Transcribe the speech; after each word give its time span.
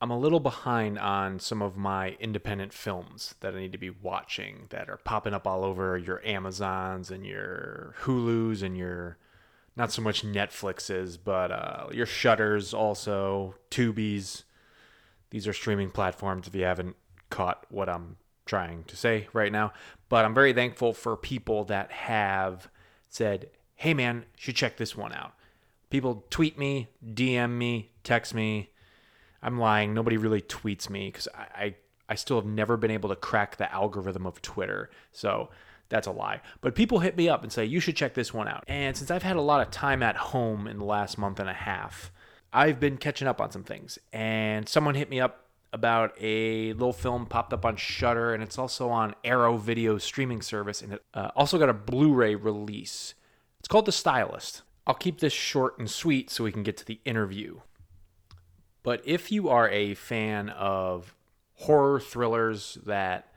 I'm 0.00 0.10
a 0.10 0.18
little 0.18 0.40
behind 0.40 0.98
on 0.98 1.38
some 1.38 1.62
of 1.62 1.76
my 1.76 2.16
independent 2.20 2.74
films 2.74 3.34
that 3.40 3.54
I 3.54 3.58
need 3.60 3.72
to 3.72 3.78
be 3.78 3.90
watching 3.90 4.66
that 4.68 4.90
are 4.90 4.98
popping 4.98 5.32
up 5.32 5.46
all 5.46 5.64
over 5.64 5.96
your 5.96 6.24
Amazons 6.24 7.10
and 7.10 7.24
your 7.24 7.94
Hulus 8.02 8.62
and 8.62 8.76
your 8.76 9.16
not 9.74 9.92
so 9.92 10.02
much 10.02 10.22
Netflixes, 10.22 11.18
but 11.22 11.50
uh, 11.50 11.86
your 11.92 12.06
Shudders 12.06 12.74
also, 12.74 13.54
Tubies. 13.70 14.44
These 15.30 15.46
are 15.46 15.52
streaming 15.52 15.90
platforms 15.90 16.46
if 16.46 16.54
you 16.54 16.64
haven't 16.64 16.96
caught 17.30 17.66
what 17.68 17.88
I'm 17.88 18.16
trying 18.46 18.84
to 18.84 18.96
say 18.96 19.28
right 19.32 19.52
now. 19.52 19.72
But 20.08 20.24
I'm 20.24 20.34
very 20.34 20.52
thankful 20.52 20.92
for 20.92 21.16
people 21.16 21.64
that 21.64 21.90
have 21.92 22.68
said, 23.08 23.50
hey 23.74 23.92
man, 23.92 24.24
should 24.36 24.56
check 24.56 24.76
this 24.76 24.96
one 24.96 25.12
out. 25.12 25.32
People 25.90 26.24
tweet 26.30 26.58
me, 26.58 26.88
DM 27.04 27.50
me, 27.50 27.90
text 28.02 28.34
me. 28.34 28.70
I'm 29.46 29.60
lying. 29.60 29.94
Nobody 29.94 30.16
really 30.16 30.42
tweets 30.42 30.90
me 30.90 31.06
because 31.06 31.28
I, 31.32 31.64
I, 31.64 31.74
I 32.08 32.14
still 32.16 32.36
have 32.36 32.46
never 32.46 32.76
been 32.76 32.90
able 32.90 33.08
to 33.10 33.16
crack 33.16 33.56
the 33.56 33.72
algorithm 33.72 34.26
of 34.26 34.42
Twitter. 34.42 34.90
So 35.12 35.50
that's 35.88 36.08
a 36.08 36.10
lie. 36.10 36.40
But 36.60 36.74
people 36.74 36.98
hit 36.98 37.16
me 37.16 37.28
up 37.28 37.44
and 37.44 37.52
say, 37.52 37.64
you 37.64 37.78
should 37.78 37.94
check 37.94 38.14
this 38.14 38.34
one 38.34 38.48
out. 38.48 38.64
And 38.66 38.96
since 38.96 39.08
I've 39.10 39.22
had 39.22 39.36
a 39.36 39.40
lot 39.40 39.60
of 39.64 39.70
time 39.70 40.02
at 40.02 40.16
home 40.16 40.66
in 40.66 40.78
the 40.78 40.84
last 40.84 41.16
month 41.16 41.38
and 41.38 41.48
a 41.48 41.54
half, 41.54 42.10
I've 42.52 42.80
been 42.80 42.96
catching 42.96 43.28
up 43.28 43.40
on 43.40 43.52
some 43.52 43.62
things. 43.62 44.00
And 44.12 44.68
someone 44.68 44.96
hit 44.96 45.08
me 45.08 45.20
up 45.20 45.44
about 45.72 46.14
a 46.20 46.72
little 46.72 46.92
film 46.92 47.26
popped 47.26 47.52
up 47.52 47.64
on 47.64 47.76
Shudder, 47.76 48.34
and 48.34 48.42
it's 48.42 48.58
also 48.58 48.88
on 48.88 49.14
Arrow 49.22 49.58
Video 49.58 49.98
streaming 49.98 50.42
service, 50.42 50.80
and 50.80 50.94
it 50.94 51.04
uh, 51.12 51.30
also 51.36 51.58
got 51.58 51.68
a 51.68 51.74
Blu-ray 51.74 52.34
release. 52.34 53.14
It's 53.58 53.68
called 53.68 53.86
The 53.86 53.92
Stylist. 53.92 54.62
I'll 54.86 54.94
keep 54.94 55.20
this 55.20 55.32
short 55.32 55.78
and 55.78 55.90
sweet 55.90 56.30
so 56.30 56.44
we 56.44 56.52
can 56.52 56.62
get 56.62 56.76
to 56.78 56.84
the 56.84 57.00
interview. 57.04 57.60
But 58.86 59.02
if 59.04 59.32
you 59.32 59.48
are 59.48 59.68
a 59.68 59.94
fan 59.94 60.48
of 60.48 61.12
horror 61.54 61.98
thrillers 61.98 62.78
that 62.86 63.32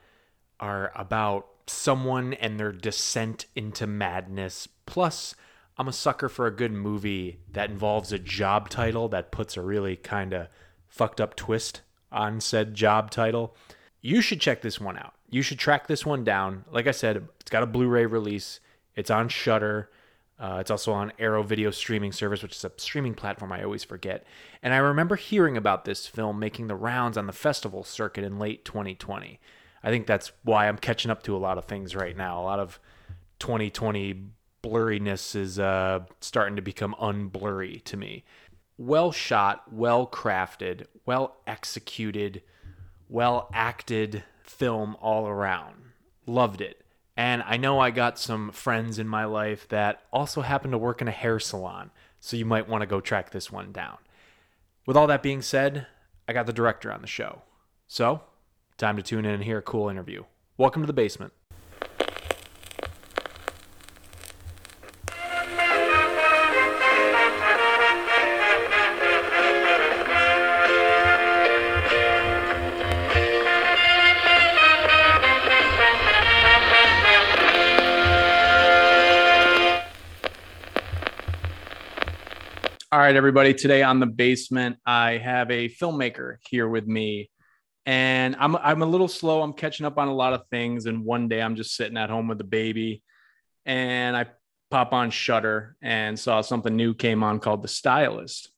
are 0.60 0.92
about 0.94 1.48
someone 1.66 2.34
and 2.34 2.60
their 2.60 2.72
descent 2.72 3.48
into 3.56 3.88
madness, 3.88 4.68
plus 4.86 5.34
I'm 5.76 5.88
a 5.88 5.92
sucker 5.92 6.30
for 6.30 6.46
a 6.46 6.56
good 6.56 6.72
movie 6.72 7.40
that 7.52 7.72
involves 7.72 8.12
a 8.12 8.20
job 8.20 8.70
title 8.70 9.08
that 9.08 9.32
puts 9.32 9.58
a 9.58 9.64
really 9.64 9.96
kind 9.96 10.34
of 10.34 10.50
fucked 10.88 11.20
up 11.20 11.36
twist 11.36 11.82
on 12.12 12.42
said 12.42 12.76
job 12.76 13.10
title. 13.10 13.56
You 14.02 14.22
should 14.22 14.42
check 14.42 14.62
this 14.62 14.80
one 14.80 15.00
out. 15.00 15.16
You 15.32 15.42
should 15.42 15.58
track 15.58 15.88
this 15.88 16.06
one 16.06 16.24
down. 16.24 16.64
Like 16.72 16.86
I 16.86 16.92
said, 16.92 17.28
it's 17.40 17.50
got 17.50 17.64
a 17.64 17.66
Blu-ray 17.66 18.06
release. 18.06 18.60
It's 18.96 19.10
on 19.10 19.30
Shudder. 19.30 19.90
Uh, 20.40 20.58
it's 20.60 20.72
also 20.72 20.94
on 20.94 21.12
Arrow 21.20 21.44
Video 21.44 21.70
streaming 21.70 22.12
service, 22.12 22.42
which 22.42 22.56
is 22.56 22.64
a 22.64 22.72
streaming 22.78 23.14
platform 23.14 23.52
I 23.52 23.64
always 23.64 23.84
forget. 23.84 24.26
And 24.64 24.74
I 24.74 24.78
remember 24.78 25.16
hearing 25.16 25.58
about 25.58 25.86
this 25.86 26.08
film 26.08 26.40
making 26.40 26.68
the 26.68 26.76
rounds 26.76 27.18
on 27.18 27.28
the 27.28 27.34
festival 27.34 27.84
circuit 27.84 28.24
in 28.24 28.40
late 28.40 28.64
2020. 28.64 29.40
I 29.84 29.90
think 29.90 30.08
that's 30.08 30.32
why 30.44 30.68
I'm 30.68 30.78
catching 30.78 31.12
up 31.12 31.24
to 31.24 31.36
a 31.36 31.40
lot 31.40 31.58
of 31.58 31.66
things 31.66 31.96
right 31.96 32.16
now. 32.16 32.40
A 32.40 32.44
lot 32.44 32.60
of 32.60 32.80
2020 33.40 34.24
blurriness 34.64 35.36
is 35.36 35.60
uh, 35.60 36.00
starting 36.22 36.56
to 36.56 36.62
become 36.62 36.96
unblurry 37.00 37.84
to 37.86 37.98
me 37.98 38.24
well 38.80 39.12
shot, 39.12 39.72
well 39.72 40.08
crafted, 40.08 40.86
well 41.06 41.36
executed, 41.46 42.42
well 43.10 43.50
acted 43.54 44.24
film 44.42 44.96
all 45.02 45.28
around. 45.28 45.76
Loved 46.26 46.62
it. 46.62 46.82
And 47.20 47.44
I 47.46 47.58
know 47.58 47.82
I 47.82 47.92
got 47.92 48.18
some 48.18 48.50
friends 48.50 48.98
in 48.98 49.06
my 49.06 49.26
life 49.26 49.68
that 49.68 50.04
also 50.10 50.40
happen 50.40 50.72
to 50.72 50.78
work 50.78 51.02
in 51.02 51.10
a 51.10 51.12
hair 51.12 51.38
salon, 51.38 51.92
so 52.22 52.38
you 52.38 52.46
might 52.46 52.70
want 52.70 52.82
to 52.82 52.88
go 52.88 53.02
track 53.02 53.32
this 53.32 53.52
one 53.52 53.74
down. 53.74 53.98
With 54.86 54.96
all 54.96 55.06
that 55.08 55.22
being 55.22 55.42
said, 55.42 55.88
I 56.30 56.32
got 56.32 56.46
the 56.46 56.54
director 56.54 56.94
on 56.94 57.02
the 57.02 57.08
show. 57.08 57.42
So, 57.90 58.22
time 58.78 58.96
to 58.96 59.04
tune 59.04 59.26
in 59.26 59.34
and 59.34 59.44
hear 59.44 59.58
a 59.58 59.62
cool 59.62 59.90
interview. 59.90 60.24
Welcome 60.58 60.82
to 60.82 60.88
the 60.88 60.94
basement. 60.94 61.34
Right, 83.10 83.16
everybody. 83.16 83.56
Today 83.56 83.82
on 83.82 84.00
the 84.00 84.06
basement, 84.06 84.78
I 84.86 85.18
have 85.18 85.50
a 85.50 85.68
filmmaker 85.68 86.36
here 86.48 86.70
with 86.70 86.86
me, 86.86 87.32
and 87.84 88.36
I'm 88.36 88.56
I'm 88.56 88.84
a 88.84 88.86
little 88.86 89.08
slow. 89.08 89.42
I'm 89.42 89.54
catching 89.54 89.88
up 89.88 89.98
on 89.98 90.10
a 90.10 90.14
lot 90.14 90.34
of 90.34 90.44
things, 90.52 90.86
and 90.86 91.04
one 91.04 91.28
day 91.28 91.42
I'm 91.42 91.56
just 91.56 91.76
sitting 91.76 91.98
at 91.98 92.12
home 92.12 92.28
with 92.28 92.38
the 92.38 92.44
baby, 92.44 93.02
and 93.66 94.16
I 94.16 94.28
pop 94.70 94.94
on 94.94 95.10
Shudder 95.10 95.76
and 95.82 96.20
saw 96.20 96.42
something 96.42 96.76
new 96.76 96.94
came 96.94 97.24
on 97.24 97.40
called 97.40 97.64
The 97.64 97.68
Stylist, 97.68 98.52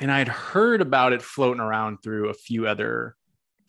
and 0.00 0.10
I'd 0.10 0.28
heard 0.28 0.80
about 0.80 1.12
it 1.12 1.20
floating 1.20 1.60
around 1.60 1.98
through 2.02 2.30
a 2.30 2.34
few 2.34 2.66
other 2.66 3.16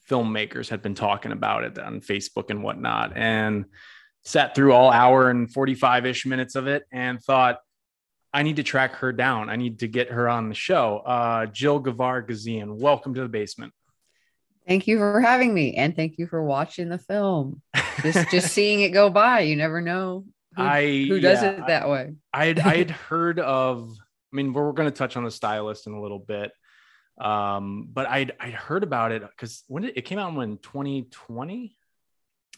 filmmakers 0.10 0.70
had 0.70 0.82
been 0.82 0.96
talking 0.96 1.34
about 1.34 1.66
it 1.66 1.78
on 1.78 2.00
Facebook 2.00 2.52
and 2.52 2.64
whatnot, 2.64 3.18
and 3.18 3.66
sat 4.24 4.56
through 4.56 4.72
all 4.72 4.92
hour 4.92 5.30
and 5.30 5.52
45 5.52 6.06
ish 6.06 6.26
minutes 6.26 6.56
of 6.56 6.68
it, 6.68 6.84
and 6.90 7.22
thought 7.22 7.58
I 8.36 8.44
need 8.44 8.58
to 8.58 8.64
track 8.64 8.96
her 8.96 9.14
down. 9.14 9.50
I 9.50 9.56
need 9.56 9.80
to 9.80 9.88
get 9.88 10.12
her 10.12 10.28
on 10.28 10.50
the 10.50 10.56
show. 10.56 10.98
Uh, 10.98 11.46
Jill 11.46 11.82
Gevargizian, 11.82 12.76
welcome 12.76 13.14
to 13.14 13.22
the 13.22 13.30
basement. 13.30 13.72
Thank 14.68 14.88
you 14.88 14.98
for 14.98 15.22
having 15.22 15.54
me, 15.54 15.76
and 15.76 15.96
thank 15.96 16.18
you 16.18 16.28
for 16.28 16.44
watching 16.44 16.90
the 16.90 16.98
film. 16.98 17.62
Just 18.02 18.30
just 18.32 18.52
seeing 18.52 18.82
it 18.82 18.90
go 18.90 19.10
by, 19.10 19.40
you 19.42 19.56
never 19.56 19.80
know 19.80 20.26
who, 20.54 20.64
I 20.64 21.06
who 21.06 21.22
does 21.22 21.42
yeah, 21.42 21.52
it 21.52 21.68
that 21.68 21.88
way. 21.88 22.16
I 22.34 22.48
had 22.48 22.60
I 22.60 22.76
had 22.76 22.92
heard 23.10 23.40
of. 23.40 23.96
I 24.34 24.36
mean, 24.36 24.52
we're, 24.52 24.66
we're 24.66 24.74
going 24.74 24.90
to 24.92 24.96
touch 24.96 25.16
on 25.16 25.24
the 25.24 25.32
stylist 25.32 25.88
in 25.88 25.94
a 25.94 26.02
little 26.02 26.20
bit, 26.20 26.52
um, 27.22 27.88
but 27.90 28.06
I'd 28.06 28.34
I'd 28.38 28.54
heard 28.54 28.84
about 28.84 29.14
it 29.14 29.22
because 29.22 29.64
when 29.68 29.84
did, 29.84 29.98
it 29.98 30.02
came 30.02 30.20
out 30.20 30.38
in 30.38 30.58
2020. 30.58 31.78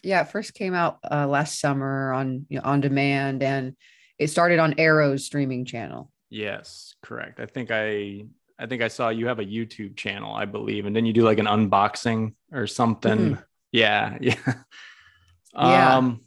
Yeah, 0.02 0.22
it 0.22 0.28
first 0.28 0.54
came 0.54 0.74
out 0.74 0.98
uh, 1.08 1.28
last 1.28 1.60
summer 1.60 2.12
on 2.12 2.46
you 2.48 2.58
know, 2.58 2.64
on 2.64 2.80
demand, 2.80 3.44
and 3.44 3.76
it 4.18 4.28
started 4.28 4.58
on 4.58 4.74
Arrow's 4.78 5.24
streaming 5.24 5.64
channel. 5.64 6.10
Yes, 6.30 6.94
correct. 7.02 7.40
I 7.40 7.46
think 7.46 7.70
I 7.70 8.26
I 8.58 8.66
think 8.66 8.82
I 8.82 8.88
saw 8.88 9.08
you 9.08 9.28
have 9.28 9.38
a 9.38 9.44
YouTube 9.44 9.96
channel, 9.96 10.34
I 10.34 10.44
believe, 10.44 10.86
and 10.86 10.94
then 10.94 11.06
you 11.06 11.12
do 11.12 11.22
like 11.22 11.38
an 11.38 11.46
unboxing 11.46 12.34
or 12.52 12.66
something. 12.66 13.18
Mhm. 13.36 13.44
Yeah, 13.72 14.18
yeah. 14.20 14.54
Yeah. 15.54 15.96
Um 15.96 16.20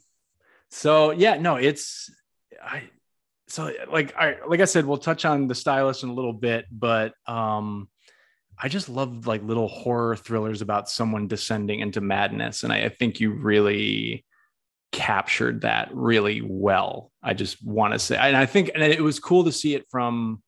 so 0.70 1.10
yeah, 1.10 1.36
no, 1.36 1.56
it's 1.56 2.10
I 2.62 2.84
so 3.48 3.70
like 3.90 4.16
I 4.16 4.36
like 4.46 4.60
I 4.60 4.64
said, 4.64 4.86
we'll 4.86 4.98
touch 4.98 5.24
on 5.24 5.46
the 5.46 5.54
stylist 5.54 6.02
in 6.02 6.08
a 6.08 6.14
little 6.14 6.32
bit, 6.32 6.66
but 6.70 7.14
um 7.26 7.88
I 8.58 8.68
just 8.68 8.88
love 8.88 9.26
like 9.26 9.42
little 9.42 9.68
horror 9.68 10.16
thrillers 10.16 10.62
about 10.62 10.88
someone 10.88 11.26
descending 11.26 11.80
into 11.80 12.00
madness. 12.00 12.62
And 12.62 12.72
I, 12.72 12.84
I 12.84 12.88
think 12.90 13.18
you 13.18 13.32
really 13.32 14.24
captured 14.92 15.62
that 15.62 15.88
really 15.92 16.40
well. 16.40 17.10
I 17.22 17.34
just 17.34 17.64
want 17.64 17.94
to 17.94 17.98
say, 17.98 18.16
and 18.16 18.36
I 18.36 18.46
think, 18.46 18.70
and 18.74 18.82
it 18.82 19.02
was 19.02 19.18
cool 19.18 19.44
to 19.44 19.52
see 19.52 19.74
it 19.74 19.86
from, 19.90 20.42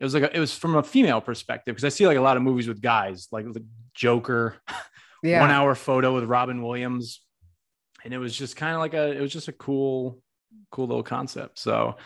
it 0.00 0.04
was 0.04 0.14
like, 0.14 0.22
a, 0.22 0.34
it 0.34 0.40
was 0.40 0.56
from 0.56 0.76
a 0.76 0.82
female 0.82 1.20
perspective 1.20 1.74
because 1.74 1.84
I 1.84 1.90
see 1.90 2.06
like 2.06 2.16
a 2.16 2.22
lot 2.22 2.36
of 2.36 2.42
movies 2.42 2.68
with 2.68 2.80
guys, 2.80 3.28
like 3.32 3.52
the 3.52 3.64
Joker, 3.94 4.56
Yeah, 5.22 5.40
one 5.40 5.50
hour 5.50 5.74
photo 5.74 6.14
with 6.14 6.24
Robin 6.24 6.62
Williams. 6.62 7.20
And 8.04 8.14
it 8.14 8.18
was 8.18 8.36
just 8.36 8.54
kind 8.54 8.74
of 8.74 8.78
like 8.78 8.94
a, 8.94 9.10
it 9.10 9.20
was 9.20 9.32
just 9.32 9.48
a 9.48 9.52
cool, 9.52 10.22
cool 10.70 10.86
little 10.86 11.02
concept. 11.02 11.58
So, 11.58 11.96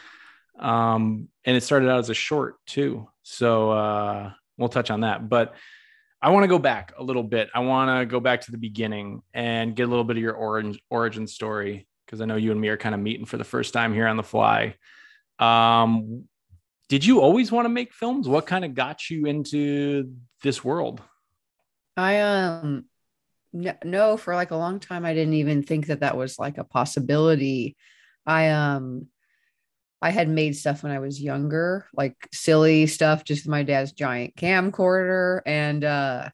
um, 0.59 1.29
and 1.45 1.55
it 1.55 1.63
started 1.63 1.91
out 1.91 1.99
as 1.99 2.09
a 2.09 2.15
short 2.15 2.57
too. 2.65 3.07
So, 3.23 3.71
uh, 3.71 4.33
we'll 4.57 4.71
touch 4.71 4.91
on 4.91 5.01
that. 5.01 5.29
But 5.29 5.55
I 6.23 6.31
want 6.31 6.45
to 6.45 6.49
go 6.49 6.59
back 6.59 6.93
a 6.97 7.03
little 7.03 7.25
bit. 7.25 7.51
I 7.53 7.61
want 7.61 8.01
to 8.01 8.07
go 8.07 8.21
back 8.21 8.43
to 8.43 8.53
the 8.53 8.59
beginning 8.59 9.23
and 9.35 9.75
get 9.75 9.83
a 9.83 9.91
little 9.91 10.05
bit 10.05 10.17
of 10.17 10.23
your 10.23 10.35
origin 10.35 10.79
origin 10.89 11.27
story 11.27 11.89
because 12.07 12.21
I 12.21 12.27
know 12.27 12.37
you 12.37 12.53
and 12.53 12.61
me 12.61 12.69
are 12.69 12.77
kind 12.77 12.95
of 12.95 13.01
meeting 13.01 13.27
for 13.27 13.39
the 13.39 13.45
first 13.45 13.73
time 13.73 13.93
here 13.93 14.07
on 14.07 14.17
the 14.17 14.23
fly. 14.23 14.77
Um, 15.41 16.29
did 16.89 17.05
you 17.05 17.21
always 17.21 17.51
want 17.51 17.65
to 17.65 17.71
make 17.71 17.93
films? 17.93 18.29
What 18.29 18.47
kind 18.47 18.65
of 18.65 18.75
got 18.75 19.11
you 19.11 19.27
into 19.27 20.15
this 20.43 20.63
world? 20.63 21.03
I 21.97 22.21
um 22.21 22.85
no, 23.53 24.17
for 24.17 24.35
like 24.35 24.51
a 24.51 24.57
long 24.57 24.79
time 24.79 25.05
I 25.05 25.15
didn't 25.15 25.35
even 25.35 25.63
think 25.63 25.87
that 25.87 26.01
that 26.01 26.17
was 26.17 26.39
like 26.39 26.59
a 26.59 26.65
possibility. 26.65 27.77
I 28.25 28.51
um 28.51 29.09
I 30.03 30.11
had 30.11 30.29
made 30.29 30.57
stuff 30.57 30.83
when 30.83 30.93
I 30.93 30.99
was 30.99 31.21
younger, 31.21 31.87
like 31.95 32.17
silly 32.33 32.87
stuff, 32.87 33.25
just 33.25 33.49
my 33.49 33.63
dad's 33.63 33.93
giant 33.93 34.35
camcorder. 34.37 35.41
And 35.47 35.85
uh 35.85 36.31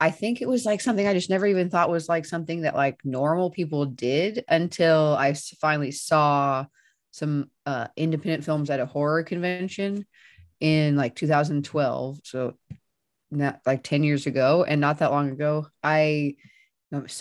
I 0.00 0.10
think 0.10 0.40
it 0.40 0.48
was 0.48 0.64
like 0.64 0.80
something 0.80 1.06
I 1.06 1.12
just 1.12 1.28
never 1.28 1.46
even 1.46 1.70
thought 1.70 1.90
was 1.90 2.08
like 2.08 2.24
something 2.24 2.62
that 2.62 2.76
like 2.76 3.04
normal 3.04 3.50
people 3.50 3.84
did 3.84 4.44
until 4.48 5.16
I 5.18 5.34
finally 5.60 5.90
saw 5.90 6.66
some 7.10 7.50
uh 7.66 7.88
independent 7.96 8.44
films 8.44 8.70
at 8.70 8.80
a 8.80 8.86
horror 8.86 9.24
convention 9.24 10.06
in 10.60 10.96
like 10.96 11.16
2012. 11.16 12.20
So 12.22 12.54
not 13.30 13.60
like 13.66 13.82
10 13.82 14.02
years 14.02 14.26
ago 14.26 14.64
and 14.64 14.80
not 14.80 14.98
that 14.98 15.10
long 15.10 15.30
ago 15.30 15.66
i 15.82 16.34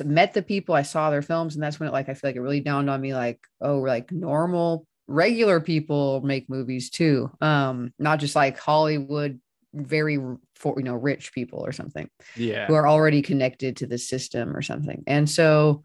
met 0.06 0.34
the 0.34 0.42
people 0.42 0.74
i 0.74 0.82
saw 0.82 1.10
their 1.10 1.22
films 1.22 1.56
and 1.56 1.64
that's 1.64 1.80
when 1.80 1.90
it 1.90 1.92
like 1.92 2.08
i 2.08 2.14
feel 2.14 2.30
like 2.30 2.36
it 2.36 2.42
really 2.42 2.62
dawned 2.62 2.90
on 2.90 3.02
me 3.02 3.14
like 3.14 3.40
oh 3.62 3.80
we're 3.80 3.90
like 3.90 4.12
normal 4.12 4.88
regular 5.08 5.62
people 5.62 6.22
make 6.22 6.50
movies 6.50 6.90
too 6.90 7.32
um 7.40 7.94
not 7.98 8.20
just 8.20 8.36
like 8.36 8.60
hollywood 8.60 9.40
very 9.74 10.18
for 10.56 10.76
you 10.78 10.84
know 10.84 10.96
rich 10.96 11.34
people 11.34 11.60
or 11.60 11.72
something 11.72 12.10
yeah. 12.36 12.68
who 12.68 12.74
are 12.74 12.88
already 12.88 13.22
connected 13.22 13.78
to 13.78 13.86
the 13.88 13.98
system 13.98 14.56
or 14.56 14.62
something. 14.62 15.04
And 15.08 15.30
so 15.30 15.84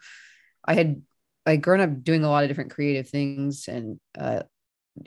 i 0.64 0.74
had 0.74 1.02
like 1.44 1.60
grown 1.60 1.80
up 1.80 2.04
doing 2.04 2.24
a 2.24 2.28
lot 2.28 2.44
of 2.44 2.48
different 2.48 2.70
creative 2.70 3.08
things 3.08 3.66
and 3.68 3.98
uh 4.18 4.42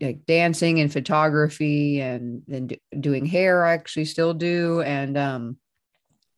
like 0.02 0.26
dancing 0.26 0.80
and 0.80 0.92
photography 0.92 2.02
and 2.02 2.42
then 2.48 2.68
do, 2.68 2.76
doing 3.00 3.26
hair 3.26 3.64
I 3.64 3.74
actually 3.74 4.06
still 4.06 4.34
do. 4.34 4.82
And 4.82 5.18
um 5.18 5.58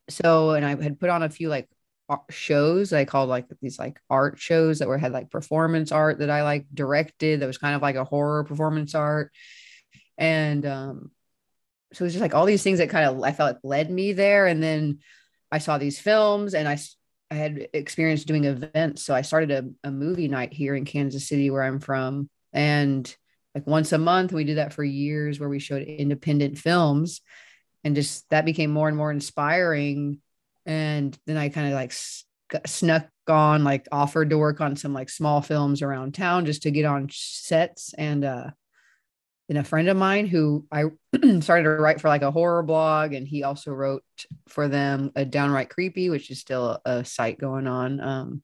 so 0.08 0.50
and 0.50 0.64
I 0.64 0.80
had 0.80 1.00
put 1.00 1.10
on 1.10 1.22
a 1.22 1.30
few 1.30 1.48
like 1.48 1.68
shows 2.30 2.92
I 2.92 3.04
called 3.04 3.28
like 3.28 3.46
these 3.60 3.78
like 3.78 4.00
art 4.08 4.38
shows 4.38 4.78
that 4.78 4.88
were 4.88 4.98
had 4.98 5.12
like 5.12 5.30
performance 5.30 5.92
art 5.92 6.18
that 6.20 6.30
I 6.30 6.42
like 6.42 6.66
directed 6.72 7.40
that 7.40 7.46
was 7.46 7.58
kind 7.58 7.74
of 7.74 7.82
like 7.82 7.96
a 7.96 8.04
horror 8.04 8.44
performance 8.44 8.94
art 8.94 9.32
and 10.16 10.64
um 10.64 11.10
so 11.92 12.02
it 12.02 12.06
was 12.06 12.12
just 12.14 12.22
like 12.22 12.34
all 12.34 12.46
these 12.46 12.62
things 12.62 12.78
that 12.78 12.90
kind 12.90 13.08
of 13.08 13.22
I 13.22 13.32
felt 13.32 13.54
like 13.54 13.60
led 13.62 13.90
me 13.90 14.12
there 14.12 14.46
and 14.46 14.62
then 14.62 14.98
I 15.52 15.58
saw 15.58 15.78
these 15.78 15.98
films 15.98 16.54
and 16.54 16.68
I 16.68 16.78
I 17.30 17.34
had 17.34 17.68
experienced 17.74 18.26
doing 18.26 18.44
events 18.44 19.02
so 19.02 19.14
I 19.14 19.22
started 19.22 19.50
a, 19.50 19.88
a 19.88 19.90
movie 19.90 20.28
night 20.28 20.52
here 20.52 20.74
in 20.74 20.84
Kansas 20.84 21.28
City 21.28 21.50
where 21.50 21.62
I'm 21.62 21.80
from 21.80 22.30
and 22.52 23.14
like 23.54 23.66
once 23.66 23.92
a 23.92 23.98
month. 23.98 24.32
We 24.32 24.44
did 24.44 24.58
that 24.58 24.72
for 24.72 24.84
years 24.84 25.40
where 25.40 25.48
we 25.48 25.58
showed 25.58 25.82
independent 25.82 26.58
films 26.58 27.20
and 27.84 27.94
just 27.94 28.28
that 28.30 28.44
became 28.44 28.70
more 28.70 28.88
and 28.88 28.96
more 28.96 29.10
inspiring. 29.10 30.20
And 30.68 31.18
then 31.26 31.36
I 31.36 31.48
kind 31.48 31.66
of 31.66 31.72
like 31.72 31.92
snuck 32.66 33.08
on, 33.26 33.64
like 33.64 33.88
offered 33.90 34.30
to 34.30 34.38
work 34.38 34.60
on 34.60 34.76
some 34.76 34.92
like 34.92 35.10
small 35.10 35.42
films 35.42 35.82
around 35.82 36.14
town 36.14 36.46
just 36.46 36.62
to 36.62 36.70
get 36.70 36.84
on 36.84 37.08
sets. 37.10 37.92
And, 37.94 38.24
uh, 38.24 38.50
then 39.48 39.56
a 39.56 39.64
friend 39.64 39.88
of 39.88 39.96
mine 39.96 40.26
who 40.26 40.66
I 40.70 40.84
started 41.40 41.64
to 41.64 41.70
write 41.70 42.00
for 42.00 42.08
like 42.08 42.22
a 42.22 42.30
horror 42.30 42.62
blog, 42.62 43.14
and 43.14 43.26
he 43.26 43.44
also 43.44 43.72
wrote 43.72 44.04
for 44.46 44.68
them 44.68 45.10
a 45.16 45.24
downright 45.24 45.70
creepy, 45.70 46.10
which 46.10 46.30
is 46.30 46.38
still 46.38 46.66
a, 46.66 46.80
a 46.84 47.04
site 47.04 47.38
going 47.38 47.66
on. 47.66 48.00
Um, 48.00 48.42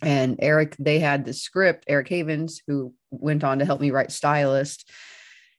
and 0.00 0.36
Eric, 0.40 0.74
they 0.78 1.00
had 1.00 1.24
the 1.24 1.34
script. 1.34 1.84
Eric 1.86 2.08
Havens, 2.08 2.62
who 2.66 2.94
went 3.10 3.44
on 3.44 3.58
to 3.58 3.64
help 3.64 3.80
me 3.80 3.90
write 3.90 4.10
Stylist, 4.10 4.90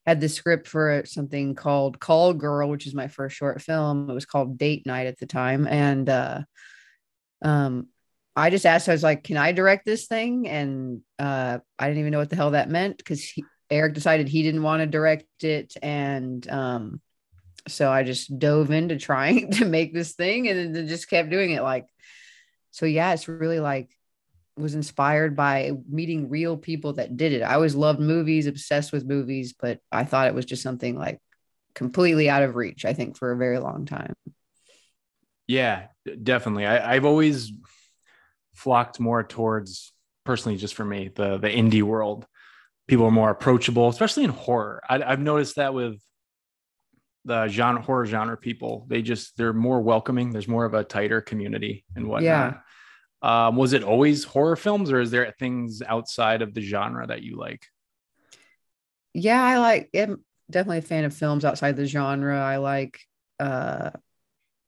had 0.06 0.20
the 0.20 0.30
script 0.30 0.68
for 0.68 1.04
something 1.06 1.56
called 1.56 2.00
Call 2.00 2.34
Girl, 2.34 2.70
which 2.70 2.88
is 2.88 2.94
my 2.94 3.08
first 3.08 3.36
short 3.36 3.62
film. 3.62 4.10
It 4.10 4.14
was 4.14 4.26
called 4.26 4.58
Date 4.58 4.86
Night 4.86 5.08
at 5.08 5.18
the 5.18 5.26
time, 5.26 5.66
and 5.68 6.10
uh, 6.10 6.42
um, 7.42 7.88
I 8.36 8.50
just 8.50 8.66
asked. 8.66 8.90
I 8.90 8.94
was 8.94 9.04
like, 9.04 9.24
"Can 9.24 9.38
I 9.38 9.52
direct 9.52 9.86
this 9.86 10.08
thing?" 10.08 10.48
And 10.48 11.02
uh, 11.20 11.60
I 11.80 11.88
didn't 11.88 12.00
even 12.00 12.12
know 12.12 12.20
what 12.20 12.30
the 12.30 12.36
hell 12.36 12.52
that 12.52 12.70
meant 12.70 12.98
because 12.98 13.32
Eric 13.70 13.94
decided 13.94 14.28
he 14.28 14.44
didn't 14.44 14.64
want 14.64 14.82
to 14.82 14.88
direct 14.88 15.44
it, 15.44 15.74
and 15.82 16.50
um, 16.50 17.02
so 17.68 17.90
I 17.90 18.04
just 18.04 18.38
dove 18.38 18.72
into 18.72 18.98
trying 18.98 19.52
to 19.54 19.66
make 19.66 19.94
this 19.94 20.14
thing, 20.14 20.50
and 20.50 20.76
then 20.76 20.88
just 20.88 21.10
kept 21.10 21.30
doing 21.30 21.52
it. 21.52 21.62
Like, 21.62 21.86
so 22.72 22.86
yeah, 22.86 23.14
it's 23.14 23.30
really 23.30 23.62
like 23.62 23.90
was 24.58 24.76
inspired 24.76 25.36
by 25.36 25.72
meeting 25.90 26.30
real 26.30 26.58
people 26.58 26.94
that 26.94 27.18
did 27.18 27.34
it. 27.34 27.42
I 27.42 27.56
always 27.56 27.76
loved 27.76 28.00
movies, 28.00 28.46
obsessed 28.46 28.92
with 28.92 29.06
movies, 29.06 29.54
but 29.60 29.80
I 29.92 30.04
thought 30.04 30.28
it 30.28 30.36
was 30.36 30.46
just 30.46 30.64
something 30.64 30.98
like 30.98 31.20
completely 31.74 32.30
out 32.30 32.44
of 32.44 32.56
reach, 32.56 32.86
I 32.86 32.94
think, 32.94 33.18
for 33.18 33.32
a 33.32 33.38
very 33.38 33.60
long 33.60 33.86
time. 33.86 34.14
Yeah, 35.48 35.88
definitely. 36.22 36.66
I, 36.66 36.94
I've 36.94 37.06
always 37.06 37.52
flocked 38.54 39.00
more 39.00 39.24
towards 39.24 39.92
personally, 40.24 40.58
just 40.58 40.76
for 40.76 40.86
me, 40.86 41.10
the 41.14 41.38
the 41.38 41.50
indie 41.50 41.84
world. 41.84 42.26
People 42.88 43.06
are 43.06 43.12
more 43.12 43.30
approachable, 43.30 43.90
especially 43.90 44.24
in 44.24 44.30
horror. 44.30 44.82
I, 44.88 45.02
I've 45.02 45.20
noticed 45.20 45.56
that 45.56 45.74
with 45.74 46.00
the 47.26 47.48
genre 47.48 47.82
horror 47.82 48.06
genre 48.06 48.36
people 48.36 48.86
they 48.90 49.02
just 49.02 49.38
they're 49.38 49.54
more 49.54 49.82
welcoming 49.82 50.32
there's 50.32 50.48
more 50.48 50.66
of 50.66 50.74
a 50.74 50.84
tighter 50.84 51.22
community 51.22 51.86
and 51.96 52.08
whatnot 52.08 52.24
yeah. 52.24 52.58
Um, 53.24 53.56
was 53.56 53.74
it 53.74 53.84
always 53.84 54.26
horror 54.26 54.58
films, 54.58 54.92
or 54.92 55.02
is 55.02 55.12
there 55.12 55.34
things 55.40 55.82
outside 55.82 56.44
of 56.44 56.54
the 56.54 56.62
genre 56.62 57.08
that 57.08 57.24
you 57.24 57.38
like? 57.38 57.68
Yeah, 59.14 59.42
I 59.42 59.58
like. 59.60 59.90
I'm 59.96 60.24
definitely 60.50 60.80
a 60.80 60.82
fan 60.82 61.06
of 61.06 61.14
films 61.14 61.46
outside 61.46 61.76
the 61.76 61.86
genre. 61.86 62.40
I 62.40 62.58
like. 62.58 63.00
uh 63.40 63.92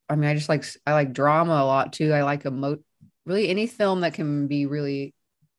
I 0.09 0.15
mean, 0.15 0.29
I 0.29 0.35
just 0.35 0.49
like 0.49 0.65
I 0.85 0.93
like 0.93 1.13
drama 1.13 1.53
a 1.53 1.65
lot 1.65 1.93
too. 1.93 2.13
I 2.13 2.23
like 2.23 2.45
a 2.45 2.49
emo 2.49 2.77
really 3.25 3.49
any 3.49 3.67
film 3.67 4.01
that 4.01 4.13
can 4.15 4.47
be 4.47 4.65
really, 4.67 5.15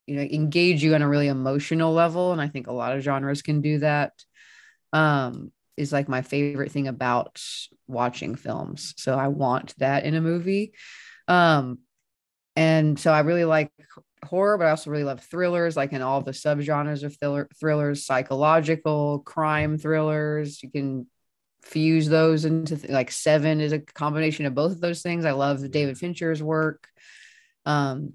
you 0.06 0.16
know, 0.16 0.22
engage 0.22 0.82
you 0.84 0.94
on 0.94 1.02
a 1.02 1.08
really 1.08 1.28
emotional 1.28 1.93
level, 1.93 2.32
and 2.32 2.40
I 2.40 2.48
think 2.48 2.66
a 2.69 2.72
lot 2.72 2.96
of 2.96 3.02
genres 3.02 3.43
can 3.43 3.60
do 3.62 3.78
that. 3.81 4.12
Um, 4.93 5.52
is 5.76 5.93
like 5.93 6.08
my 6.08 6.22
favorite 6.22 6.72
thing 6.72 6.88
about 6.88 7.43
watching 7.87 8.34
films. 8.37 8.94
So 8.96 9.19
I 9.19 9.28
want 9.28 9.75
that 9.78 10.04
in 10.04 10.14
a 10.14 10.20
movie. 10.20 10.72
Um, 11.28 11.81
and 12.56 12.99
so 12.99 13.12
I 13.12 13.20
really 13.20 13.44
like 13.44 13.70
horror, 14.25 14.56
but 14.58 14.67
I 14.67 14.70
also 14.70 14.91
really 14.91 15.05
love 15.05 15.20
thrillers, 15.20 15.76
like 15.76 15.93
in 15.93 16.03
all 16.03 16.23
the 16.23 16.32
subgenres 16.32 17.05
of 17.05 17.17
thriller, 17.19 17.49
thrillers, 17.61 18.05
psychological, 18.05 19.20
crime 19.20 19.79
thrillers. 19.79 20.62
You 20.62 20.70
can 20.70 21.06
fuse 21.62 22.08
those 22.08 22.44
into 22.44 22.76
th- 22.76 22.91
like 22.91 23.11
Seven 23.11 23.61
is 23.61 23.73
a 23.73 23.81
combination 23.81 24.47
of 24.47 24.55
both 24.55 24.73
of 24.73 24.81
those 24.81 25.03
things. 25.03 25.25
I 25.25 25.32
love 25.32 25.70
David 25.70 25.99
Fincher's 25.99 26.43
work. 26.43 26.88
Um, 27.67 28.14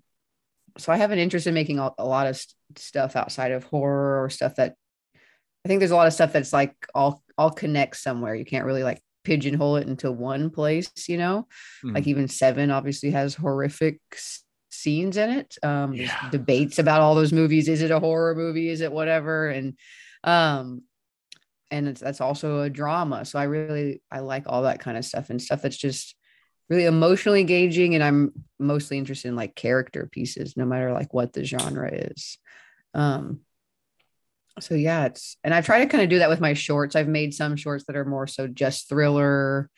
so 0.78 0.92
I 0.92 0.98
have 0.98 1.12
an 1.12 1.20
interest 1.20 1.48
in 1.48 1.54
making 1.54 1.80
a, 1.80 1.92
a 1.98 2.06
lot 2.06 2.28
of 2.28 2.38
st- 2.38 2.56
stuff 2.78 3.16
outside 3.16 3.52
of 3.52 3.66
horror 3.66 4.24
or 4.24 4.30
stuff 4.30 4.56
that 4.56 4.76
I 5.64 5.68
think 5.68 5.80
there's 5.80 5.92
a 5.92 5.96
lot 5.96 6.08
of 6.08 6.14
stuff 6.14 6.34
that's 6.34 6.54
like 6.54 6.76
all 6.96 7.24
all 7.38 7.52
connects 7.52 8.02
somewhere. 8.02 8.34
You 8.34 8.46
can't 8.46 8.66
really 8.66 8.84
like 8.84 9.02
pigeonhole 9.24 9.78
it 9.78 9.88
into 9.88 10.12
one 10.12 10.50
place, 10.50 10.92
you 11.08 11.18
know, 11.18 11.48
mm. 11.84 11.94
like 11.94 12.08
even 12.08 12.28
seven 12.28 12.72
obviously 12.72 13.12
has 13.12 13.36
horrific 13.36 14.00
scenes 14.70 15.18
in 15.18 15.30
it. 15.30 15.58
Um, 15.64 15.94
yeah. 15.94 16.30
debates 16.32 16.80
about 16.80 17.02
all 17.02 17.16
those 17.16 17.34
movies. 17.34 17.68
Is 17.68 17.82
it 17.82 17.92
a 17.92 18.00
horror 18.00 18.36
movie? 18.36 18.70
Is 18.70 18.82
it 18.82 18.92
whatever? 18.92 19.50
And, 19.50 19.78
um, 20.24 20.84
and 21.70 21.88
it's, 21.88 22.02
that's 22.02 22.22
also 22.22 22.62
a 22.62 22.70
drama. 22.70 23.26
So 23.26 23.40
I 23.40 23.44
really, 23.44 24.02
I 24.12 24.20
like 24.20 24.44
all 24.48 24.64
that 24.64 24.80
kind 24.80 24.98
of 24.98 25.06
stuff 25.06 25.30
and 25.30 25.42
stuff 25.42 25.62
that's 25.62 25.78
just 25.78 26.16
really 26.70 26.86
emotionally 26.86 27.42
engaging. 27.42 27.96
And 27.96 28.04
I'm 28.04 28.34
mostly 28.60 28.98
interested 28.98 29.28
in 29.28 29.36
like 29.36 29.56
character 29.56 30.10
pieces, 30.12 30.58
no 30.58 30.66
matter 30.66 30.92
like 30.92 31.14
what 31.14 31.34
the 31.34 31.44
genre 31.44 31.90
is. 31.92 32.38
Um, 32.94 33.42
so 34.60 34.76
yeah, 34.76 35.06
it's 35.06 35.38
and 35.44 35.54
I 35.54 35.62
try 35.62 35.80
to 35.80 35.88
kind 35.88 36.04
of 36.04 36.10
do 36.10 36.20
that 36.20 36.30
with 36.30 36.42
my 36.42 36.54
shorts. 36.54 36.96
I've 36.96 37.08
made 37.08 37.34
some 37.34 37.56
shorts 37.56 37.86
that 37.86 37.96
are 37.96 38.06
more 38.06 38.28
so 38.28 38.48
just 38.48 38.90
thriller 38.90 39.70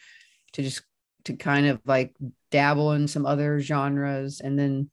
to 0.53 0.63
just 0.63 0.81
to 1.25 1.33
kind 1.35 1.67
of 1.67 1.79
like 1.85 2.15
dabble 2.51 2.93
in 2.93 3.07
some 3.07 3.25
other 3.25 3.59
genres. 3.59 4.41
And 4.41 4.57
then 4.57 4.89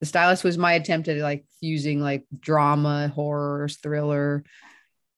the 0.00 0.06
stylist 0.06 0.44
was 0.44 0.58
my 0.58 0.72
attempt 0.72 1.08
at 1.08 1.16
like 1.18 1.44
fusing 1.60 2.00
like 2.00 2.24
drama, 2.38 3.08
horror, 3.14 3.68
thriller. 3.68 4.44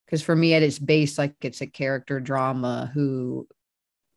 Because 0.06 0.22
for 0.22 0.36
me, 0.36 0.54
at 0.54 0.62
its 0.62 0.78
base, 0.78 1.16
like 1.16 1.34
it's 1.40 1.62
a 1.62 1.66
character 1.66 2.20
drama 2.20 2.90
who 2.92 3.48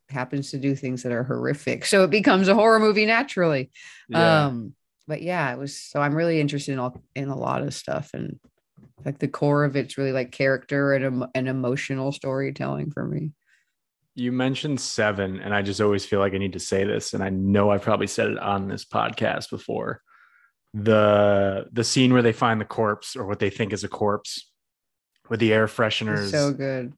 happens 0.09 0.51
to 0.51 0.57
do 0.57 0.75
things 0.75 1.03
that 1.03 1.11
are 1.11 1.23
horrific. 1.23 1.85
So 1.85 2.03
it 2.03 2.09
becomes 2.09 2.47
a 2.47 2.55
horror 2.55 2.79
movie 2.79 3.05
naturally. 3.05 3.71
Yeah. 4.09 4.45
Um, 4.47 4.73
but 5.07 5.21
yeah, 5.21 5.51
it 5.53 5.57
was 5.57 5.77
so 5.77 6.01
I'm 6.01 6.15
really 6.15 6.39
interested 6.39 6.73
in 6.73 6.79
all 6.79 7.01
in 7.15 7.29
a 7.29 7.37
lot 7.37 7.61
of 7.61 7.73
stuff 7.73 8.11
and 8.13 8.39
like 9.05 9.19
the 9.19 9.27
core 9.27 9.63
of 9.63 9.75
it's 9.75 9.97
really 9.97 10.11
like 10.11 10.31
character 10.31 10.93
and 10.93 11.25
an 11.35 11.47
emotional 11.47 12.11
storytelling 12.11 12.91
for 12.91 13.05
me. 13.05 13.31
You 14.15 14.31
mentioned 14.31 14.79
seven 14.79 15.41
and 15.41 15.53
i 15.53 15.61
just 15.61 15.81
always 15.81 16.05
feel 16.05 16.19
like 16.19 16.33
i 16.33 16.37
need 16.37 16.53
to 16.53 16.59
say 16.59 16.85
this 16.85 17.13
and 17.13 17.21
i 17.21 17.29
know 17.29 17.69
i've 17.69 17.81
probably 17.81 18.07
said 18.07 18.29
it 18.29 18.39
on 18.39 18.67
this 18.67 18.85
podcast 18.85 19.49
before. 19.49 20.01
The 20.73 21.67
the 21.71 21.83
scene 21.83 22.11
where 22.13 22.21
they 22.21 22.33
find 22.33 22.59
the 22.59 22.65
corpse 22.65 23.15
or 23.15 23.25
what 23.25 23.39
they 23.39 23.49
think 23.49 23.73
is 23.73 23.83
a 23.83 23.89
corpse 23.89 24.51
with 25.29 25.39
the 25.39 25.53
air 25.53 25.67
fresheners 25.67 26.31
so 26.31 26.51
good. 26.51 26.93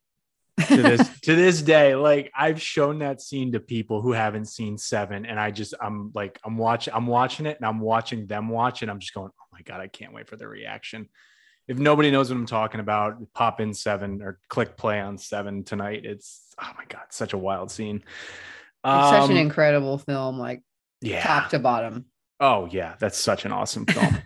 to 0.67 0.81
this 0.81 1.19
to 1.22 1.36
this 1.36 1.62
day 1.62 1.96
like 1.96 2.31
i've 2.36 2.62
shown 2.62 3.00
that 3.00 3.22
scene 3.22 3.51
to 3.51 3.60
people 3.60 4.01
who 4.01 4.12
haven't 4.12 4.46
seen 4.46 4.77
seven 4.77 5.25
and 5.25 5.39
i 5.39 5.51
just 5.51 5.75
i'm 5.79 6.12
like 6.15 6.39
i'm 6.43 6.57
watching 6.57 6.93
i'm 6.93 7.05
watching 7.07 7.46
it 7.46 7.57
and 7.57 7.65
i'm 7.65 7.79
watching 7.79 8.25
them 8.25 8.50
watch 8.50 8.81
it 8.81 8.89
i'm 8.89 9.00
just 9.00 9.13
going 9.13 9.29
oh 9.29 9.46
my 9.53 9.62
god 9.62 9.79
i 9.79 9.88
can't 9.88 10.13
wait 10.13 10.27
for 10.27 10.36
their 10.36 10.50
reaction 10.50 11.07
if 11.67 11.77
nobody 11.77 12.12
knows 12.12 12.29
what 12.29 12.38
I'm 12.38 12.45
talking 12.45 12.79
about, 12.79 13.17
pop 13.33 13.59
in 13.59 13.74
seven 13.74 14.21
or 14.21 14.39
click 14.47 14.77
play 14.77 15.00
on 15.00 15.17
seven 15.17 15.63
tonight. 15.63 16.05
It's 16.05 16.53
oh 16.62 16.71
my 16.77 16.86
god, 16.88 17.05
such 17.09 17.33
a 17.33 17.38
wild 17.38 17.71
scene. 17.71 18.03
Um, 18.83 19.03
such 19.12 19.29
an 19.29 19.38
um, 19.38 19.43
incredible 19.43 19.97
film, 19.97 20.39
like 20.39 20.63
yeah, 21.01 21.21
top 21.21 21.50
to 21.50 21.59
bottom. 21.59 22.05
Oh 22.39 22.67
yeah, 22.71 22.95
that's 23.00 23.17
such 23.17 23.45
an 23.45 23.51
awesome 23.51 23.86
film. 23.86 24.17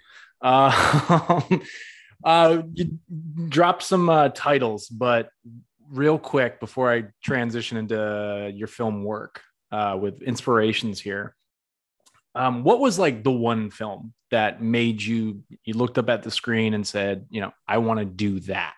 uh, 0.42 1.42
uh, 2.24 2.62
you 2.74 3.00
drop 3.48 3.82
some 3.82 4.10
uh, 4.10 4.30
titles, 4.30 4.88
but 4.88 5.30
real 5.90 6.18
quick 6.18 6.60
before 6.60 6.92
I 6.92 7.06
transition 7.24 7.78
into 7.78 8.52
your 8.54 8.68
film 8.68 9.04
work, 9.04 9.42
uh, 9.72 9.98
with 10.00 10.22
inspirations 10.22 11.00
here. 11.00 11.36
Um, 12.34 12.64
what 12.64 12.80
was 12.80 12.98
like 12.98 13.24
the 13.24 13.32
one 13.32 13.70
film 13.70 14.14
that 14.32 14.62
made 14.62 15.02
you 15.02 15.44
you 15.66 15.74
looked 15.74 15.98
up 15.98 16.10
at 16.10 16.24
the 16.24 16.32
screen 16.32 16.74
and 16.74 16.88
said, 16.88 17.26
you 17.30 17.42
know, 17.42 17.52
I 17.68 17.80
want 17.80 18.00
to 18.00 18.06
do 18.06 18.40
that? 18.42 18.74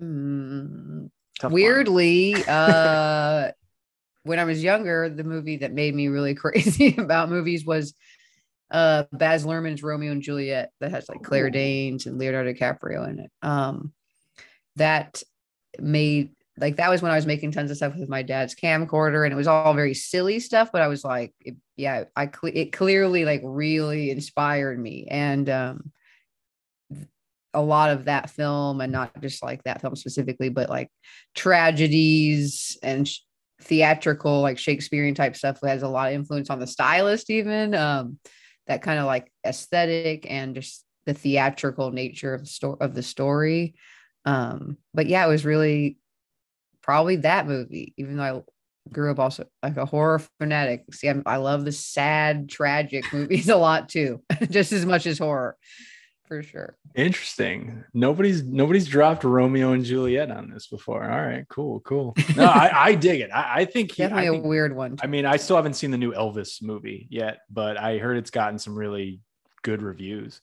Mm, 0.00 1.10
weirdly, 1.44 2.34
uh, 2.46 3.52
when 4.24 4.38
I 4.38 4.44
was 4.44 4.62
younger, 4.62 5.08
the 5.08 5.24
movie 5.24 5.58
that 5.58 5.72
made 5.72 5.94
me 5.94 6.08
really 6.08 6.34
crazy 6.36 6.94
about 6.98 7.30
movies 7.30 7.64
was 7.64 7.94
uh 8.70 9.04
Baz 9.12 9.44
Luhrmann's 9.44 9.82
Romeo 9.82 10.12
and 10.12 10.22
Juliet 10.22 10.70
that 10.80 10.92
has 10.92 11.08
like 11.08 11.22
Claire 11.22 11.50
Danes 11.50 12.06
and 12.06 12.18
Leonardo 12.18 12.52
DiCaprio 12.52 13.08
in 13.08 13.18
it. 13.18 13.30
Um 13.42 13.92
that 14.76 15.22
made 15.78 16.30
like 16.58 16.76
that 16.76 16.90
was 16.90 17.00
when 17.00 17.10
I 17.10 17.16
was 17.16 17.26
making 17.26 17.52
tons 17.52 17.70
of 17.70 17.76
stuff 17.76 17.94
with 17.96 18.08
my 18.08 18.22
dad's 18.22 18.54
camcorder 18.54 19.24
and 19.24 19.32
it 19.32 19.36
was 19.36 19.46
all 19.46 19.74
very 19.74 19.94
silly 19.94 20.40
stuff 20.40 20.70
but 20.72 20.82
I 20.82 20.88
was 20.88 21.04
like 21.04 21.34
it, 21.40 21.56
yeah 21.76 22.04
I 22.14 22.30
it 22.52 22.72
clearly 22.72 23.24
like 23.24 23.40
really 23.44 24.10
inspired 24.10 24.78
me 24.78 25.06
and 25.10 25.48
um 25.48 25.92
a 27.54 27.62
lot 27.62 27.90
of 27.90 28.06
that 28.06 28.30
film 28.30 28.80
and 28.80 28.92
not 28.92 29.20
just 29.20 29.42
like 29.42 29.62
that 29.64 29.80
film 29.80 29.96
specifically 29.96 30.48
but 30.48 30.70
like 30.70 30.90
tragedies 31.34 32.78
and 32.82 33.06
sh- 33.06 33.20
theatrical 33.60 34.40
like 34.40 34.58
Shakespearean 34.58 35.14
type 35.14 35.36
stuff 35.36 35.60
has 35.62 35.82
a 35.82 35.88
lot 35.88 36.08
of 36.08 36.14
influence 36.14 36.50
on 36.50 36.58
the 36.58 36.66
stylist 36.66 37.30
even 37.30 37.74
um 37.74 38.18
that 38.66 38.82
kind 38.82 38.98
of 38.98 39.06
like 39.06 39.30
aesthetic 39.46 40.26
and 40.30 40.54
just 40.54 40.84
the 41.06 41.14
theatrical 41.14 41.90
nature 41.90 42.34
of 42.34 42.42
the 42.42 42.46
story 42.46 42.76
of 42.80 42.94
the 42.94 43.02
story 43.02 43.74
um 44.24 44.76
but 44.94 45.06
yeah 45.06 45.24
it 45.24 45.28
was 45.28 45.44
really 45.44 45.98
probably 46.82 47.16
that 47.16 47.46
movie 47.46 47.94
even 47.96 48.16
though 48.16 48.22
i 48.22 48.42
grew 48.92 49.10
up 49.10 49.18
also 49.18 49.46
like 49.62 49.76
a 49.76 49.86
horror 49.86 50.20
fanatic 50.38 50.84
see 50.92 51.08
I'm, 51.08 51.22
i 51.26 51.36
love 51.36 51.64
the 51.64 51.72
sad 51.72 52.48
tragic 52.48 53.04
movies 53.12 53.48
a 53.48 53.56
lot 53.56 53.88
too 53.88 54.22
just 54.50 54.72
as 54.72 54.84
much 54.84 55.06
as 55.06 55.18
horror 55.18 55.56
for 56.32 56.42
sure. 56.42 56.78
Interesting. 56.94 57.84
Nobody's 57.92 58.42
nobody's 58.42 58.86
dropped 58.86 59.22
Romeo 59.22 59.72
and 59.72 59.84
Juliet 59.84 60.30
on 60.30 60.48
this 60.48 60.66
before. 60.66 61.04
All 61.04 61.20
right, 61.20 61.46
cool, 61.50 61.80
cool. 61.80 62.14
No, 62.36 62.46
I, 62.46 62.86
I 62.86 62.94
dig 62.94 63.20
it. 63.20 63.30
I, 63.30 63.60
I 63.60 63.64
think 63.66 63.92
he, 63.92 64.02
definitely 64.02 64.28
I 64.28 64.30
think, 64.30 64.44
a 64.46 64.48
weird 64.48 64.74
one. 64.74 64.96
I 65.02 65.08
mean, 65.08 65.26
I 65.26 65.36
still 65.36 65.56
haven't 65.56 65.74
seen 65.74 65.90
the 65.90 65.98
new 65.98 66.12
Elvis 66.12 66.62
movie 66.62 67.06
yet, 67.10 67.40
but 67.50 67.76
I 67.76 67.98
heard 67.98 68.16
it's 68.16 68.30
gotten 68.30 68.58
some 68.58 68.74
really 68.74 69.20
good 69.60 69.82
reviews. 69.82 70.40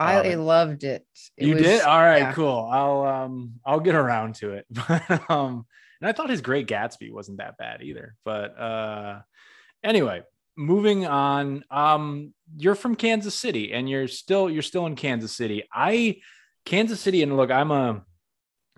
I 0.00 0.32
um, 0.32 0.44
loved 0.44 0.84
it. 0.84 1.04
it 1.36 1.46
you 1.46 1.54
was, 1.54 1.62
did? 1.62 1.82
All 1.82 2.00
right, 2.00 2.18
yeah. 2.18 2.32
cool. 2.32 2.68
I'll 2.70 3.02
um 3.02 3.54
I'll 3.64 3.80
get 3.80 3.94
around 3.94 4.36
to 4.36 4.52
it. 4.52 4.66
But 4.88 5.30
um 5.30 5.66
and 6.00 6.08
I 6.08 6.12
thought 6.12 6.30
his 6.30 6.40
Great 6.40 6.68
Gatsby 6.68 7.10
wasn't 7.10 7.38
that 7.38 7.58
bad 7.58 7.82
either. 7.82 8.14
But 8.24 8.58
uh 8.58 9.20
anyway, 9.82 10.22
moving 10.58 11.06
on 11.06 11.64
um 11.70 12.34
you're 12.56 12.74
from 12.74 12.96
kansas 12.96 13.36
city 13.36 13.72
and 13.72 13.88
you're 13.88 14.08
still 14.08 14.50
you're 14.50 14.60
still 14.60 14.86
in 14.86 14.96
kansas 14.96 15.30
city 15.30 15.62
i 15.72 16.16
kansas 16.64 17.00
city 17.00 17.22
and 17.22 17.36
look 17.36 17.48
i'm 17.48 17.70
a 17.70 18.02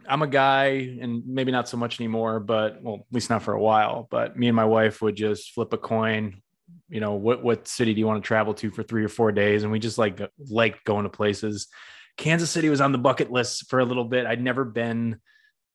i'm 0.06 0.20
a 0.20 0.26
guy 0.26 0.98
and 1.00 1.26
maybe 1.26 1.50
not 1.50 1.70
so 1.70 1.78
much 1.78 1.98
anymore 1.98 2.38
but 2.38 2.82
well 2.82 2.96
at 2.96 3.14
least 3.14 3.30
not 3.30 3.42
for 3.42 3.54
a 3.54 3.60
while 3.60 4.06
but 4.10 4.38
me 4.38 4.46
and 4.46 4.54
my 4.54 4.64
wife 4.66 5.00
would 5.00 5.16
just 5.16 5.52
flip 5.52 5.72
a 5.72 5.78
coin 5.78 6.42
you 6.88 7.00
know 7.00 7.14
what 7.14 7.42
what 7.42 7.68
city 7.68 7.94
do 7.94 8.00
you 8.00 8.06
want 8.06 8.22
to 8.22 8.26
travel 8.26 8.54
to 8.54 8.70
for 8.70 8.82
three 8.82 9.04
or 9.04 9.08
four 9.08 9.32
days 9.32 9.62
and 9.62 9.72
we 9.72 9.78
just 9.78 9.98
like 9.98 10.20
liked 10.48 10.84
going 10.84 11.04
to 11.04 11.10
places 11.10 11.68
kansas 12.16 12.50
city 12.50 12.68
was 12.68 12.80
on 12.80 12.92
the 12.92 12.98
bucket 12.98 13.30
list 13.30 13.68
for 13.70 13.80
a 13.80 13.84
little 13.84 14.04
bit 14.04 14.26
i'd 14.26 14.42
never 14.42 14.64
been 14.64 15.18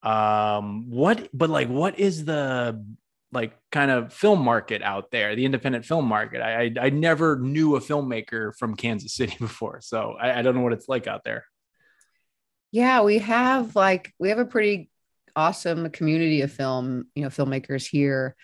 um 0.03 0.89
what 0.89 1.29
but 1.33 1.49
like 1.49 1.67
what 1.67 1.99
is 1.99 2.25
the 2.25 2.83
like 3.35 3.53
kind 3.71 3.91
of 3.91 4.13
film 4.13 4.41
market 4.41 4.81
out 4.81 5.11
there, 5.11 5.35
the 5.35 5.45
independent 5.45 5.85
film 5.85 6.05
market. 6.05 6.41
I, 6.41 6.63
I, 6.63 6.85
I 6.85 6.89
never 6.89 7.37
knew 7.37 7.75
a 7.75 7.81
filmmaker 7.81 8.55
from 8.57 8.75
Kansas 8.75 9.13
City 9.13 9.35
before, 9.39 9.81
so 9.81 10.15
I, 10.19 10.39
I 10.39 10.41
don't 10.41 10.55
know 10.55 10.61
what 10.61 10.73
it's 10.73 10.89
like 10.89 11.05
out 11.05 11.23
there. 11.23 11.45
Yeah, 12.71 13.03
we 13.03 13.19
have 13.19 13.75
like 13.75 14.13
we 14.17 14.29
have 14.29 14.39
a 14.39 14.45
pretty 14.45 14.89
awesome 15.35 15.89
community 15.89 16.41
of 16.41 16.51
film, 16.51 17.07
you 17.13 17.23
know, 17.23 17.29
filmmakers 17.29 17.85
here. 17.85 18.35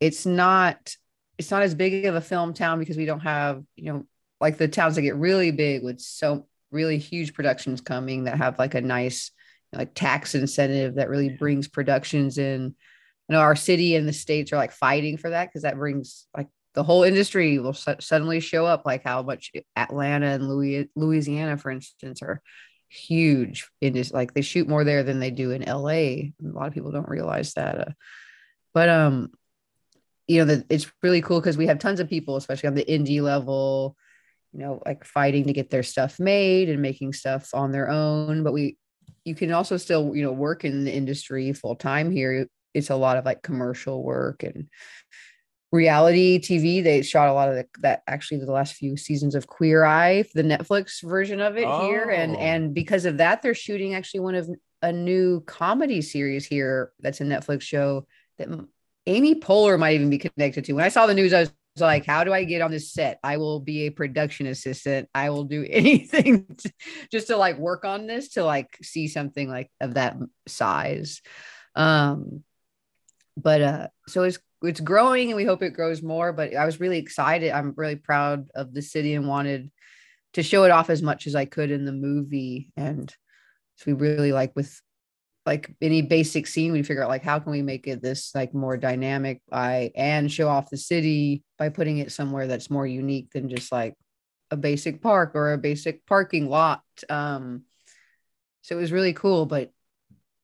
It's 0.00 0.26
not 0.26 0.94
it's 1.42 1.50
not 1.50 1.62
as 1.62 1.74
big 1.74 2.04
of 2.04 2.14
a 2.14 2.20
film 2.20 2.54
town 2.54 2.78
because 2.78 2.96
we 2.96 3.04
don't 3.04 3.20
have, 3.20 3.64
you 3.74 3.92
know, 3.92 4.06
like 4.40 4.58
the 4.58 4.68
towns 4.68 4.94
that 4.94 5.02
get 5.02 5.16
really 5.16 5.50
big 5.50 5.82
with 5.82 6.00
so 6.00 6.46
really 6.70 6.98
huge 6.98 7.34
productions 7.34 7.80
coming 7.80 8.24
that 8.24 8.38
have 8.38 8.60
like 8.60 8.74
a 8.74 8.80
nice 8.80 9.32
like 9.72 9.92
tax 9.92 10.36
incentive 10.36 10.94
that 10.94 11.08
really 11.08 11.30
brings 11.30 11.66
productions 11.66 12.38
in. 12.38 12.74
You 13.28 13.34
know 13.36 13.40
our 13.40 13.56
city 13.56 13.96
and 13.96 14.06
the 14.06 14.12
states 14.12 14.52
are 14.52 14.56
like 14.56 14.72
fighting 14.72 15.16
for 15.16 15.30
that 15.30 15.48
because 15.48 15.62
that 15.62 15.78
brings 15.78 16.26
like 16.36 16.48
the 16.74 16.82
whole 16.82 17.02
industry 17.02 17.58
will 17.58 17.72
su- 17.72 17.94
suddenly 18.00 18.40
show 18.40 18.66
up 18.66 18.82
like 18.84 19.04
how 19.04 19.22
much 19.22 19.52
Atlanta 19.74 20.26
and 20.26 20.48
Louis- 20.48 20.90
Louisiana 20.96 21.56
for 21.56 21.70
instance 21.70 22.20
are 22.20 22.42
huge 22.88 23.68
in 23.80 23.94
this 23.94 24.12
like 24.12 24.34
they 24.34 24.42
shoot 24.42 24.68
more 24.68 24.84
there 24.84 25.02
than 25.02 25.18
they 25.18 25.30
do 25.30 25.52
in 25.52 25.62
LA 25.62 25.88
a 25.88 26.32
lot 26.42 26.66
of 26.66 26.74
people 26.74 26.90
don't 26.90 27.08
realize 27.08 27.54
that 27.54 27.78
uh, 27.78 27.92
but 28.74 28.88
um 28.90 29.30
you 30.32 30.38
know 30.38 30.54
that 30.54 30.66
it's 30.70 30.90
really 31.02 31.20
cool 31.20 31.40
because 31.40 31.56
we 31.56 31.66
have 31.66 31.78
tons 31.78 32.00
of 32.00 32.08
people 32.08 32.36
especially 32.36 32.68
on 32.68 32.74
the 32.74 32.84
indie 32.84 33.20
level 33.20 33.96
you 34.52 34.60
know 34.60 34.82
like 34.86 35.04
fighting 35.04 35.44
to 35.44 35.52
get 35.52 35.70
their 35.70 35.82
stuff 35.82 36.18
made 36.18 36.68
and 36.68 36.80
making 36.80 37.12
stuff 37.12 37.50
on 37.54 37.70
their 37.70 37.90
own 37.90 38.42
but 38.42 38.52
we 38.52 38.76
you 39.24 39.34
can 39.34 39.52
also 39.52 39.76
still 39.76 40.14
you 40.14 40.22
know 40.22 40.32
work 40.32 40.64
in 40.64 40.84
the 40.84 40.92
industry 40.92 41.52
full 41.52 41.76
time 41.76 42.10
here 42.10 42.46
it's 42.74 42.90
a 42.90 42.96
lot 42.96 43.16
of 43.16 43.24
like 43.24 43.42
commercial 43.42 44.02
work 44.02 44.42
and 44.42 44.68
reality 45.72 46.38
TV. 46.38 46.84
They 46.84 47.02
shot 47.02 47.28
a 47.28 47.32
lot 47.32 47.48
of 47.48 47.56
the, 47.56 47.66
that 47.80 48.02
actually 48.06 48.40
the 48.40 48.52
last 48.52 48.74
few 48.74 48.96
seasons 48.96 49.34
of 49.34 49.46
Queer 49.46 49.84
Eye, 49.84 50.24
the 50.34 50.42
Netflix 50.42 51.02
version 51.02 51.40
of 51.40 51.56
it 51.56 51.64
oh. 51.64 51.86
here, 51.86 52.10
and 52.10 52.36
oh. 52.36 52.38
and 52.38 52.74
because 52.74 53.04
of 53.06 53.18
that, 53.18 53.42
they're 53.42 53.54
shooting 53.54 53.94
actually 53.94 54.20
one 54.20 54.34
of 54.34 54.48
a 54.82 54.92
new 54.92 55.40
comedy 55.40 56.02
series 56.02 56.44
here 56.44 56.92
that's 57.00 57.20
a 57.20 57.24
Netflix 57.24 57.62
show 57.62 58.06
that 58.38 58.48
Amy 59.06 59.34
Poehler 59.34 59.78
might 59.78 59.94
even 59.94 60.10
be 60.10 60.18
connected 60.18 60.64
to. 60.64 60.72
When 60.74 60.84
I 60.84 60.88
saw 60.88 61.06
the 61.06 61.14
news, 61.14 61.32
I 61.32 61.40
was 61.40 61.52
like, 61.78 62.06
how 62.06 62.24
do 62.24 62.32
I 62.32 62.44
get 62.44 62.62
on 62.62 62.70
this 62.70 62.92
set? 62.92 63.18
I 63.24 63.36
will 63.38 63.60
be 63.60 63.86
a 63.86 63.90
production 63.90 64.46
assistant. 64.46 65.08
I 65.14 65.30
will 65.30 65.44
do 65.44 65.66
anything 65.70 66.46
to, 66.58 66.72
just 67.10 67.28
to 67.28 67.36
like 67.36 67.58
work 67.58 67.84
on 67.84 68.06
this 68.06 68.30
to 68.30 68.44
like 68.44 68.76
see 68.82 69.08
something 69.08 69.48
like 69.48 69.70
of 69.80 69.94
that 69.94 70.16
size. 70.46 71.20
Um, 71.74 72.44
but 73.36 73.60
uh 73.60 73.88
so 74.08 74.22
it's 74.24 74.38
it's 74.62 74.80
growing 74.80 75.28
and 75.28 75.36
we 75.36 75.44
hope 75.44 75.62
it 75.62 75.70
grows 75.74 76.02
more 76.02 76.32
but 76.32 76.54
i 76.54 76.64
was 76.64 76.80
really 76.80 76.98
excited 76.98 77.50
i'm 77.50 77.74
really 77.76 77.96
proud 77.96 78.48
of 78.54 78.72
the 78.74 78.82
city 78.82 79.14
and 79.14 79.26
wanted 79.26 79.70
to 80.32 80.42
show 80.42 80.64
it 80.64 80.70
off 80.70 80.90
as 80.90 81.02
much 81.02 81.26
as 81.26 81.34
i 81.34 81.44
could 81.44 81.70
in 81.70 81.84
the 81.84 81.92
movie 81.92 82.70
and 82.76 83.14
so 83.76 83.84
we 83.86 83.92
really 83.94 84.32
like 84.32 84.54
with 84.54 84.80
like 85.44 85.74
any 85.80 86.02
basic 86.02 86.46
scene 86.46 86.72
we 86.72 86.82
figure 86.82 87.02
out 87.02 87.08
like 87.08 87.24
how 87.24 87.38
can 87.38 87.50
we 87.50 87.62
make 87.62 87.86
it 87.86 88.00
this 88.00 88.32
like 88.34 88.54
more 88.54 88.76
dynamic 88.76 89.40
by 89.48 89.90
and 89.96 90.30
show 90.30 90.48
off 90.48 90.70
the 90.70 90.76
city 90.76 91.42
by 91.58 91.68
putting 91.68 91.98
it 91.98 92.12
somewhere 92.12 92.46
that's 92.46 92.70
more 92.70 92.86
unique 92.86 93.30
than 93.32 93.48
just 93.48 93.72
like 93.72 93.94
a 94.50 94.56
basic 94.56 95.02
park 95.02 95.32
or 95.34 95.52
a 95.52 95.58
basic 95.58 96.04
parking 96.06 96.48
lot 96.48 96.82
um 97.08 97.62
so 98.62 98.76
it 98.76 98.80
was 98.80 98.92
really 98.92 99.12
cool 99.12 99.46
but 99.46 99.70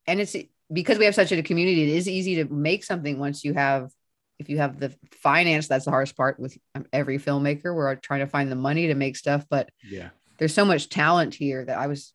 and 0.09 0.21
it's 0.21 0.35
because 0.73 0.99
we 0.99 1.05
have 1.05 1.14
such 1.14 1.33
a 1.33 1.43
community, 1.43 1.83
it 1.83 1.97
is 1.97 2.09
easy 2.09 2.37
to 2.37 2.45
make 2.47 2.85
something 2.85 3.19
once 3.19 3.45
you 3.45 3.55
have, 3.55 3.90
if 4.38 4.49
you 4.49 4.59
have 4.59 4.78
the 4.78 4.95
finance, 5.23 5.69
that's 5.69 5.85
the 5.85 5.90
hardest 5.90 6.17
part 6.17 6.38
with 6.38 6.57
every 6.93 7.19
filmmaker. 7.19 7.75
We're 7.75 7.95
trying 7.97 8.21
to 8.21 8.26
find 8.26 8.50
the 8.50 8.57
money 8.57 8.88
to 8.88 8.95
make 8.95 9.17
stuff, 9.17 9.45
but 9.49 9.71
yeah, 9.83 10.11
there's 10.38 10.55
so 10.55 10.64
much 10.64 10.88
talent 10.88 11.35
here 11.35 11.64
that 11.64 11.78
I 11.78 11.87
was, 11.87 12.12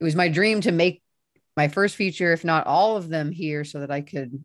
it 0.00 0.04
was 0.04 0.16
my 0.16 0.28
dream 0.28 0.60
to 0.62 0.72
make 0.72 1.01
my 1.56 1.68
first 1.68 1.96
feature, 1.96 2.32
if 2.32 2.44
not 2.44 2.66
all 2.66 2.96
of 2.96 3.08
them 3.08 3.30
here, 3.30 3.64
so 3.64 3.80
that 3.80 3.90
I 3.90 4.00
could 4.00 4.44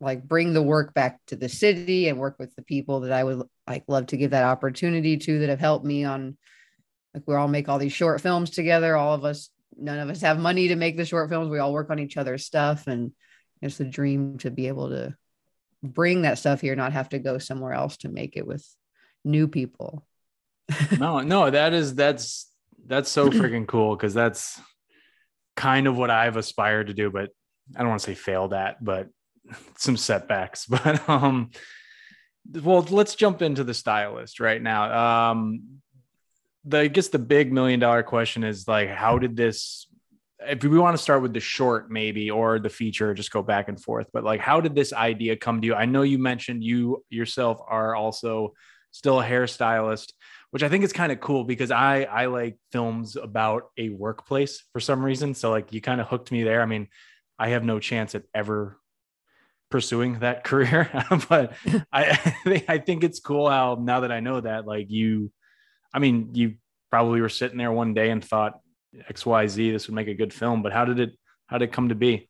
like 0.00 0.24
bring 0.24 0.52
the 0.52 0.62
work 0.62 0.94
back 0.94 1.20
to 1.28 1.36
the 1.36 1.48
city 1.48 2.08
and 2.08 2.18
work 2.18 2.36
with 2.38 2.54
the 2.56 2.62
people 2.62 3.00
that 3.00 3.12
I 3.12 3.22
would 3.22 3.42
like 3.68 3.84
love 3.86 4.06
to 4.08 4.16
give 4.16 4.32
that 4.32 4.44
opportunity 4.44 5.16
to 5.16 5.38
that 5.40 5.48
have 5.48 5.60
helped 5.60 5.84
me 5.84 6.04
on 6.04 6.36
like 7.14 7.22
we 7.26 7.36
all 7.36 7.46
make 7.46 7.68
all 7.68 7.78
these 7.78 7.92
short 7.92 8.20
films 8.20 8.50
together 8.50 8.96
all 8.96 9.14
of 9.14 9.24
us 9.24 9.50
none 9.76 9.98
of 9.98 10.10
us 10.10 10.20
have 10.20 10.38
money 10.38 10.68
to 10.68 10.76
make 10.76 10.96
the 10.96 11.04
short 11.04 11.28
films. 11.28 11.50
We 11.50 11.58
all 11.58 11.72
work 11.72 11.90
on 11.90 11.98
each 11.98 12.16
other's 12.16 12.44
stuff, 12.44 12.86
and 12.86 13.12
it's 13.60 13.80
a 13.80 13.84
dream 13.84 14.38
to 14.38 14.50
be 14.50 14.68
able 14.68 14.90
to 14.90 15.14
bring 15.82 16.22
that 16.22 16.38
stuff 16.38 16.60
here, 16.60 16.76
not 16.76 16.92
have 16.92 17.10
to 17.10 17.18
go 17.18 17.38
somewhere 17.38 17.72
else 17.72 17.96
to 17.98 18.08
make 18.08 18.36
it 18.36 18.46
with 18.46 18.66
new 19.24 19.48
people. 19.48 20.06
no, 20.98 21.20
no, 21.20 21.50
that 21.50 21.72
is 21.72 21.94
that's 21.94 22.50
that's 22.86 23.10
so 23.10 23.30
freaking 23.30 23.66
cool 23.66 23.96
because 23.96 24.14
that's 24.14 24.60
kind 25.56 25.86
of 25.86 25.96
what 25.96 26.10
I've 26.10 26.36
aspired 26.36 26.88
to 26.88 26.94
do, 26.94 27.10
but 27.10 27.30
I 27.76 27.80
don't 27.80 27.88
want 27.88 28.00
to 28.00 28.06
say 28.06 28.14
failed 28.14 28.54
at, 28.54 28.82
but 28.82 29.08
some 29.76 29.96
setbacks. 29.96 30.66
But 30.70 31.08
um 31.08 31.50
well, 32.50 32.82
let's 32.90 33.14
jump 33.14 33.40
into 33.40 33.62
the 33.62 33.74
stylist 33.74 34.40
right 34.40 34.60
now. 34.60 35.30
Um 35.30 35.80
the 36.64 36.78
I 36.80 36.86
guess 36.88 37.08
the 37.08 37.18
big 37.18 37.52
million 37.52 37.80
dollar 37.80 38.02
question 38.02 38.44
is 38.44 38.66
like, 38.66 38.88
how 38.88 39.18
did 39.18 39.36
this 39.36 39.86
if 40.48 40.62
we 40.64 40.78
want 40.78 40.96
to 40.96 41.02
start 41.02 41.22
with 41.22 41.32
the 41.32 41.40
short 41.40 41.90
maybe 41.90 42.30
or 42.30 42.58
the 42.58 42.68
feature 42.68 43.14
just 43.14 43.30
go 43.30 43.42
back 43.42 43.68
and 43.68 43.80
forth 43.80 44.08
but 44.12 44.24
like 44.24 44.40
how 44.40 44.60
did 44.60 44.74
this 44.74 44.92
idea 44.92 45.36
come 45.36 45.60
to 45.60 45.66
you 45.66 45.74
i 45.74 45.84
know 45.84 46.02
you 46.02 46.18
mentioned 46.18 46.64
you 46.64 47.04
yourself 47.10 47.60
are 47.66 47.94
also 47.94 48.52
still 48.90 49.20
a 49.20 49.24
hairstylist 49.24 50.12
which 50.52 50.62
i 50.62 50.68
think 50.68 50.84
is 50.84 50.92
kind 50.92 51.12
of 51.12 51.20
cool 51.20 51.44
because 51.44 51.70
i 51.70 52.04
i 52.04 52.26
like 52.26 52.56
films 52.70 53.16
about 53.16 53.64
a 53.76 53.88
workplace 53.90 54.62
for 54.72 54.80
some 54.80 55.04
reason 55.04 55.34
so 55.34 55.50
like 55.50 55.72
you 55.72 55.80
kind 55.80 56.00
of 56.00 56.06
hooked 56.06 56.32
me 56.32 56.44
there 56.44 56.62
i 56.62 56.66
mean 56.66 56.86
i 57.38 57.48
have 57.48 57.64
no 57.64 57.80
chance 57.80 58.14
at 58.14 58.22
ever 58.34 58.78
pursuing 59.70 60.20
that 60.20 60.44
career 60.44 60.88
but 61.28 61.54
I, 61.92 62.64
I 62.68 62.78
think 62.78 63.04
it's 63.04 63.20
cool 63.20 63.50
how 63.50 63.76
now 63.80 64.00
that 64.00 64.12
i 64.12 64.20
know 64.20 64.40
that 64.40 64.66
like 64.66 64.90
you 64.90 65.32
i 65.92 65.98
mean 65.98 66.30
you 66.34 66.54
probably 66.90 67.20
were 67.20 67.28
sitting 67.28 67.58
there 67.58 67.72
one 67.72 67.94
day 67.94 68.10
and 68.10 68.24
thought 68.24 68.60
XYZ, 68.94 69.72
this 69.72 69.88
would 69.88 69.94
make 69.94 70.08
a 70.08 70.14
good 70.14 70.32
film. 70.32 70.62
But 70.62 70.72
how 70.72 70.84
did 70.84 71.00
it 71.00 71.10
how 71.46 71.58
did 71.58 71.70
it 71.70 71.72
come 71.72 71.88
to 71.88 71.94
be? 71.94 72.28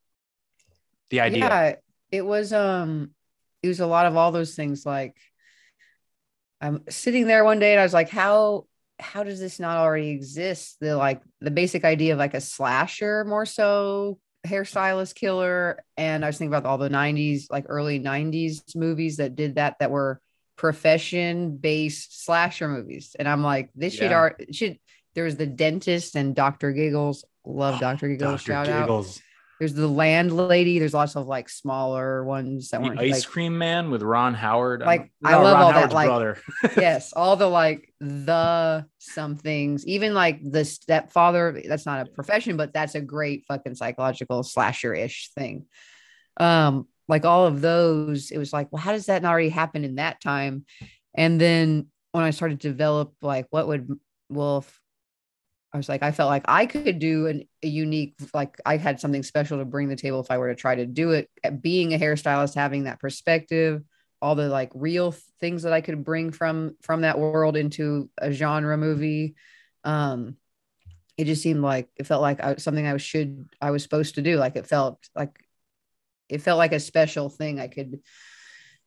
The 1.10 1.20
idea. 1.20 1.40
Yeah, 1.40 1.74
it 2.10 2.24
was 2.24 2.52
um 2.52 3.10
it 3.62 3.68
was 3.68 3.80
a 3.80 3.86
lot 3.86 4.06
of 4.06 4.16
all 4.16 4.32
those 4.32 4.54
things 4.54 4.86
like 4.86 5.16
I'm 6.62 6.84
sitting 6.88 7.26
there 7.26 7.44
one 7.44 7.58
day 7.58 7.72
and 7.72 7.80
I 7.80 7.82
was 7.82 7.92
like, 7.92 8.08
how 8.08 8.66
how 9.00 9.24
does 9.24 9.40
this 9.40 9.58
not 9.58 9.78
already 9.78 10.10
exist? 10.10 10.76
The 10.80 10.96
like 10.96 11.20
the 11.40 11.50
basic 11.50 11.84
idea 11.84 12.12
of 12.12 12.18
like 12.18 12.34
a 12.34 12.40
slasher 12.40 13.24
more 13.24 13.44
so 13.44 14.18
hairstylist 14.46 15.16
killer. 15.16 15.82
And 15.96 16.24
I 16.24 16.28
was 16.28 16.38
thinking 16.38 16.54
about 16.54 16.68
all 16.68 16.78
the 16.78 16.88
90s, 16.88 17.50
like 17.50 17.66
early 17.68 18.00
90s 18.00 18.76
movies 18.76 19.16
that 19.16 19.34
did 19.34 19.56
that 19.56 19.76
that 19.80 19.90
were 19.90 20.20
profession 20.56 21.56
based 21.56 22.24
slasher 22.24 22.68
movies. 22.68 23.16
And 23.18 23.28
I'm 23.28 23.42
like, 23.42 23.70
this 23.74 23.94
yeah. 23.94 24.00
should 24.00 24.12
art 24.12 24.44
should 24.52 24.78
there 25.14 25.24
was 25.24 25.36
the 25.36 25.46
dentist 25.46 26.14
and 26.14 26.34
Dr. 26.34 26.72
Giggles. 26.72 27.24
Love 27.44 27.80
Dr. 27.80 28.08
Giggles. 28.08 28.44
Dr. 28.44 28.52
Shout 28.52 28.66
Giggles. 28.66 29.18
out. 29.18 29.22
There's 29.62 29.74
the 29.74 29.86
landlady. 29.86 30.80
There's 30.80 30.92
lots 30.92 31.14
of 31.14 31.28
like 31.28 31.48
smaller 31.48 32.24
ones 32.24 32.70
that 32.70 32.82
weren't 32.82 32.98
ice 32.98 33.12
like, 33.12 33.28
cream 33.28 33.56
man 33.56 33.92
with 33.92 34.02
Ron 34.02 34.34
Howard. 34.34 34.80
Like 34.80 35.12
no, 35.20 35.30
I 35.30 35.36
love 35.36 35.54
Ron 35.54 35.62
all 35.62 35.70
Howard's 35.70 35.90
that. 35.90 35.94
Like 35.94 36.08
brother. 36.08 36.38
yes, 36.76 37.12
all 37.12 37.36
the 37.36 37.46
like 37.46 37.94
the 38.00 38.84
somethings, 38.98 39.86
even 39.86 40.14
like 40.14 40.40
the 40.42 40.64
stepfather. 40.64 41.62
That's 41.64 41.86
not 41.86 42.04
a 42.04 42.10
profession, 42.10 42.56
but 42.56 42.72
that's 42.72 42.96
a 42.96 43.00
great 43.00 43.44
fucking 43.46 43.76
psychological 43.76 44.42
slasher 44.42 44.94
ish 44.94 45.30
thing. 45.38 45.66
Um, 46.38 46.88
like 47.06 47.24
all 47.24 47.46
of 47.46 47.60
those, 47.60 48.32
it 48.32 48.38
was 48.38 48.52
like, 48.52 48.66
well, 48.72 48.82
how 48.82 48.90
does 48.90 49.06
that 49.06 49.22
not 49.22 49.30
already 49.30 49.48
happen 49.48 49.84
in 49.84 49.94
that 49.94 50.20
time? 50.20 50.66
And 51.14 51.40
then 51.40 51.86
when 52.10 52.24
I 52.24 52.30
started 52.30 52.62
to 52.62 52.68
develop, 52.68 53.14
like, 53.22 53.46
what 53.50 53.68
would 53.68 53.96
Wolf 54.28 54.81
I 55.72 55.78
was 55.78 55.88
like, 55.88 56.02
I 56.02 56.12
felt 56.12 56.28
like 56.28 56.44
I 56.46 56.66
could 56.66 56.98
do 56.98 57.26
an, 57.28 57.44
a 57.62 57.66
unique, 57.66 58.14
like 58.34 58.60
I 58.66 58.76
had 58.76 59.00
something 59.00 59.22
special 59.22 59.58
to 59.58 59.64
bring 59.64 59.88
the 59.88 59.96
table 59.96 60.20
if 60.20 60.30
I 60.30 60.36
were 60.36 60.48
to 60.48 60.54
try 60.54 60.74
to 60.74 60.84
do 60.84 61.12
it. 61.12 61.30
Being 61.62 61.94
a 61.94 61.98
hairstylist, 61.98 62.54
having 62.54 62.84
that 62.84 63.00
perspective, 63.00 63.82
all 64.20 64.34
the 64.34 64.48
like 64.48 64.70
real 64.74 65.14
things 65.40 65.62
that 65.62 65.72
I 65.72 65.80
could 65.80 66.04
bring 66.04 66.30
from 66.30 66.76
from 66.82 67.00
that 67.00 67.18
world 67.18 67.56
into 67.56 68.10
a 68.18 68.30
genre 68.32 68.76
movie. 68.76 69.34
Um, 69.82 70.36
it 71.16 71.24
just 71.24 71.42
seemed 71.42 71.60
like 71.60 71.88
it 71.96 72.06
felt 72.06 72.22
like 72.22 72.42
I, 72.42 72.56
something 72.56 72.86
I 72.86 72.96
should 72.98 73.48
I 73.60 73.70
was 73.70 73.82
supposed 73.82 74.16
to 74.16 74.22
do. 74.22 74.36
Like 74.36 74.56
it 74.56 74.66
felt 74.66 74.98
like 75.16 75.36
it 76.28 76.42
felt 76.42 76.58
like 76.58 76.72
a 76.72 76.80
special 76.80 77.30
thing 77.30 77.58
I 77.58 77.68
could 77.68 78.00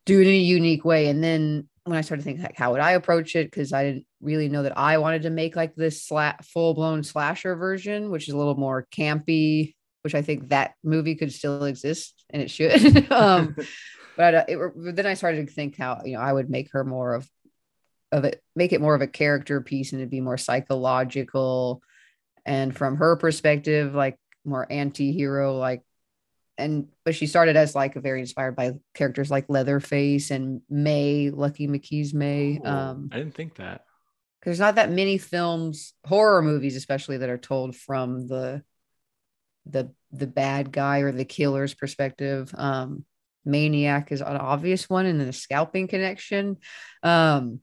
do 0.05 0.21
in 0.21 0.27
a 0.27 0.37
unique 0.37 0.85
way. 0.85 1.07
And 1.07 1.23
then 1.23 1.67
when 1.85 1.97
I 1.97 2.01
started 2.01 2.23
thinking 2.23 2.43
like 2.43 2.57
how 2.57 2.71
would 2.71 2.81
I 2.81 2.91
approach 2.91 3.35
it 3.35 3.45
because 3.45 3.71
I 3.71 3.83
didn't 3.83 4.05
really 4.19 4.49
know 4.49 4.63
that 4.63 4.77
I 4.77 4.97
wanted 4.97 5.21
to 5.21 5.29
make 5.29 5.55
like 5.55 5.75
this 5.75 6.07
sla- 6.07 6.43
full 6.43 6.73
blown 6.73 7.03
slasher 7.03 7.55
version, 7.55 8.09
which 8.09 8.27
is 8.27 8.33
a 8.33 8.37
little 8.37 8.55
more 8.55 8.87
campy, 8.91 9.75
which 10.01 10.15
I 10.15 10.23
think 10.23 10.49
that 10.49 10.73
movie 10.83 11.13
could 11.15 11.31
still 11.31 11.63
exist 11.63 12.25
and 12.31 12.41
it 12.41 12.49
should. 12.49 13.11
um, 13.11 13.55
but 14.17 14.33
uh, 14.33 14.45
it, 14.47 14.95
then 14.95 15.05
I 15.05 15.13
started 15.13 15.47
to 15.47 15.53
think 15.53 15.77
how 15.77 16.01
you 16.03 16.13
know 16.13 16.21
I 16.21 16.33
would 16.33 16.49
make 16.49 16.71
her 16.71 16.83
more 16.83 17.13
of 17.13 17.29
of 18.11 18.25
it, 18.25 18.41
make 18.55 18.73
it 18.73 18.81
more 18.81 18.95
of 18.95 19.01
a 19.01 19.07
character 19.07 19.61
piece 19.61 19.91
and 19.91 20.01
it'd 20.01 20.09
be 20.09 20.21
more 20.21 20.39
psychological, 20.39 21.83
and 22.47 22.75
from 22.75 22.97
her 22.97 23.15
perspective, 23.15 23.93
like 23.93 24.17
more 24.43 24.65
anti-hero 24.71 25.57
like 25.57 25.81
and 26.57 26.87
but 27.03 27.15
she 27.15 27.27
started 27.27 27.55
as 27.55 27.75
like 27.75 27.95
a 27.95 28.01
very 28.01 28.19
inspired 28.19 28.55
by 28.55 28.73
characters 28.93 29.29
like 29.29 29.49
Leatherface 29.49 30.31
and 30.31 30.61
May, 30.69 31.29
Lucky 31.29 31.67
McKee's 31.67 32.13
May. 32.13 32.59
Oh, 32.63 32.69
um, 32.69 33.09
I 33.11 33.17
didn't 33.17 33.35
think 33.35 33.55
that. 33.55 33.85
There's 34.43 34.59
not 34.59 34.75
that 34.75 34.91
many 34.91 35.17
films, 35.17 35.93
horror 36.05 36.41
movies 36.41 36.75
especially, 36.75 37.17
that 37.17 37.29
are 37.29 37.37
told 37.37 37.75
from 37.75 38.27
the 38.27 38.63
the 39.65 39.91
the 40.11 40.27
bad 40.27 40.71
guy 40.71 40.99
or 40.99 41.11
the 41.11 41.25
killer's 41.25 41.73
perspective. 41.73 42.53
Um, 42.55 43.05
Maniac 43.43 44.11
is 44.11 44.21
an 44.21 44.37
obvious 44.37 44.89
one, 44.89 45.05
and 45.05 45.19
then 45.19 45.27
the 45.27 45.33
scalping 45.33 45.87
connection. 45.87 46.57
Um, 47.03 47.59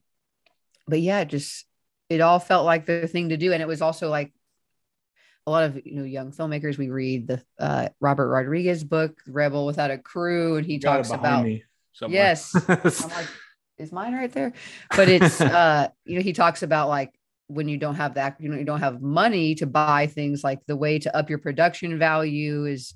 but 0.86 1.00
yeah, 1.00 1.24
just 1.24 1.66
it 2.08 2.20
all 2.20 2.38
felt 2.38 2.66
like 2.66 2.86
the 2.86 3.06
thing 3.08 3.30
to 3.30 3.36
do, 3.36 3.52
and 3.52 3.62
it 3.62 3.68
was 3.68 3.82
also 3.82 4.10
like 4.10 4.32
a 5.46 5.50
lot 5.50 5.64
of 5.64 5.80
you 5.84 5.94
know 5.94 6.04
young 6.04 6.30
filmmakers 6.30 6.78
we 6.78 6.88
read 6.88 7.26
the 7.26 7.42
uh, 7.58 7.88
robert 8.00 8.28
rodriguez 8.28 8.84
book 8.84 9.18
rebel 9.26 9.66
without 9.66 9.90
a 9.90 9.98
crew 9.98 10.56
and 10.56 10.66
he 10.66 10.78
talks 10.78 11.10
about 11.10 11.46
yes. 12.08 12.54
I'm 12.68 13.10
like 13.10 13.28
is 13.78 13.92
mine 13.92 14.14
right 14.14 14.32
there? 14.32 14.52
But 14.96 15.08
it's 15.08 15.40
uh 15.40 15.88
you 16.04 16.16
know 16.16 16.22
he 16.22 16.32
talks 16.32 16.62
about 16.62 16.88
like 16.88 17.12
when 17.48 17.68
you 17.68 17.76
don't 17.76 17.96
have 17.96 18.14
that 18.14 18.36
you 18.40 18.48
know 18.48 18.56
you 18.56 18.64
don't 18.64 18.80
have 18.80 19.02
money 19.02 19.54
to 19.56 19.66
buy 19.66 20.06
things 20.06 20.42
like 20.42 20.60
the 20.66 20.76
way 20.76 20.98
to 21.00 21.14
up 21.14 21.28
your 21.28 21.38
production 21.38 21.98
value 21.98 22.64
is 22.64 22.94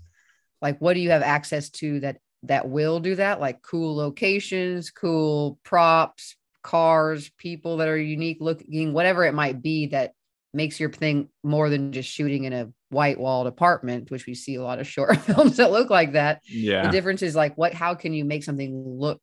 like 0.62 0.78
what 0.78 0.94
do 0.94 1.00
you 1.00 1.11
have 1.11 1.22
access 1.22 1.68
to 1.70 2.00
that 2.00 2.18
that 2.44 2.68
will 2.68 3.00
do 3.00 3.16
that? 3.16 3.40
Like 3.40 3.62
cool 3.62 3.96
locations 3.96 4.90
cool 4.90 5.59
props 5.64 6.37
cars 6.62 7.30
people 7.38 7.76
that 7.76 7.88
are 7.88 7.98
unique 7.98 8.38
looking 8.40 8.92
whatever 8.92 9.24
it 9.24 9.35
might 9.35 9.62
be 9.62 9.87
that 9.87 10.12
makes 10.57 10.81
your 10.81 10.90
thing 10.90 11.29
more 11.45 11.69
than 11.69 11.92
just 11.92 12.09
shooting 12.09 12.45
in 12.45 12.53
a 12.53 12.69
white 12.88 13.21
walled 13.21 13.47
apartment, 13.47 14.11
which 14.11 14.27
we 14.27 14.35
see 14.35 14.57
a 14.57 14.62
lot 14.62 14.81
of 14.81 14.87
short 14.88 15.16
films 15.19 15.59
that 15.59 15.71
look 15.71 15.90
like 15.90 16.12
that. 16.12 16.40
Yeah. 16.45 16.87
The 16.87 16.92
difference 16.92 17.23
is 17.23 17.37
like 17.37 17.57
what 17.57 17.75
how 17.75 17.95
can 17.95 18.12
you 18.12 18.25
make 18.25 18.42
something 18.42 18.83
look 18.85 19.21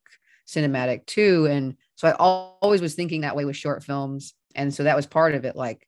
cinematic 0.47 1.05
too? 1.07 1.47
And 1.47 1.75
so 1.95 2.07
I 2.07 2.11
always 2.13 2.81
was 2.81 2.93
thinking 2.93 3.21
that 3.21 3.35
way 3.35 3.45
with 3.45 3.57
short 3.57 3.83
films. 3.83 4.33
And 4.55 4.73
so 4.73 4.83
that 4.83 4.95
was 4.95 5.07
part 5.07 5.33
of 5.33 5.45
it. 5.45 5.55
Like, 5.55 5.87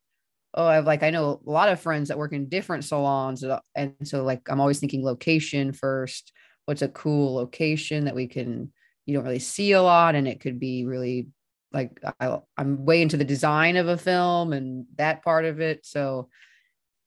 oh, 0.55 0.65
I've 0.65 0.85
like 0.85 1.03
I 1.03 1.11
know 1.11 1.39
a 1.45 1.49
lot 1.49 1.69
of 1.69 1.79
friends 1.79 2.09
that 2.09 2.17
work 2.17 2.33
in 2.33 2.49
different 2.49 2.83
salons. 2.83 3.43
Uh, 3.43 3.59
and 3.75 3.93
so 4.03 4.23
like 4.23 4.41
I'm 4.49 4.59
always 4.59 4.79
thinking 4.79 5.05
location 5.05 5.71
first. 5.71 6.33
What's 6.65 6.81
a 6.81 6.87
cool 6.87 7.35
location 7.35 8.05
that 8.05 8.15
we 8.15 8.27
can 8.27 8.73
you 9.05 9.13
don't 9.13 9.23
really 9.23 9.37
see 9.37 9.73
a 9.73 9.81
lot 9.83 10.15
and 10.15 10.27
it 10.27 10.39
could 10.39 10.59
be 10.59 10.83
really 10.85 11.27
like 11.75 11.99
I, 12.19 12.39
I'm 12.57 12.85
way 12.85 13.01
into 13.01 13.17
the 13.17 13.25
design 13.25 13.75
of 13.75 13.89
a 13.89 13.97
film 13.97 14.53
and 14.53 14.85
that 14.95 15.23
part 15.23 15.43
of 15.43 15.59
it. 15.59 15.85
So 15.85 16.29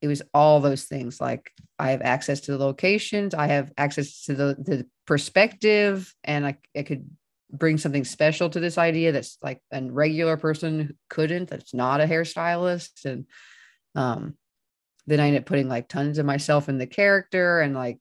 it 0.02 0.08
was 0.08 0.22
all 0.34 0.60
those 0.60 0.84
things. 0.84 1.20
Like 1.20 1.50
I 1.78 1.90
have 1.90 2.02
access 2.02 2.40
to 2.42 2.52
the 2.52 2.64
locations, 2.64 3.34
I 3.34 3.46
have 3.48 3.72
access 3.76 4.24
to 4.26 4.34
the 4.34 4.56
the 4.58 4.86
perspective, 5.06 6.14
and 6.22 6.46
I, 6.46 6.58
I 6.76 6.82
could 6.82 7.08
bring 7.50 7.78
something 7.78 8.04
special 8.04 8.50
to 8.50 8.60
this 8.60 8.76
idea 8.76 9.10
that's 9.10 9.38
like 9.42 9.60
a 9.72 9.82
regular 9.82 10.36
person 10.36 10.96
couldn't. 11.08 11.48
That's 11.48 11.72
not 11.72 12.02
a 12.02 12.04
hairstylist, 12.04 13.06
and 13.06 13.24
um, 13.94 14.36
then 15.06 15.18
I 15.18 15.28
ended 15.28 15.42
up 15.42 15.46
putting 15.46 15.68
like 15.68 15.88
tons 15.88 16.18
of 16.18 16.26
myself 16.26 16.68
in 16.68 16.76
the 16.76 16.86
character 16.86 17.60
and 17.60 17.74
like 17.74 17.98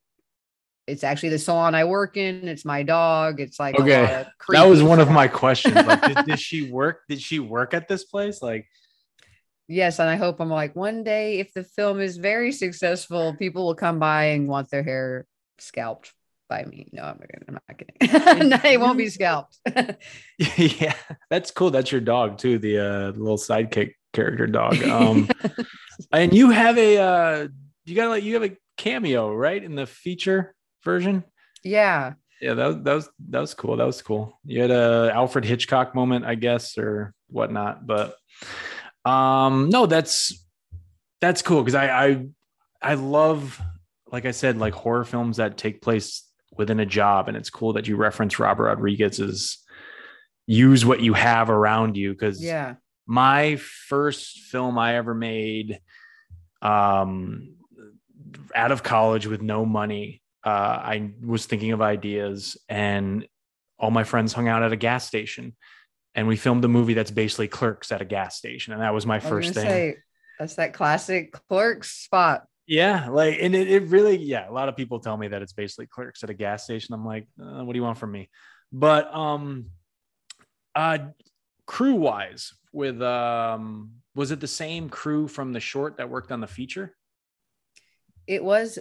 it's 0.87 1.03
actually 1.03 1.29
the 1.29 1.39
salon 1.39 1.75
I 1.75 1.83
work 1.83 2.15
in. 2.15 2.47
It's 2.47 2.63
my 2.63 2.81
dog. 2.81 3.41
It's 3.41 3.59
like 3.59 3.77
okay. 3.79 4.25
That 4.49 4.63
was 4.63 4.81
one 4.81 4.99
of 4.99 5.11
my 5.11 5.27
questions. 5.27 5.75
Like, 5.75 6.01
did, 6.01 6.17
did, 6.25 6.39
she 6.39 6.71
work? 6.71 7.01
Did 7.09 7.21
she 7.21 7.39
work 7.39 7.73
at 7.73 7.89
this 7.89 8.05
place? 8.05 8.41
Like, 8.41 8.67
yes. 9.67 9.99
And 9.99 10.09
I 10.09 10.15
hope 10.15 10.39
I'm 10.39 10.49
like 10.49 10.75
one 10.75 11.03
day, 11.03 11.39
if 11.39 11.53
the 11.53 11.63
film 11.63 11.99
is 11.99 12.15
very 12.15 12.53
successful, 12.53 13.35
people 13.35 13.65
will 13.65 13.75
come 13.75 13.99
by 13.99 14.25
and 14.27 14.47
want 14.47 14.71
their 14.71 14.83
hair 14.83 15.27
scalped 15.59 16.13
by 16.47 16.63
me. 16.63 16.87
No, 16.93 17.03
I'm 17.03 17.19
not 17.19 17.27
kidding. 17.27 17.45
I'm 17.49 17.59
not 17.67 18.39
kidding. 18.39 18.49
no, 18.49 18.59
it 18.63 18.79
won't 18.79 18.97
be 18.97 19.09
scalped. 19.09 19.59
yeah, 20.37 20.95
that's 21.29 21.51
cool. 21.51 21.69
That's 21.69 21.91
your 21.91 22.01
dog 22.01 22.37
too. 22.37 22.59
The 22.59 22.79
uh, 22.79 23.07
little 23.11 23.37
sidekick 23.37 23.95
character 24.13 24.47
dog. 24.47 24.81
Um, 24.83 25.29
and 26.13 26.33
you 26.33 26.51
have 26.51 26.77
a 26.77 26.97
uh, 26.97 27.47
you 27.83 27.93
got 27.93 28.07
like 28.07 28.23
you 28.23 28.35
have 28.35 28.43
a 28.43 28.55
cameo 28.77 29.33
right 29.33 29.61
in 29.61 29.75
the 29.75 29.85
feature 29.85 30.53
version. 30.83 31.23
Yeah. 31.63 32.13
Yeah, 32.41 32.53
that 32.53 32.67
was, 32.67 32.75
that 32.83 32.93
was 32.93 33.09
that 33.29 33.39
was 33.39 33.53
cool. 33.55 33.77
That 33.77 33.87
was 33.87 34.01
cool. 34.01 34.39
You 34.45 34.61
had 34.61 34.69
a 34.69 35.11
Alfred 35.13 35.43
Hitchcock 35.43 35.95
moment, 35.95 36.25
I 36.25 36.35
guess, 36.35 36.77
or 36.77 37.13
whatnot. 37.29 37.87
But 37.87 38.15
um, 39.05 39.69
no, 39.69 39.87
that's 39.87 40.45
that's 41.19 41.41
cool 41.41 41.63
because 41.63 41.73
I 41.73 41.87
I 41.87 42.25
I 42.79 42.93
love, 42.93 43.59
like 44.11 44.25
I 44.25 44.31
said, 44.31 44.59
like 44.59 44.75
horror 44.75 45.03
films 45.03 45.37
that 45.37 45.57
take 45.57 45.81
place 45.81 46.29
within 46.55 46.79
a 46.79 46.85
job, 46.85 47.27
and 47.27 47.35
it's 47.35 47.49
cool 47.49 47.73
that 47.73 47.87
you 47.87 47.95
reference 47.95 48.37
Robert 48.37 48.65
Rodriguez's 48.65 49.57
use 50.45 50.85
what 50.85 51.01
you 51.01 51.13
have 51.13 51.49
around 51.49 51.97
you 51.97 52.13
because 52.13 52.41
yeah 52.41 52.75
my 53.05 53.57
first 53.57 54.39
film 54.43 54.79
i 54.79 54.95
ever 54.95 55.13
made 55.13 55.77
um 56.61 57.57
out 58.55 58.71
of 58.71 58.83
college 58.83 59.27
with 59.27 59.41
no 59.41 59.65
money. 59.65 60.21
Uh, 60.45 60.49
I 60.49 61.11
was 61.25 61.45
thinking 61.45 61.71
of 61.71 61.81
ideas, 61.81 62.57
and 62.69 63.27
all 63.77 63.91
my 63.91 64.03
friends 64.03 64.33
hung 64.33 64.47
out 64.47 64.63
at 64.63 64.71
a 64.71 64.77
gas 64.77 65.05
station, 65.05 65.55
and 66.15 66.27
we 66.27 66.35
filmed 66.35 66.63
a 66.63 66.67
movie 66.67 66.93
that's 66.93 67.11
basically 67.11 67.47
Clerks 67.47 67.91
at 67.91 68.01
a 68.01 68.05
gas 68.05 68.37
station, 68.37 68.73
and 68.73 68.81
that 68.81 68.93
was 68.93 69.05
my 69.05 69.19
first 69.19 69.53
thing. 69.53 69.65
Say, 69.65 69.97
that's 70.39 70.55
that 70.55 70.73
classic 70.73 71.31
Clerks 71.49 71.91
spot. 71.91 72.45
Yeah, 72.65 73.07
like, 73.09 73.37
and 73.39 73.55
it, 73.55 73.69
it 73.69 73.83
really, 73.83 74.17
yeah, 74.17 74.49
a 74.49 74.51
lot 74.51 74.67
of 74.67 74.75
people 74.75 74.99
tell 74.99 75.15
me 75.15 75.29
that 75.29 75.41
it's 75.41 75.53
basically 75.53 75.87
Clerks 75.87 76.23
at 76.23 76.29
a 76.29 76.33
gas 76.33 76.63
station. 76.65 76.93
I'm 76.93 77.05
like, 77.05 77.27
uh, 77.41 77.63
what 77.63 77.73
do 77.73 77.79
you 77.79 77.83
want 77.83 77.97
from 77.97 78.11
me? 78.11 78.29
But 78.71 79.13
um, 79.13 79.67
uh, 80.75 80.97
crew 81.65 81.95
wise, 81.95 82.53
with 82.73 83.01
um, 83.01 83.91
was 84.15 84.31
it 84.31 84.39
the 84.39 84.47
same 84.47 84.89
crew 84.89 85.27
from 85.27 85.53
the 85.53 85.59
short 85.59 85.97
that 85.97 86.09
worked 86.09 86.31
on 86.31 86.41
the 86.41 86.47
feature? 86.47 86.93
It 88.27 88.43
was, 88.43 88.77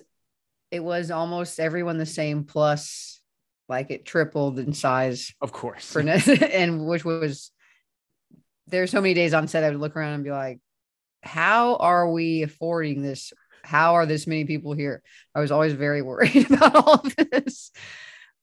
it 0.70 0.80
was 0.80 1.10
almost 1.10 1.60
everyone 1.60 1.98
the 1.98 2.06
same 2.06 2.44
plus 2.44 3.20
like 3.68 3.90
it 3.90 4.04
tripled 4.04 4.58
in 4.58 4.72
size. 4.72 5.32
Of 5.40 5.52
course. 5.52 5.90
For 5.90 6.00
and 6.52 6.86
which 6.86 7.04
was 7.04 7.50
there's 8.68 8.90
so 8.90 9.00
many 9.00 9.14
days 9.14 9.34
on 9.34 9.48
set 9.48 9.64
I 9.64 9.70
would 9.70 9.80
look 9.80 9.96
around 9.96 10.14
and 10.14 10.24
be 10.24 10.30
like, 10.30 10.60
how 11.22 11.76
are 11.76 12.10
we 12.10 12.42
affording 12.42 13.02
this? 13.02 13.32
How 13.62 13.94
are 13.94 14.06
this 14.06 14.26
many 14.26 14.44
people 14.44 14.72
here? 14.72 15.02
I 15.34 15.40
was 15.40 15.50
always 15.50 15.72
very 15.72 16.02
worried 16.02 16.50
about 16.50 16.74
all 16.74 16.94
of 16.94 17.16
this. 17.16 17.70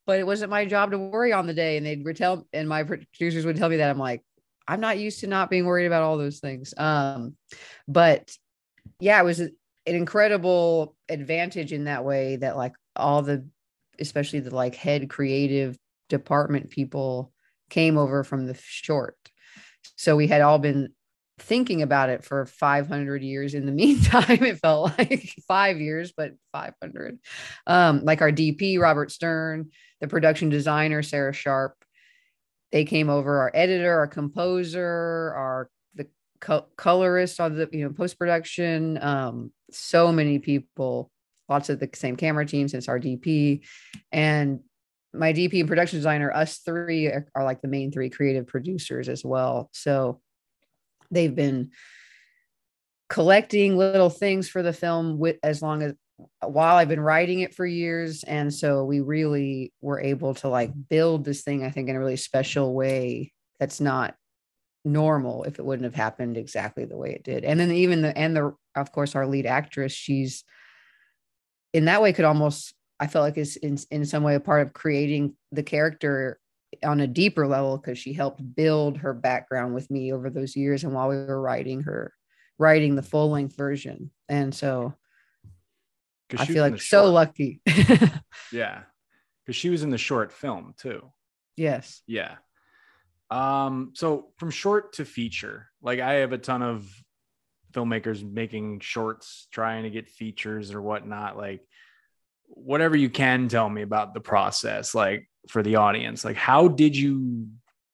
But 0.05 0.19
it 0.19 0.27
wasn't 0.27 0.51
my 0.51 0.65
job 0.65 0.91
to 0.91 0.97
worry 0.97 1.31
on 1.31 1.47
the 1.47 1.53
day. 1.53 1.77
And 1.77 1.85
they'd 1.85 2.15
tell 2.15 2.45
and 2.51 2.67
my 2.67 2.83
producers 2.83 3.45
would 3.45 3.57
tell 3.57 3.69
me 3.69 3.77
that 3.77 3.89
I'm 3.89 3.99
like, 3.99 4.21
I'm 4.67 4.81
not 4.81 4.97
used 4.97 5.21
to 5.21 5.27
not 5.27 5.49
being 5.49 5.65
worried 5.65 5.85
about 5.85 6.03
all 6.03 6.17
those 6.17 6.39
things. 6.39 6.73
Um, 6.77 7.35
but 7.87 8.35
yeah, 8.99 9.19
it 9.19 9.25
was 9.25 9.41
an 9.85 9.95
incredible 9.95 10.95
advantage 11.09 11.73
in 11.73 11.85
that 11.85 12.05
way 12.05 12.37
that 12.37 12.57
like 12.57 12.73
all 12.95 13.21
the 13.21 13.45
especially 13.99 14.39
the 14.39 14.55
like 14.55 14.75
head 14.75 15.09
creative 15.09 15.77
department 16.09 16.69
people 16.69 17.31
came 17.69 17.97
over 17.97 18.23
from 18.23 18.45
the 18.45 18.55
short. 18.61 19.17
So 19.95 20.15
we 20.15 20.27
had 20.27 20.41
all 20.41 20.59
been 20.59 20.93
thinking 21.39 21.81
about 21.81 22.09
it 22.09 22.23
for 22.23 22.45
500 22.45 23.23
years 23.23 23.53
in 23.53 23.65
the 23.65 23.71
meantime 23.83 24.43
it 24.43 24.59
felt 24.59 24.97
like 24.97 25.33
five 25.47 25.79
years 25.79 26.13
but 26.15 26.33
500 26.51 27.17
um 27.65 28.03
like 28.03 28.21
our 28.21 28.31
dp 28.31 28.79
robert 28.79 29.11
stern 29.11 29.71
the 29.99 30.07
production 30.07 30.49
designer 30.49 31.01
sarah 31.01 31.33
sharp 31.33 31.73
they 32.71 32.85
came 32.85 33.09
over 33.09 33.39
our 33.39 33.51
editor 33.55 33.97
our 33.97 34.07
composer 34.07 35.33
our 35.35 35.69
co- 36.43 36.67
colorist 36.75 37.39
on 37.39 37.55
the 37.55 37.69
you 37.71 37.85
know 37.85 37.93
post 37.93 38.19
production 38.19 38.97
um 39.01 39.51
so 39.71 40.11
many 40.11 40.37
people 40.37 41.09
lots 41.49 41.69
of 41.69 41.79
the 41.79 41.89
same 41.93 42.15
camera 42.15 42.45
team 42.45 42.67
since 42.67 42.87
our 42.87 42.99
DP. 42.99 43.61
And 44.11 44.61
my 45.13 45.33
DP 45.33 45.59
and 45.59 45.69
production 45.69 45.99
designer, 45.99 46.31
us 46.31 46.59
three 46.59 47.07
are, 47.07 47.27
are 47.35 47.43
like 47.43 47.61
the 47.61 47.67
main 47.67 47.91
three 47.91 48.09
creative 48.09 48.47
producers 48.47 49.09
as 49.09 49.23
well. 49.23 49.69
So 49.73 50.19
they've 51.11 51.35
been 51.35 51.71
collecting 53.09 53.77
little 53.77 54.09
things 54.09 54.49
for 54.49 54.63
the 54.63 54.73
film 54.73 55.19
with 55.19 55.37
as 55.43 55.61
long 55.61 55.83
as 55.83 55.93
while 56.41 56.75
I've 56.77 56.89
been 56.89 56.99
writing 56.99 57.41
it 57.41 57.53
for 57.53 57.65
years. 57.65 58.23
And 58.23 58.53
so 58.53 58.85
we 58.85 59.01
really 59.01 59.73
were 59.81 59.99
able 59.99 60.33
to 60.35 60.47
like 60.47 60.71
build 60.89 61.25
this 61.25 61.43
thing, 61.43 61.63
I 61.63 61.69
think, 61.69 61.89
in 61.89 61.95
a 61.95 61.99
really 61.99 62.15
special 62.15 62.73
way 62.73 63.33
that's 63.59 63.81
not 63.81 64.15
normal 64.85 65.43
if 65.43 65.59
it 65.59 65.65
wouldn't 65.65 65.85
have 65.85 65.95
happened 65.95 66.37
exactly 66.37 66.85
the 66.85 66.97
way 66.97 67.11
it 67.11 67.23
did. 67.23 67.43
And 67.43 67.59
then 67.59 67.71
even 67.71 68.01
the 68.01 68.17
and 68.17 68.35
the 68.35 68.55
of 68.75 68.91
course 68.91 69.15
our 69.15 69.27
lead 69.27 69.45
actress, 69.45 69.91
she's 69.91 70.43
in 71.73 71.85
that 71.85 72.01
way 72.01 72.13
could 72.13 72.25
almost 72.25 72.73
I 72.99 73.07
felt 73.07 73.23
like 73.23 73.37
is 73.37 73.55
in, 73.57 73.77
in 73.91 74.05
some 74.05 74.23
way 74.23 74.35
a 74.35 74.39
part 74.39 74.65
of 74.65 74.73
creating 74.73 75.35
the 75.51 75.63
character 75.63 76.39
on 76.83 76.99
a 77.01 77.07
deeper 77.07 77.47
level 77.47 77.77
because 77.77 77.97
she 77.97 78.13
helped 78.13 78.55
build 78.55 78.97
her 78.97 79.13
background 79.13 79.73
with 79.73 79.89
me 79.91 80.11
over 80.11 80.29
those 80.29 80.55
years 80.55 80.83
and 80.83 80.93
while 80.93 81.09
we 81.09 81.15
were 81.15 81.41
writing 81.41 81.81
her 81.81 82.13
writing 82.57 82.95
the 82.95 83.01
full 83.01 83.29
length 83.31 83.55
version. 83.55 84.11
And 84.29 84.53
so 84.53 84.93
I 86.37 86.45
feel 86.45 86.63
like 86.63 86.81
so 86.81 87.11
lucky. 87.11 87.61
yeah. 88.51 88.83
Cause 89.45 89.55
she 89.55 89.69
was 89.69 89.83
in 89.83 89.89
the 89.89 89.97
short 89.97 90.31
film 90.31 90.73
too. 90.77 91.11
Yes. 91.57 92.01
Yeah. 92.07 92.35
Um, 93.33 93.93
so 93.95 94.27
from 94.37 94.51
short 94.51 94.93
to 94.93 95.05
feature, 95.05 95.67
like 95.81 95.99
I 95.99 96.15
have 96.15 96.33
a 96.33 96.37
ton 96.37 96.61
of 96.61 96.87
filmmakers 97.71 98.23
making 98.23 98.81
shorts, 98.81 99.47
trying 99.51 99.83
to 99.83 99.89
get 99.89 100.07
features 100.07 100.71
or 100.71 100.83
whatnot. 100.83 101.35
Like, 101.35 101.65
whatever 102.45 102.95
you 102.95 103.09
can 103.09 103.47
tell 103.47 103.67
me 103.67 103.81
about 103.81 104.13
the 104.13 104.19
process, 104.19 104.93
like 104.93 105.27
for 105.49 105.63
the 105.63 105.77
audience, 105.77 106.23
like 106.23 106.35
how 106.35 106.67
did 106.67 106.95
you 106.95 107.47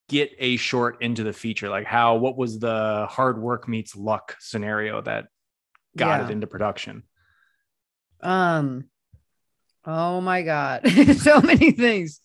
get 0.09 0.29
a 0.39 0.57
short 0.57 1.01
into 1.01 1.23
the 1.23 1.31
feature? 1.31 1.69
Like, 1.69 1.85
how, 1.85 2.15
what 2.17 2.37
was 2.37 2.59
the 2.59 3.07
hard 3.09 3.41
work 3.41 3.69
meets 3.69 3.95
luck 3.95 4.35
scenario 4.41 5.01
that 5.03 5.27
got 5.95 6.19
yeah. 6.19 6.25
it 6.25 6.31
into 6.31 6.47
production? 6.47 7.03
Um, 8.19 8.89
oh 9.85 10.19
my 10.19 10.41
God, 10.41 10.85
so 11.17 11.39
many 11.39 11.71
things. 11.71 12.19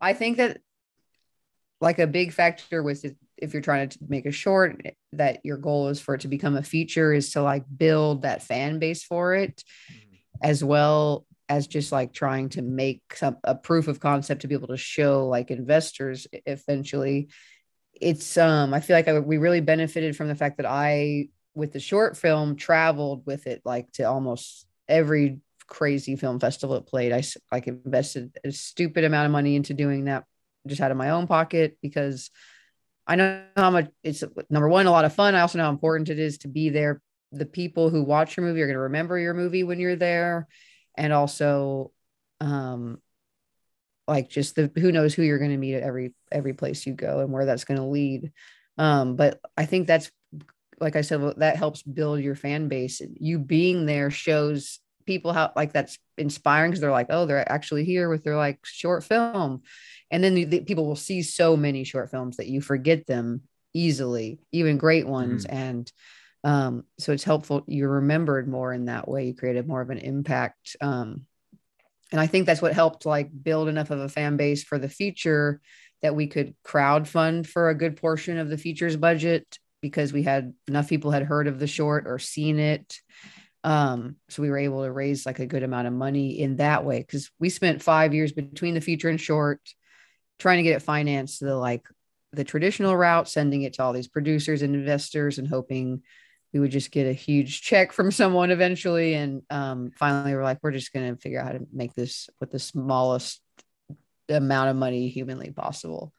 I 0.00 0.14
think 0.14 0.38
that 0.38 0.62
like 1.80 1.98
a 1.98 2.06
big 2.06 2.32
factor 2.32 2.82
was 2.82 3.04
if 3.36 3.52
you're 3.52 3.62
trying 3.62 3.88
to 3.88 3.98
make 4.08 4.26
a 4.26 4.32
short 4.32 4.80
that 5.12 5.40
your 5.44 5.56
goal 5.56 5.88
is 5.88 6.00
for 6.00 6.14
it 6.14 6.22
to 6.22 6.28
become 6.28 6.56
a 6.56 6.62
feature 6.62 7.12
is 7.12 7.32
to 7.32 7.42
like 7.42 7.64
build 7.76 8.22
that 8.22 8.42
fan 8.42 8.78
base 8.78 9.04
for 9.04 9.34
it 9.34 9.62
mm-hmm. 9.90 10.16
as 10.42 10.62
well 10.62 11.24
as 11.48 11.66
just 11.66 11.92
like 11.92 12.12
trying 12.12 12.48
to 12.50 12.62
make 12.62 13.02
some 13.14 13.36
a 13.44 13.54
proof 13.54 13.88
of 13.88 14.00
concept 14.00 14.42
to 14.42 14.48
be 14.48 14.54
able 14.54 14.68
to 14.68 14.76
show 14.76 15.26
like 15.26 15.50
investors 15.50 16.26
eventually 16.46 17.28
it's 17.94 18.36
um 18.36 18.74
i 18.74 18.80
feel 18.80 18.96
like 18.96 19.08
I, 19.08 19.18
we 19.20 19.38
really 19.38 19.60
benefited 19.60 20.16
from 20.16 20.28
the 20.28 20.34
fact 20.34 20.58
that 20.58 20.66
i 20.66 21.28
with 21.54 21.72
the 21.72 21.80
short 21.80 22.16
film 22.16 22.56
traveled 22.56 23.24
with 23.26 23.46
it 23.46 23.62
like 23.64 23.90
to 23.92 24.04
almost 24.04 24.66
every 24.88 25.40
crazy 25.66 26.16
film 26.16 26.40
festival 26.40 26.76
it 26.76 26.86
played 26.86 27.12
i 27.12 27.22
like 27.52 27.66
invested 27.66 28.36
a 28.44 28.52
stupid 28.52 29.04
amount 29.04 29.26
of 29.26 29.32
money 29.32 29.56
into 29.56 29.74
doing 29.74 30.04
that 30.04 30.24
just 30.66 30.80
out 30.80 30.90
of 30.90 30.96
my 30.96 31.10
own 31.10 31.26
pocket 31.26 31.78
because 31.82 32.30
I 33.06 33.16
know 33.16 33.42
how 33.56 33.70
much 33.70 33.90
it's 34.02 34.22
number 34.50 34.68
one, 34.68 34.86
a 34.86 34.90
lot 34.90 35.06
of 35.06 35.14
fun. 35.14 35.34
I 35.34 35.40
also 35.40 35.58
know 35.58 35.64
how 35.64 35.70
important 35.70 36.10
it 36.10 36.18
is 36.18 36.38
to 36.38 36.48
be 36.48 36.68
there. 36.68 37.00
The 37.32 37.46
people 37.46 37.88
who 37.90 38.02
watch 38.02 38.36
your 38.36 38.44
movie 38.44 38.60
are 38.62 38.66
going 38.66 38.74
to 38.74 38.80
remember 38.80 39.18
your 39.18 39.34
movie 39.34 39.64
when 39.64 39.80
you're 39.80 39.96
there. 39.96 40.46
And 40.96 41.12
also, 41.12 41.92
um, 42.40 43.00
like 44.06 44.28
just 44.30 44.56
the 44.56 44.70
who 44.76 44.92
knows 44.92 45.14
who 45.14 45.22
you're 45.22 45.38
going 45.38 45.50
to 45.50 45.56
meet 45.56 45.74
at 45.74 45.82
every 45.82 46.14
every 46.32 46.54
place 46.54 46.86
you 46.86 46.94
go 46.94 47.20
and 47.20 47.30
where 47.30 47.44
that's 47.44 47.64
going 47.64 47.78
to 47.78 47.86
lead. 47.86 48.32
Um, 48.78 49.16
but 49.16 49.40
I 49.56 49.66
think 49.66 49.86
that's 49.86 50.10
like 50.80 50.96
I 50.96 51.00
said, 51.00 51.20
that 51.38 51.56
helps 51.56 51.82
build 51.82 52.20
your 52.20 52.34
fan 52.34 52.68
base. 52.68 53.00
You 53.18 53.38
being 53.38 53.86
there 53.86 54.10
shows 54.10 54.80
people 55.06 55.32
how 55.32 55.52
like 55.56 55.72
that's 55.72 55.98
inspiring 56.16 56.70
because 56.70 56.80
they're 56.80 56.90
like, 56.90 57.08
oh, 57.10 57.26
they're 57.26 57.50
actually 57.50 57.84
here 57.84 58.08
with 58.08 58.22
their 58.24 58.36
like 58.36 58.58
short 58.64 59.04
film 59.04 59.62
and 60.10 60.22
then 60.22 60.34
the, 60.34 60.44
the, 60.44 60.60
people 60.60 60.86
will 60.86 60.96
see 60.96 61.22
so 61.22 61.56
many 61.56 61.84
short 61.84 62.10
films 62.10 62.36
that 62.36 62.46
you 62.46 62.60
forget 62.60 63.06
them 63.06 63.42
easily 63.74 64.40
even 64.52 64.78
great 64.78 65.06
ones. 65.06 65.46
Mm. 65.46 65.52
and 65.52 65.92
um, 66.44 66.84
so 66.98 67.12
it's 67.12 67.24
helpful 67.24 67.64
you're 67.66 67.90
remembered 67.90 68.48
more 68.48 68.72
in 68.72 68.84
that 68.86 69.08
way. 69.08 69.26
You 69.26 69.34
created 69.34 69.66
more 69.66 69.80
of 69.80 69.90
an 69.90 69.98
impact 69.98 70.76
um, 70.80 71.26
and 72.10 72.20
i 72.20 72.26
think 72.26 72.46
that's 72.46 72.62
what 72.62 72.72
helped 72.72 73.04
like 73.04 73.30
build 73.42 73.68
enough 73.68 73.90
of 73.90 74.00
a 74.00 74.08
fan 74.08 74.36
base 74.36 74.64
for 74.64 74.78
the 74.78 74.88
feature 74.88 75.60
that 76.02 76.14
we 76.14 76.26
could 76.26 76.54
crowd 76.62 77.08
fund 77.08 77.46
for 77.46 77.68
a 77.68 77.74
good 77.74 77.96
portion 77.96 78.38
of 78.38 78.48
the 78.48 78.58
features 78.58 78.96
budget 78.96 79.58
because 79.80 80.12
we 80.12 80.22
had 80.22 80.54
enough 80.66 80.88
people 80.88 81.10
had 81.10 81.22
heard 81.22 81.46
of 81.46 81.58
the 81.58 81.66
short 81.66 82.04
or 82.06 82.18
seen 82.18 82.58
it. 82.58 82.98
Um, 83.64 84.16
so 84.28 84.42
we 84.42 84.50
were 84.50 84.58
able 84.58 84.84
to 84.84 84.92
raise 84.92 85.26
like 85.26 85.40
a 85.40 85.46
good 85.46 85.62
amount 85.62 85.88
of 85.88 85.92
money 85.92 86.40
in 86.40 86.56
that 86.56 86.84
way 86.84 87.00
because 87.00 87.30
we 87.38 87.50
spent 87.50 87.82
five 87.82 88.14
years 88.14 88.32
between 88.32 88.74
the 88.74 88.80
feature 88.80 89.08
and 89.08 89.20
short 89.20 89.60
trying 90.38 90.58
to 90.58 90.62
get 90.62 90.76
it 90.76 90.82
financed 90.82 91.40
the 91.40 91.56
like 91.56 91.86
the 92.32 92.44
traditional 92.44 92.96
route, 92.96 93.28
sending 93.28 93.62
it 93.62 93.74
to 93.74 93.82
all 93.82 93.92
these 93.92 94.08
producers 94.08 94.62
and 94.62 94.74
investors 94.74 95.38
and 95.38 95.48
hoping 95.48 96.02
we 96.52 96.60
would 96.60 96.70
just 96.70 96.90
get 96.90 97.06
a 97.06 97.12
huge 97.12 97.62
check 97.62 97.92
from 97.92 98.10
someone 98.10 98.50
eventually. 98.50 99.14
And 99.14 99.42
um, 99.50 99.90
finally, 99.96 100.34
we're 100.34 100.42
like, 100.42 100.58
we're 100.62 100.72
just 100.72 100.92
going 100.92 101.14
to 101.14 101.20
figure 101.20 101.40
out 101.40 101.46
how 101.46 101.52
to 101.52 101.66
make 101.72 101.94
this 101.94 102.28
with 102.40 102.50
the 102.50 102.58
smallest 102.58 103.40
amount 104.28 104.70
of 104.70 104.76
money 104.76 105.08
humanly 105.08 105.50
possible. 105.50 106.12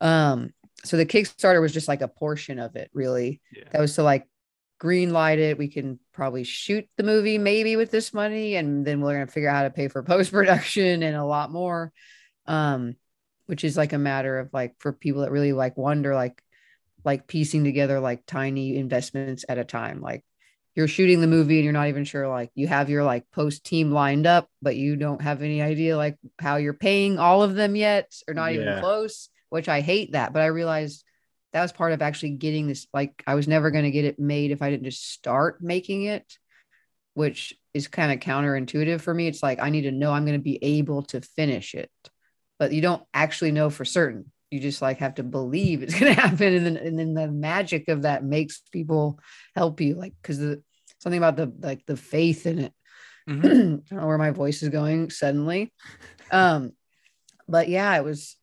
Um, 0.00 0.52
so 0.84 0.96
the 0.96 1.06
Kickstarter 1.06 1.60
was 1.60 1.72
just 1.72 1.88
like 1.88 2.02
a 2.02 2.08
portion 2.08 2.58
of 2.58 2.76
it, 2.76 2.90
really. 2.92 3.40
Yeah. 3.52 3.64
That 3.72 3.80
was 3.80 3.94
to 3.96 4.02
like 4.02 4.26
green 4.78 5.12
light 5.12 5.38
it. 5.38 5.58
We 5.58 5.68
can 5.68 5.98
probably 6.12 6.44
shoot 6.44 6.88
the 6.96 7.02
movie 7.02 7.38
maybe 7.38 7.76
with 7.76 7.90
this 7.90 8.12
money, 8.12 8.56
and 8.56 8.84
then 8.84 9.00
we're 9.00 9.14
going 9.14 9.26
to 9.26 9.32
figure 9.32 9.48
out 9.48 9.56
how 9.56 9.62
to 9.62 9.70
pay 9.70 9.88
for 9.88 10.02
post 10.04 10.32
production 10.32 11.02
and 11.02 11.16
a 11.16 11.24
lot 11.24 11.50
more. 11.50 11.92
Um, 12.46 12.94
which 13.46 13.64
is 13.64 13.76
like 13.76 13.92
a 13.92 13.98
matter 13.98 14.38
of 14.38 14.50
like 14.52 14.74
for 14.78 14.92
people 14.92 15.22
that 15.22 15.30
really 15.30 15.52
like 15.52 15.76
wonder 15.76 16.14
like 16.14 16.42
like 17.04 17.26
piecing 17.26 17.64
together 17.64 18.00
like 18.00 18.26
tiny 18.26 18.76
investments 18.76 19.44
at 19.48 19.58
a 19.58 19.64
time. 19.64 20.00
Like 20.00 20.24
you're 20.74 20.88
shooting 20.88 21.20
the 21.20 21.26
movie 21.26 21.56
and 21.56 21.64
you're 21.64 21.72
not 21.72 21.88
even 21.88 22.04
sure 22.04 22.28
like 22.28 22.50
you 22.54 22.66
have 22.68 22.90
your 22.90 23.02
like 23.02 23.28
post 23.32 23.64
team 23.64 23.90
lined 23.90 24.26
up 24.26 24.48
but 24.62 24.76
you 24.76 24.94
don't 24.94 25.22
have 25.22 25.42
any 25.42 25.62
idea 25.62 25.96
like 25.96 26.16
how 26.38 26.56
you're 26.56 26.74
paying 26.74 27.18
all 27.18 27.42
of 27.42 27.54
them 27.54 27.74
yet 27.74 28.14
or 28.28 28.34
not 28.34 28.52
Yeah. 28.52 28.60
even 28.60 28.80
close 28.80 29.30
which 29.48 29.68
i 29.68 29.80
hate 29.80 30.12
that 30.12 30.32
but 30.32 30.42
i 30.42 30.46
realized 30.46 31.02
that 31.52 31.62
was 31.62 31.72
part 31.72 31.92
of 31.92 32.02
actually 32.02 32.32
getting 32.32 32.66
this 32.68 32.86
like 32.92 33.22
i 33.26 33.34
was 33.34 33.48
never 33.48 33.70
going 33.70 33.84
to 33.84 33.90
get 33.90 34.04
it 34.04 34.18
made 34.18 34.50
if 34.50 34.60
i 34.60 34.68
didn't 34.70 34.84
just 34.84 35.10
start 35.10 35.62
making 35.62 36.04
it 36.04 36.38
which 37.14 37.54
is 37.72 37.88
kind 37.88 38.12
of 38.12 38.20
counterintuitive 38.20 39.00
for 39.00 39.14
me. 39.14 39.26
It's 39.26 39.42
like 39.42 39.58
i 39.60 39.70
need 39.70 39.82
to 39.82 39.90
know 39.92 40.12
i'm 40.12 40.26
going 40.26 40.38
to 40.38 40.42
be 40.44 40.58
able 40.62 41.02
to 41.04 41.22
finish 41.22 41.74
it 41.74 41.90
but 42.58 42.72
you 42.72 42.80
don't 42.80 43.02
actually 43.14 43.52
know 43.52 43.70
for 43.70 43.84
certain 43.84 44.30
you 44.50 44.60
just 44.60 44.80
like 44.80 44.98
have 44.98 45.14
to 45.16 45.22
believe 45.22 45.82
it's 45.82 45.94
going 45.98 46.14
to 46.14 46.20
happen 46.20 46.54
and 46.54 46.66
then 46.66 46.76
and 46.76 46.98
then 46.98 47.14
the 47.14 47.28
magic 47.28 47.88
of 47.88 48.02
that 48.02 48.24
makes 48.24 48.62
people 48.72 49.18
help 49.54 49.80
you 49.80 49.94
like 49.94 50.14
because 50.22 50.38
the 50.38 50.62
something 50.98 51.18
about 51.18 51.36
the 51.36 51.52
like 51.60 51.84
the 51.86 51.96
faith 51.96 52.46
in 52.46 52.58
it 52.58 52.72
Mhm. 53.28 53.44
I 53.44 53.48
don't 53.90 54.00
know 54.00 54.06
where 54.06 54.18
my 54.18 54.30
voice 54.30 54.62
is 54.62 54.68
going 54.68 55.10
suddenly. 55.10 55.72
Um, 56.30 56.72
but 57.48 57.68
yeah, 57.68 57.96
it 57.96 58.04
was 58.04 58.36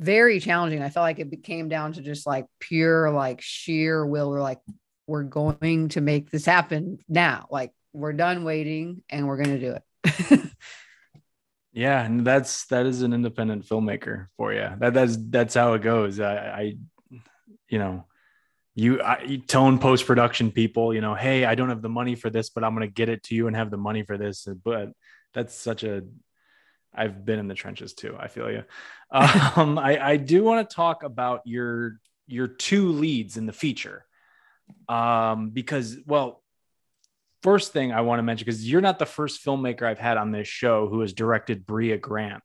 very 0.00 0.40
challenging. 0.40 0.82
I 0.82 0.90
felt 0.90 1.04
like 1.04 1.18
it 1.18 1.42
came 1.42 1.68
down 1.68 1.92
to 1.94 2.02
just 2.02 2.26
like 2.26 2.46
pure, 2.60 3.10
like 3.10 3.40
sheer 3.40 4.04
will. 4.04 4.30
We're 4.30 4.42
like, 4.42 4.60
we're 5.06 5.22
going 5.22 5.88
to 5.90 6.00
make 6.00 6.30
this 6.30 6.46
happen 6.46 6.98
now. 7.08 7.46
Like 7.50 7.72
we're 7.92 8.12
done 8.12 8.44
waiting 8.44 9.02
and 9.10 9.28
we're 9.28 9.36
gonna 9.36 9.58
do 9.58 9.76
it. 9.76 10.40
Yeah, 11.74 12.04
and 12.04 12.24
that's 12.24 12.66
that 12.66 12.86
is 12.86 13.02
an 13.02 13.12
independent 13.12 13.66
filmmaker 13.66 14.28
for 14.36 14.52
you. 14.52 14.68
That 14.78 14.94
that's 14.94 15.16
that's 15.18 15.54
how 15.54 15.72
it 15.74 15.82
goes. 15.82 16.20
I, 16.20 16.36
I 16.36 16.74
you 17.68 17.78
know, 17.78 18.06
you, 18.76 19.02
I, 19.02 19.22
you 19.22 19.38
tone 19.38 19.80
post 19.80 20.06
production 20.06 20.52
people. 20.52 20.94
You 20.94 21.00
know, 21.00 21.14
hey, 21.14 21.44
I 21.44 21.56
don't 21.56 21.70
have 21.70 21.82
the 21.82 21.88
money 21.88 22.14
for 22.14 22.30
this, 22.30 22.50
but 22.50 22.64
I'm 22.64 22.74
gonna 22.74 22.86
get 22.86 23.08
it 23.08 23.24
to 23.24 23.34
you 23.34 23.48
and 23.48 23.56
have 23.56 23.72
the 23.72 23.76
money 23.76 24.04
for 24.04 24.16
this. 24.16 24.46
But 24.64 24.92
that's 25.34 25.54
such 25.54 25.84
a. 25.84 26.04
I've 26.94 27.24
been 27.24 27.40
in 27.40 27.48
the 27.48 27.54
trenches 27.54 27.94
too. 27.94 28.16
I 28.18 28.28
feel 28.28 28.50
you. 28.50 28.64
Um, 29.12 29.78
I 29.78 29.98
I 30.12 30.16
do 30.16 30.44
want 30.44 30.68
to 30.68 30.74
talk 30.76 31.02
about 31.04 31.42
your 31.44 31.98
your 32.28 32.48
two 32.48 32.90
leads 32.92 33.36
in 33.36 33.46
the 33.46 33.52
feature, 33.52 34.04
um, 34.88 35.50
because 35.50 35.98
well, 36.06 36.43
first 37.44 37.72
thing 37.74 37.92
I 37.92 38.00
want 38.00 38.18
to 38.18 38.22
mention 38.24 38.46
because 38.46 38.68
you're 38.68 38.80
not 38.80 38.98
the 38.98 39.06
first 39.06 39.44
filmmaker 39.44 39.82
I've 39.82 39.98
had 40.00 40.16
on 40.16 40.32
this 40.32 40.48
show 40.48 40.88
who 40.88 41.00
has 41.02 41.12
directed 41.12 41.66
Brea 41.66 41.98
Grant, 41.98 42.42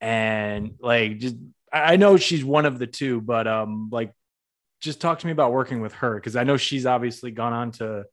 and 0.00 0.76
like 0.80 1.18
just 1.18 1.36
I 1.72 1.96
know 1.96 2.16
she's 2.16 2.44
one 2.44 2.66
of 2.66 2.78
the 2.78 2.86
two, 2.86 3.20
but 3.20 3.46
um 3.46 3.90
like 3.92 4.12
just 4.80 5.00
talk 5.00 5.18
to 5.18 5.26
me 5.26 5.32
about 5.32 5.52
working 5.52 5.80
with 5.82 5.92
her 5.94 6.14
because 6.14 6.36
I 6.36 6.44
know 6.44 6.56
she's 6.56 6.86
obviously 6.86 7.32
gone 7.32 7.52
on 7.52 7.72
to 7.72 8.04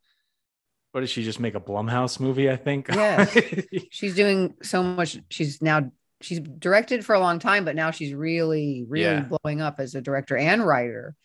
what 0.92 1.02
did 1.02 1.10
she 1.10 1.24
just 1.24 1.40
make 1.40 1.54
a 1.56 1.60
Blumhouse 1.62 2.20
movie? 2.20 2.50
I 2.50 2.56
think. 2.56 2.88
Yes. 2.90 3.38
she's 3.92 4.16
doing 4.16 4.56
so 4.64 4.82
much. 4.84 5.20
She's 5.30 5.62
now 5.62 5.92
she's 6.22 6.40
directed 6.40 7.06
for 7.06 7.14
a 7.14 7.20
long 7.20 7.38
time, 7.40 7.64
but 7.66 7.76
now 7.76 7.92
she's 7.92 8.14
really, 8.14 8.84
really 8.88 9.04
Yeah. 9.06 9.28
blowing 9.44 9.62
up 9.62 9.80
as 9.80 9.94
a 9.96 10.02
director 10.02 10.36
and 10.36 10.66
writer. 10.66 11.16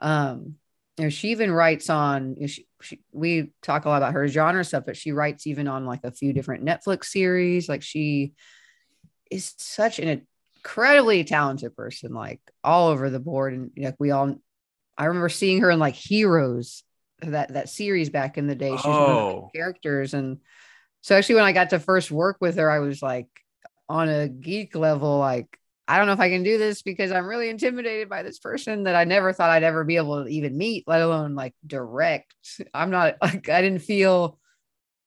Um, 0.00 0.56
you 1.00 1.06
know, 1.06 1.10
she 1.10 1.30
even 1.30 1.50
writes 1.50 1.88
on. 1.88 2.34
you 2.36 2.42
know, 2.42 2.46
She, 2.46 2.66
she, 2.82 3.00
we 3.12 3.52
talk 3.62 3.84
a 3.84 3.88
lot 3.88 3.96
about 3.98 4.12
her 4.12 4.28
genre 4.28 4.64
stuff, 4.64 4.84
but 4.86 4.96
she 4.96 5.12
writes 5.12 5.46
even 5.46 5.66
on 5.66 5.86
like 5.86 6.04
a 6.04 6.12
few 6.12 6.32
different 6.32 6.64
Netflix 6.64 7.06
series. 7.06 7.68
Like 7.68 7.82
she 7.82 8.32
is 9.30 9.54
such 9.56 9.98
an 9.98 10.26
incredibly 10.58 11.24
talented 11.24 11.74
person, 11.74 12.12
like 12.12 12.40
all 12.62 12.88
over 12.88 13.08
the 13.08 13.20
board. 13.20 13.54
And 13.54 13.70
you 13.74 13.84
know, 13.84 13.92
we 13.98 14.10
all, 14.10 14.36
I 14.98 15.06
remember 15.06 15.30
seeing 15.30 15.60
her 15.60 15.70
in 15.70 15.78
like 15.78 15.94
Heroes, 15.94 16.82
that 17.22 17.52
that 17.54 17.68
series 17.68 18.10
back 18.10 18.38
in 18.38 18.46
the 18.46 18.54
day. 18.54 18.76
She's 18.76 18.98
one 18.98 19.10
of 19.12 19.18
the 19.18 19.24
Oh. 19.24 19.50
characters, 19.54 20.14
and 20.14 20.38
so 21.02 21.16
actually, 21.16 21.36
when 21.36 21.44
I 21.44 21.52
got 21.52 21.70
to 21.70 21.78
first 21.78 22.10
work 22.10 22.36
with 22.40 22.56
her, 22.56 22.70
I 22.70 22.80
was 22.80 23.02
like 23.02 23.28
on 23.88 24.08
a 24.08 24.28
geek 24.28 24.74
level, 24.76 25.18
like, 25.18 25.48
I 25.88 25.98
don't 25.98 26.06
know 26.06 26.12
if 26.12 26.20
I 26.20 26.28
can 26.28 26.42
do 26.42 26.56
this 26.56 26.82
because 26.82 27.10
I'm 27.10 27.26
really 27.26 27.48
intimidated 27.48 28.08
by 28.08 28.22
this 28.22 28.38
person 28.38 28.84
that 28.84 28.94
I 28.94 29.04
never 29.04 29.32
thought 29.32 29.50
I'd 29.50 29.64
ever 29.64 29.84
be 29.84 29.96
able 29.96 30.24
to 30.24 30.30
even 30.30 30.56
meet, 30.56 30.84
let 30.86 31.02
alone 31.02 31.34
like 31.34 31.54
direct. 31.66 32.34
I'm 32.72 32.90
not 32.90 33.16
like, 33.22 33.48
I 33.48 33.60
didn't 33.60 33.80
feel, 33.80 34.38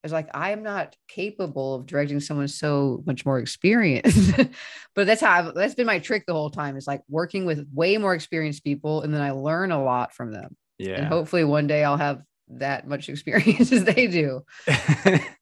I 0.04 0.08
was 0.08 0.12
like, 0.12 0.30
I 0.34 0.52
am 0.52 0.64
not 0.64 0.96
capable 1.08 1.76
of 1.76 1.86
directing 1.86 2.20
someone 2.20 2.50
so 2.50 3.02
much 3.06 3.26
more 3.26 3.40
experienced. 3.40 4.36
but 4.96 5.08
that's 5.08 5.22
how 5.22 5.32
I've, 5.32 5.54
that's 5.54 5.76
been 5.76 5.88
my 5.88 6.00
trick 6.00 6.26
the 6.26 6.34
whole 6.34 6.50
time 6.50 6.76
is 6.76 6.88
like 6.88 7.02
working 7.08 7.46
with 7.46 7.66
way 7.74 7.98
more 7.98 8.14
experienced 8.14 8.64
people. 8.64 9.02
And 9.02 9.14
then 9.14 9.22
I 9.22 9.32
learn 9.32 9.72
a 9.72 9.82
lot 9.82 10.14
from 10.14 10.34
them. 10.34 10.58
Yeah. 10.78 10.96
And 10.96 11.08
hopefully 11.08 11.46
one 11.46 11.68
day 11.68 11.84
I'll 11.84 11.98
have 11.98 12.22
that 12.50 12.88
much 12.88 13.08
experience 13.10 13.72
as 13.72 13.86
they 13.86 14.08
do 14.08 14.42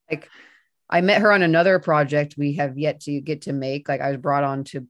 like 0.08 0.30
I 0.92 1.00
met 1.00 1.22
her 1.22 1.32
on 1.32 1.42
another 1.42 1.78
project 1.78 2.34
we 2.36 2.54
have 2.54 2.76
yet 2.76 3.00
to 3.00 3.20
get 3.20 3.42
to 3.42 3.54
make. 3.54 3.88
Like 3.88 4.02
I 4.02 4.10
was 4.10 4.18
brought 4.18 4.44
on 4.44 4.64
to 4.64 4.86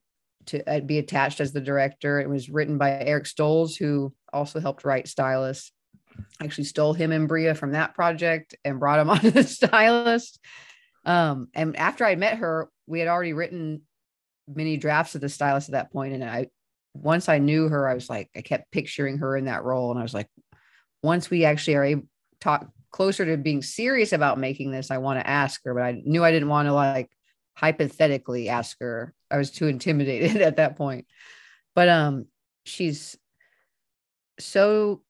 to 0.47 0.69
uh, 0.69 0.81
be 0.81 0.99
attached 0.99 1.41
as 1.41 1.53
the 1.53 1.61
director. 1.61 2.21
It 2.21 2.29
was 2.29 2.51
written 2.51 2.79
by 2.79 2.91
Eric 2.91 3.25
Stolze, 3.25 3.77
who 3.77 4.13
also 4.33 4.61
helped 4.61 4.85
write 4.85 5.09
Stylist. 5.09 5.73
Actually 6.43 6.65
stole 6.65 6.93
him 6.93 7.13
and 7.13 7.29
Brea 7.29 7.55
from 7.55 7.73
that 7.73 7.95
project 7.95 8.55
and 8.65 8.81
brought 8.81 9.01
him 9.01 9.11
onto 9.11 9.31
the 9.31 9.45
Stylist. 9.45 10.39
Um, 11.05 11.49
and 11.55 11.77
after 11.77 12.05
I 12.05 12.15
met 12.17 12.39
her, 12.39 12.69
we 12.87 13.01
had 13.01 13.09
already 13.09 13.33
written 13.33 13.83
many 14.49 14.77
drafts 14.77 15.15
of 15.15 15.21
the 15.21 15.29
Stylist 15.29 15.69
at 15.69 15.73
that 15.73 15.93
point, 15.93 16.15
and 16.15 16.25
I 16.25 16.49
once 16.95 17.29
I 17.29 17.39
knew 17.39 17.69
her, 17.69 17.89
I 17.89 17.95
was 17.95 18.11
like, 18.11 18.29
I 18.37 18.43
kept 18.43 18.71
picturing 18.71 19.19
her 19.19 19.37
in 19.37 19.47
that 19.47 19.65
role, 19.65 19.91
and 19.91 19.99
I 19.99 20.03
was 20.03 20.15
like, 20.15 20.29
once 21.03 21.31
we 21.31 21.45
actually 21.45 21.75
are 21.75 22.03
talk 22.41 22.69
closer 22.91 23.25
to 23.25 23.37
being 23.37 23.63
serious 23.63 24.13
about 24.13 24.39
making 24.39 24.71
this, 24.71 24.91
I 24.91 24.99
want 24.99 25.19
to 25.19 25.27
ask 25.27 25.63
her, 25.65 25.75
but 25.75 25.83
I 25.83 26.03
knew 26.05 26.23
I 26.23 26.31
didn't 26.31 26.49
want 26.49 26.69
to 26.69 26.75
like 26.75 27.11
hypothetically 27.55 28.49
ask 28.49 28.79
her. 28.81 29.15
I 29.31 29.37
was 29.37 29.51
too 29.51 29.67
intimidated 29.67 30.43
at 30.43 30.57
that 30.57 30.77
point. 30.77 31.07
But 31.75 31.89
um 31.89 32.27
she's 32.65 33.17
so 34.39 35.03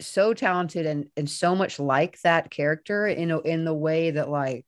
so 0.00 0.34
talented 0.34 0.86
and 0.86 1.08
and 1.16 1.28
so 1.28 1.54
much 1.54 1.78
like 1.78 2.20
that 2.22 2.50
character 2.50 3.06
in 3.06 3.30
a, 3.30 3.40
in 3.40 3.64
the 3.64 3.74
way 3.74 4.10
that 4.10 4.28
like 4.28 4.66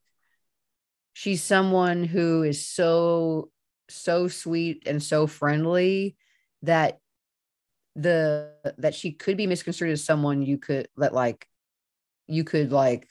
she's 1.12 1.42
someone 1.42 2.04
who 2.04 2.42
is 2.42 2.66
so 2.66 3.50
so 3.90 4.28
sweet 4.28 4.84
and 4.86 5.02
so 5.02 5.26
friendly 5.26 6.16
that 6.62 6.98
the 7.96 8.52
that 8.78 8.94
she 8.94 9.12
could 9.12 9.36
be 9.36 9.46
misconstrued 9.46 9.90
as 9.90 10.04
someone 10.04 10.42
you 10.42 10.58
could 10.58 10.88
that 10.96 11.12
like 11.12 11.46
you 12.26 12.44
could 12.44 12.70
like 12.70 13.08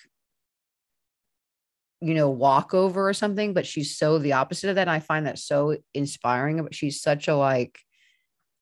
you 2.02 2.14
know 2.14 2.30
walk 2.30 2.74
over 2.74 3.10
or 3.10 3.14
something 3.14 3.54
but 3.54 3.66
she's 3.66 3.98
so 3.98 4.20
the 4.20 4.34
opposite 4.34 4.70
of 4.70 4.76
that 4.76 4.82
and 4.82 4.90
i 4.92 5.00
find 5.00 5.26
that 5.26 5.40
so 5.40 5.76
inspiring 5.94 6.62
but 6.62 6.76
she's 6.76 7.02
such 7.02 7.28
a 7.28 7.36
like 7.36 7.80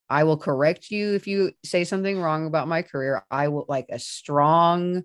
i 0.10 0.24
will 0.24 0.38
correct 0.38 0.90
you 0.90 1.14
if 1.14 1.28
you 1.28 1.52
say 1.64 1.84
something 1.84 2.20
wrong 2.20 2.46
about 2.46 2.68
my 2.68 2.82
career. 2.82 3.26
I 3.30 3.48
will 3.50 3.66
like 3.68 3.88
a 3.90 4.00
strong 4.00 5.04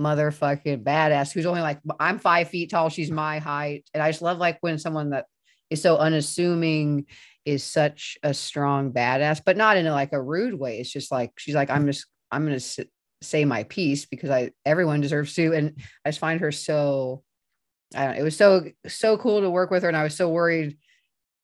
motherfucking 0.00 0.84
badass 0.84 1.32
who's 1.32 1.46
only 1.46 1.62
like 1.62 1.80
i'm 2.00 2.18
five 2.18 2.48
feet 2.48 2.70
tall. 2.70 2.88
She's 2.88 3.10
my 3.10 3.38
height. 3.38 3.84
And 3.92 4.02
i 4.02 4.10
just 4.10 4.22
love 4.22 4.38
like 4.38 4.58
when 4.60 4.78
someone 4.78 5.10
that 5.10 5.26
is 5.68 5.82
so 5.82 5.96
unassuming 5.96 7.06
is 7.44 7.62
such 7.62 8.16
a 8.22 8.32
strong 8.32 8.92
badass 8.92 9.40
but 9.44 9.56
not 9.56 9.76
in 9.76 9.86
a, 9.86 9.92
like 9.92 10.12
a 10.12 10.22
rude 10.22 10.54
way. 10.54 10.80
It's 10.80 10.90
just 10.90 11.12
like 11.12 11.32
she's 11.36 11.54
like 11.54 11.70
i'm 11.70 11.86
just 11.86 12.06
i'm 12.30 12.44
gonna 12.44 12.60
say 13.22 13.44
my 13.44 13.64
piece 13.64 14.06
because 14.06 14.30
i 14.30 14.50
everyone 14.64 15.00
deserves 15.00 15.34
to 15.34 15.52
and 15.52 15.80
i 16.04 16.10
just 16.10 16.20
find 16.20 16.40
her 16.40 16.52
so 16.52 17.22
I 17.94 18.06
don't 18.06 18.16
it 18.16 18.22
was 18.22 18.36
so 18.36 18.64
so 18.86 19.16
cool 19.16 19.40
to 19.40 19.50
work 19.50 19.70
with 19.70 19.82
her 19.82 19.88
and 19.88 19.96
I 19.96 20.02
was 20.02 20.16
so 20.16 20.28
worried 20.28 20.76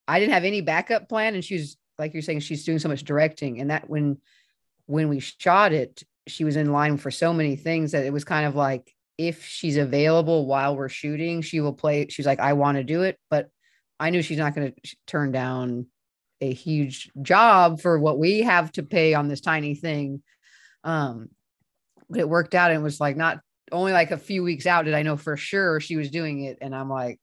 I 0.07 0.19
didn't 0.19 0.33
have 0.33 0.43
any 0.43 0.61
backup 0.61 1.07
plan 1.07 1.35
and 1.35 1.43
she's 1.43 1.77
like 1.97 2.13
you're 2.13 2.21
saying 2.21 2.41
she's 2.41 2.65
doing 2.65 2.79
so 2.79 2.89
much 2.89 3.03
directing 3.03 3.61
and 3.61 3.69
that 3.69 3.89
when 3.89 4.17
when 4.85 5.09
we 5.09 5.19
shot 5.19 5.71
it 5.71 6.03
she 6.27 6.43
was 6.43 6.55
in 6.55 6.71
line 6.71 6.97
for 6.97 7.11
so 7.11 7.33
many 7.33 7.55
things 7.55 7.91
that 7.91 8.05
it 8.05 8.13
was 8.13 8.23
kind 8.23 8.45
of 8.45 8.55
like 8.55 8.93
if 9.17 9.45
she's 9.45 9.77
available 9.77 10.45
while 10.45 10.75
we're 10.75 10.89
shooting 10.89 11.41
she 11.41 11.61
will 11.61 11.73
play 11.73 12.07
she's 12.09 12.25
like 12.25 12.39
I 12.39 12.53
want 12.53 12.77
to 12.77 12.83
do 12.83 13.03
it 13.03 13.17
but 13.29 13.49
I 13.99 14.09
knew 14.09 14.21
she's 14.21 14.37
not 14.37 14.55
going 14.55 14.73
to 14.73 14.95
turn 15.07 15.31
down 15.31 15.85
a 16.41 16.53
huge 16.53 17.09
job 17.21 17.79
for 17.79 17.97
what 17.97 18.19
we 18.19 18.41
have 18.41 18.71
to 18.73 18.83
pay 18.83 19.13
on 19.13 19.27
this 19.29 19.39
tiny 19.39 19.75
thing. 19.75 20.21
Um 20.83 21.29
but 22.09 22.19
it 22.19 22.29
worked 22.29 22.53
out 22.53 22.69
and 22.69 22.81
it 22.81 22.83
was 22.83 22.99
like 22.99 23.15
not 23.15 23.39
only 23.71 23.91
like 23.93 24.11
a 24.11 24.17
few 24.17 24.43
weeks 24.43 24.65
out 24.65 24.85
did 24.85 24.93
I 24.93 25.03
know 25.03 25.17
for 25.17 25.37
sure 25.37 25.79
she 25.79 25.95
was 25.95 26.09
doing 26.11 26.43
it. 26.43 26.57
And 26.61 26.75
I'm 26.75 26.89
like, 26.89 27.19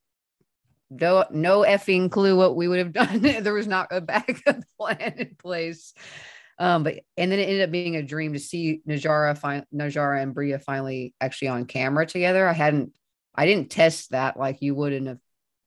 no, 0.91 1.25
no 1.31 1.61
effing 1.61 2.11
clue 2.11 2.37
what 2.37 2.57
we 2.57 2.67
would 2.69 2.79
have 2.79 2.93
done. 2.95 3.21
there 3.21 3.55
was 3.55 3.67
not 3.69 3.89
a 3.91 4.01
backup 4.01 4.59
plan 4.81 5.15
in 5.17 5.37
place. 5.39 5.95
Um, 6.59 6.83
but 6.83 7.01
and 7.17 7.33
then 7.33 7.39
it 7.39 7.45
ended 7.45 7.63
up 7.63 7.71
being 7.71 7.97
a 7.97 8.03
dream 8.03 8.35
to 8.35 8.39
see 8.39 8.83
Najarra, 8.87 9.37
fi- 9.39 9.65
Najarra 9.75 10.23
and 10.23 10.35
Brea 10.35 10.59
finally 10.59 11.15
actually 11.21 11.49
on 11.49 11.65
camera 11.65 12.05
together. 12.07 12.47
I 12.47 12.53
hadn't, 12.53 12.93
I 13.35 13.47
didn't 13.47 13.71
test 13.71 14.11
that 14.11 14.39
like 14.39 14.61
you 14.61 14.75
would 14.75 14.93
in 14.93 15.09
a 15.09 15.19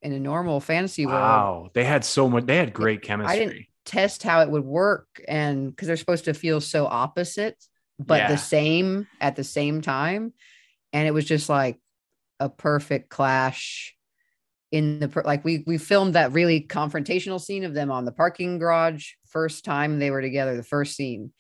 in 0.04 0.12
a 0.12 0.20
normal 0.20 0.60
fantasy 0.60 1.06
world. 1.06 1.18
wow, 1.22 1.70
they 1.74 1.86
had 1.86 2.04
so 2.04 2.30
much. 2.30 2.46
They 2.46 2.58
had 2.58 2.74
great 2.74 3.02
chemistry. 3.02 3.34
I 3.36 3.40
didn't 3.40 3.66
test 3.86 4.22
how 4.22 4.42
it 4.42 4.50
would 4.52 4.66
work, 4.66 5.08
and 5.28 5.72
because 5.72 5.88
they're 5.88 5.98
supposed 5.98 6.26
to 6.26 6.34
feel 6.34 6.60
so 6.62 6.86
opposite, 6.86 7.56
but 7.98 8.20
Yeah. 8.20 8.28
the 8.28 8.38
same 8.38 9.08
at 9.22 9.36
the 9.38 9.44
same 9.46 9.82
time. 9.82 10.34
And 10.94 11.08
it 11.08 11.12
was 11.12 11.26
just 11.26 11.50
like 11.50 11.80
a 12.40 12.50
perfect 12.50 13.10
clash 13.10 13.96
in 14.72 15.00
the 15.00 15.22
like 15.24 15.46
we 15.46 15.64
we 15.68 15.78
filmed 15.78 16.16
that 16.16 16.34
really 16.34 16.60
confrontational 16.62 17.40
scene 17.40 17.64
of 17.64 17.76
them 17.76 17.92
on 17.92 18.06
the 18.06 18.12
parking 18.12 18.58
garage 18.58 19.12
first 19.28 19.64
time 19.64 20.00
they 20.00 20.10
were 20.10 20.22
together 20.22 20.56
the 20.56 20.64
first 20.64 20.96
scene. 20.96 21.32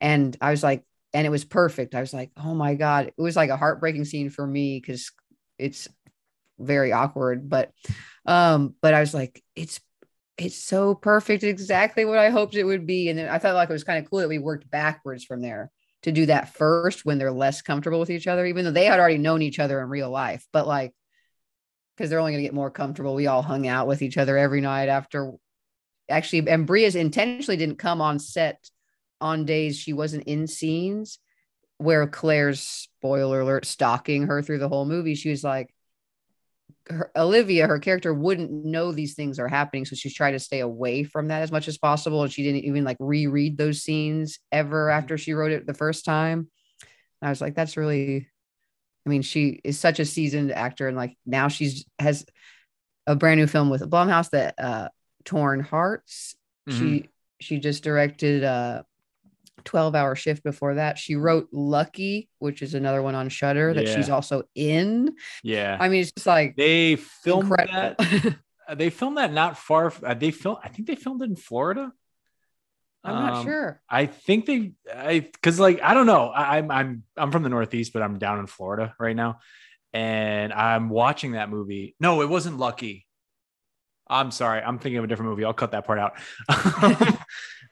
And 0.00 0.36
i 0.40 0.50
was 0.50 0.62
like 0.62 0.84
and 1.12 1.26
it 1.26 1.30
was 1.30 1.44
perfect. 1.44 1.94
I 1.94 2.00
was 2.00 2.14
like 2.14 2.30
oh 2.36 2.54
my 2.54 2.74
god. 2.74 3.08
It 3.08 3.22
was 3.22 3.36
like 3.36 3.50
a 3.50 3.56
heartbreaking 3.56 4.06
scene 4.06 4.30
for 4.30 4.46
me 4.46 4.80
because 4.80 5.12
it's 5.58 5.88
very 6.58 6.92
awkward 6.92 7.48
but 7.48 7.72
um 8.26 8.74
but 8.82 8.92
i 8.92 9.00
was 9.00 9.14
like 9.14 9.42
it's 9.56 9.80
it's 10.36 10.56
so 10.56 10.94
perfect 10.94 11.42
exactly 11.42 12.04
what 12.04 12.18
i 12.18 12.30
hoped 12.30 12.54
it 12.54 12.64
would 12.64 12.86
be. 12.86 13.08
And 13.08 13.18
then 13.18 13.28
i 13.28 13.38
thought 13.38 13.54
like 13.54 13.68
it 13.68 13.74
was 13.74 13.84
kind 13.84 14.02
of 14.02 14.10
cool 14.10 14.20
that 14.20 14.28
we 14.28 14.38
worked 14.38 14.70
backwards 14.70 15.24
from 15.24 15.42
there 15.42 15.70
to 16.02 16.12
do 16.12 16.26
that 16.26 16.54
first 16.54 17.04
when 17.04 17.18
they're 17.18 17.32
less 17.32 17.62
comfortable 17.62 18.00
with 18.00 18.10
each 18.10 18.26
other 18.26 18.46
even 18.46 18.64
though 18.64 18.70
they 18.70 18.86
had 18.86 18.98
already 18.98 19.18
known 19.18 19.42
each 19.42 19.58
other 19.58 19.80
in 19.80 19.88
real 19.88 20.10
life 20.10 20.46
but 20.52 20.66
like 20.66 20.94
because 22.00 22.08
they're 22.08 22.18
only 22.18 22.32
going 22.32 22.42
to 22.42 22.46
get 22.46 22.54
more 22.54 22.70
comfortable. 22.70 23.14
We 23.14 23.26
all 23.26 23.42
hung 23.42 23.68
out 23.68 23.86
with 23.86 24.00
each 24.00 24.16
other 24.16 24.38
every 24.38 24.62
night 24.62 24.88
after 24.88 25.32
actually 26.08 26.48
and 26.48 26.66
Brea's 26.66 26.96
intentionally 26.96 27.58
didn't 27.58 27.76
come 27.76 28.00
on 28.00 28.18
set 28.18 28.70
on 29.20 29.44
days 29.44 29.76
she 29.76 29.92
wasn't 29.92 30.24
in 30.24 30.46
scenes 30.46 31.18
where 31.76 32.06
claire's 32.06 32.62
spoiler 32.62 33.40
alert 33.40 33.66
stalking 33.66 34.28
her 34.28 34.40
through 34.40 34.60
the 34.60 34.68
whole 34.70 34.86
movie. 34.86 35.14
She 35.14 35.28
was 35.28 35.44
like 35.44 35.74
her, 36.90 37.10
olivia 37.16 37.66
her 37.66 37.78
character 37.78 38.12
wouldn't 38.12 38.50
know 38.50 38.92
these 38.92 39.14
things 39.14 39.38
are 39.38 39.48
happening 39.48 39.84
so 39.84 39.96
she's 39.96 40.14
trying 40.14 40.32
to 40.32 40.38
stay 40.38 40.60
away 40.60 41.02
from 41.04 41.28
that 41.28 41.42
as 41.42 41.52
much 41.52 41.68
as 41.68 41.78
possible 41.78 42.22
and 42.22 42.32
she 42.32 42.42
didn't 42.42 42.64
even 42.64 42.84
like 42.84 42.96
reread 43.00 43.56
those 43.56 43.82
scenes 43.82 44.38
ever 44.52 44.86
mm-hmm. 44.86 44.98
after 44.98 45.16
she 45.16 45.32
wrote 45.32 45.52
it 45.52 45.66
the 45.66 45.74
first 45.74 46.04
time. 46.04 46.48
I 47.22 47.28
was 47.28 47.40
like 47.40 47.54
that's 47.54 47.76
really 47.76 48.28
I 49.06 49.08
mean, 49.08 49.22
she 49.22 49.60
is 49.64 49.78
such 49.78 49.98
a 49.98 50.04
seasoned 50.04 50.52
actor, 50.52 50.86
and 50.86 50.96
like 50.96 51.16
now 51.24 51.48
she's 51.48 51.86
has 51.98 52.26
a 53.06 53.16
brand 53.16 53.40
new 53.40 53.46
film 53.46 53.70
with 53.70 53.88
Blumhouse 53.88 54.30
that 54.30 54.54
uh 54.58 54.88
Torn 55.24 55.60
Hearts. 55.60 56.36
She 56.68 56.74
mm-hmm. 56.74 57.06
she 57.40 57.58
just 57.58 57.82
directed 57.82 58.44
a 58.44 58.84
12 59.64 59.94
hour 59.94 60.14
shift 60.14 60.42
before 60.42 60.74
that. 60.76 60.98
She 60.98 61.16
wrote 61.16 61.48
Lucky, 61.52 62.28
which 62.38 62.62
is 62.62 62.74
another 62.74 63.02
one 63.02 63.14
on 63.14 63.28
Shudder 63.28 63.74
that 63.74 63.86
Yeah. 63.86 63.96
she's 63.96 64.08
also 64.10 64.42
in. 64.54 65.14
Yeah. 65.42 65.76
I 65.80 65.88
mean, 65.88 66.02
it's 66.02 66.12
just 66.12 66.26
like 66.26 66.56
they 66.56 66.96
filmed 66.96 67.50
incredible. 67.50 67.94
that. 67.98 68.36
uh, 68.68 68.74
They 68.74 68.90
filmed 68.90 69.16
that 69.18 69.32
not 69.32 69.58
far. 69.58 69.92
Uh, 70.04 70.14
they 70.14 70.30
filmed. 70.30 70.58
I 70.62 70.68
think 70.68 70.86
they 70.88 70.94
filmed 70.96 71.22
it 71.22 71.30
in 71.30 71.36
Florida. 71.36 71.92
I'm 73.02 73.14
not 73.14 73.32
Um, 73.34 73.44
sure. 73.46 73.80
I 73.88 74.06
think 74.06 74.44
they, 74.46 74.72
I 74.94 75.20
because 75.20 75.58
like 75.58 75.80
I 75.82 75.94
don't 75.94 76.06
know. 76.06 76.28
I, 76.28 76.58
I'm 76.58 76.70
I'm 76.70 77.02
I'm 77.16 77.32
from 77.32 77.42
the 77.42 77.48
Northeast, 77.48 77.92
but 77.94 78.02
I'm 78.02 78.18
down 78.18 78.40
in 78.40 78.46
Florida 78.46 78.94
right 79.00 79.16
now, 79.16 79.38
and 79.94 80.52
I'm 80.52 80.90
watching 80.90 81.32
that 81.32 81.48
movie. 81.48 81.96
No, 81.98 82.20
it 82.20 82.28
wasn't 82.28 82.58
Lucky. 82.58 83.06
I'm 84.06 84.30
sorry. 84.32 84.60
I'm 84.60 84.78
thinking 84.78 84.98
of 84.98 85.04
a 85.04 85.06
different 85.06 85.30
movie. 85.30 85.44
I'll 85.44 85.54
cut 85.54 85.70
that 85.70 85.86
part 85.86 85.98
out. 85.98 86.12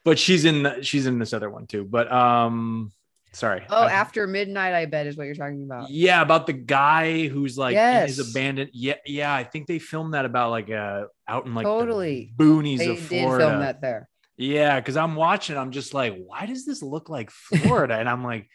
but 0.03 0.17
she's 0.19 0.45
in 0.45 0.63
the, 0.63 0.81
she's 0.83 1.05
in 1.05 1.19
this 1.19 1.33
other 1.33 1.49
one 1.49 1.67
too. 1.67 1.83
But 1.83 2.11
um, 2.11 2.91
sorry. 3.33 3.63
Oh, 3.69 3.83
I- 3.83 3.91
after 3.91 4.25
midnight, 4.27 4.73
I 4.73 4.85
bet 4.85 5.07
is 5.07 5.17
what 5.17 5.25
you're 5.25 5.35
talking 5.35 5.63
about. 5.63 5.89
yeah, 5.89 6.21
about 6.21 6.47
the 6.47 6.53
guy 6.53 7.27
who's 7.27 7.57
like 7.57 7.75
in 7.75 8.07
his 8.07 8.19
abandoned. 8.19 8.71
Yeah, 8.73 8.95
yeah. 9.05 9.33
I 9.33 9.43
think 9.43 9.67
they 9.67 9.79
filmed 9.79 10.13
that 10.13 10.25
about 10.25 10.51
like 10.51 10.69
uh 10.71 11.05
out 11.27 11.45
in 11.45 11.53
like 11.55 11.65
the 11.65 11.69
Totally. 11.71 12.33
boonies 12.35 12.77
They 12.79 12.89
of 12.89 12.95
did 12.97 13.05
Florida. 13.07 13.45
film 13.47 13.59
that 13.59 13.81
there. 13.81 14.09
Yeah, 14.37 14.79
because 14.79 14.95
I'm 14.95 15.15
watching, 15.15 15.57
I'm 15.57 15.71
just 15.71 15.93
like, 15.93 16.15
why 16.17 16.45
does 16.45 16.65
this 16.65 16.81
look 16.81 17.09
like 17.09 17.29
Florida? 17.29 17.95
and 17.95 18.07
I'm 18.07 18.23
like, 18.23 18.47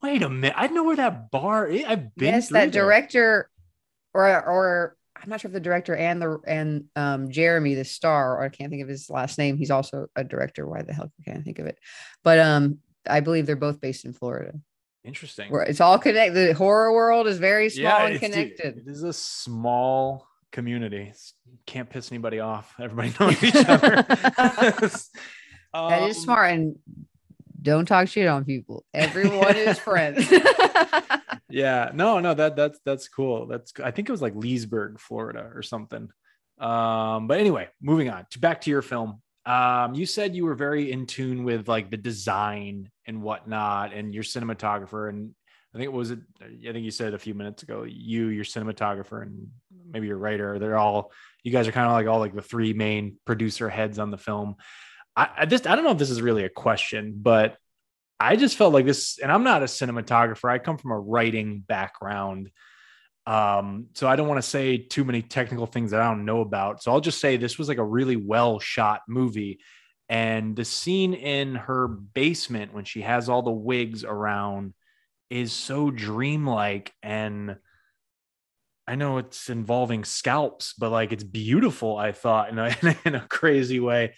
wait 0.00 0.22
a 0.22 0.28
minute, 0.28 0.54
I 0.56 0.68
know 0.68 0.84
where 0.84 0.94
that 0.96 1.30
bar 1.32 1.66
is. 1.66 1.84
I've 1.84 2.14
been. 2.14 2.34
yes, 2.34 2.48
that 2.50 2.70
there. 2.72 2.84
director, 2.84 3.50
or 4.14 4.24
or 4.28 4.96
I'm 5.22 5.28
not 5.28 5.40
sure 5.40 5.48
if 5.48 5.52
the 5.52 5.60
director 5.60 5.94
and 5.96 6.20
the 6.22 6.38
and 6.46 6.84
um 6.96 7.30
Jeremy, 7.30 7.74
the 7.74 7.84
star, 7.84 8.36
or 8.38 8.42
I 8.42 8.48
can't 8.48 8.70
think 8.70 8.82
of 8.82 8.88
his 8.88 9.08
last 9.10 9.38
name. 9.38 9.56
He's 9.56 9.70
also 9.70 10.06
a 10.16 10.24
director. 10.24 10.66
Why 10.66 10.82
the 10.82 10.92
hell 10.92 11.10
can't 11.24 11.38
I 11.38 11.42
think 11.42 11.58
of 11.58 11.66
it? 11.66 11.78
But 12.24 12.38
um, 12.38 12.78
I 13.08 13.20
believe 13.20 13.46
they're 13.46 13.56
both 13.56 13.80
based 13.80 14.04
in 14.04 14.12
Florida. 14.12 14.52
Interesting. 15.04 15.50
Where 15.50 15.62
it's 15.62 15.80
all 15.80 15.98
connected. 15.98 16.34
The 16.48 16.54
horror 16.54 16.92
world 16.92 17.26
is 17.26 17.38
very 17.38 17.70
small 17.70 17.90
and 18.06 18.14
it's- 18.16 18.20
dude, 18.30 18.56
connected. 18.56 18.86
it 18.86 18.90
is 18.90 19.02
a 19.02 19.12
small 19.12 20.26
community. 20.52 21.12
Can't 21.66 21.88
piss 21.88 22.10
anybody 22.12 22.40
off. 22.40 22.74
Everybody 22.80 23.14
knows 23.20 23.42
each 23.42 23.54
other. 23.56 24.02
that 24.08 24.78
is 24.82 25.10
Um, 25.74 26.12
smart 26.12 26.52
and. 26.52 26.76
Don't 27.60 27.86
talk 27.86 28.06
shit 28.06 28.28
on 28.28 28.44
people. 28.44 28.84
Everyone 28.94 29.56
is 29.56 29.80
friends. 29.80 30.24
yeah. 31.48 31.90
No 31.94 32.20
no 32.20 32.34
that 32.34 32.56
that's 32.56 32.78
that's 32.84 33.08
cool. 33.08 33.46
That's 33.46 33.72
i 33.82 33.90
think 33.90 34.08
it 34.08 34.12
was 34.12 34.22
like 34.22 34.34
leesburg 34.34 35.00
florida 35.00 35.50
or 35.54 35.62
something. 35.62 36.08
Um 36.58 37.26
but 37.26 37.38
anyway 37.38 37.68
moving 37.80 38.10
on 38.10 38.26
to 38.30 38.38
back 38.38 38.62
to 38.62 38.70
your 38.70 38.82
film. 38.82 39.22
Um 39.46 39.94
you 39.94 40.06
said 40.06 40.34
you 40.34 40.44
were 40.44 40.54
very 40.54 40.92
in 40.92 41.06
tune 41.06 41.44
with 41.44 41.68
like 41.68 41.90
the 41.90 41.96
design 41.96 42.90
and 43.06 43.22
whatnot 43.22 43.92
and 43.92 44.14
your 44.14 44.24
cinematographer. 44.24 45.08
And 45.08 45.34
i 45.74 45.78
think 45.78 45.86
it 45.86 45.92
was 45.92 46.12
i 46.12 46.16
think 46.72 46.84
you 46.84 46.90
said 46.90 47.14
a 47.14 47.18
few 47.18 47.34
minutes 47.34 47.62
ago 47.62 47.84
you 47.84 48.28
your 48.28 48.44
cinematographer 48.44 49.22
and 49.22 49.48
maybe 49.90 50.06
your 50.06 50.16
writer 50.16 50.58
they're 50.58 50.78
all 50.78 51.12
you 51.44 51.52
guys 51.52 51.68
are 51.68 51.72
kind 51.72 51.86
of 51.86 51.92
like 51.92 52.06
all 52.06 52.18
like 52.18 52.34
the 52.34 52.42
three 52.42 52.72
main 52.72 53.16
producer 53.24 53.68
heads 53.68 53.98
on 53.98 54.10
the 54.10 54.18
film. 54.18 54.56
I, 55.16 55.28
I 55.38 55.46
just 55.46 55.66
i 55.66 55.74
don't 55.74 55.84
know 55.84 55.92
if 55.92 55.98
this 55.98 56.10
is 56.10 56.22
really 56.22 56.44
a 56.44 56.50
question 56.50 57.14
but 57.16 57.56
I 58.20 58.36
just 58.36 58.56
felt 58.56 58.72
like 58.72 58.84
this, 58.84 59.18
and 59.18 59.30
I'm 59.30 59.44
not 59.44 59.62
a 59.62 59.66
cinematographer. 59.66 60.50
I 60.50 60.58
come 60.58 60.78
from 60.78 60.90
a 60.90 60.98
writing 60.98 61.60
background. 61.60 62.50
Um, 63.26 63.88
so 63.94 64.08
I 64.08 64.16
don't 64.16 64.26
want 64.26 64.42
to 64.42 64.48
say 64.48 64.78
too 64.78 65.04
many 65.04 65.22
technical 65.22 65.66
things 65.66 65.90
that 65.90 66.00
I 66.00 66.08
don't 66.08 66.24
know 66.24 66.40
about. 66.40 66.82
So 66.82 66.90
I'll 66.90 67.00
just 67.00 67.20
say 67.20 67.36
this 67.36 67.58
was 67.58 67.68
like 67.68 67.78
a 67.78 67.84
really 67.84 68.16
well 68.16 68.58
shot 68.58 69.02
movie. 69.06 69.60
And 70.08 70.56
the 70.56 70.64
scene 70.64 71.12
in 71.12 71.54
her 71.54 71.86
basement 71.86 72.72
when 72.72 72.84
she 72.84 73.02
has 73.02 73.28
all 73.28 73.42
the 73.42 73.50
wigs 73.50 74.02
around 74.04 74.72
is 75.28 75.52
so 75.52 75.90
dreamlike. 75.90 76.92
And 77.02 77.56
I 78.86 78.94
know 78.94 79.18
it's 79.18 79.50
involving 79.50 80.04
scalps, 80.04 80.72
but 80.72 80.90
like 80.90 81.12
it's 81.12 81.24
beautiful, 81.24 81.98
I 81.98 82.12
thought, 82.12 82.48
in 82.48 82.58
a, 82.58 82.74
in 83.04 83.14
a 83.14 83.26
crazy 83.28 83.78
way 83.78 84.14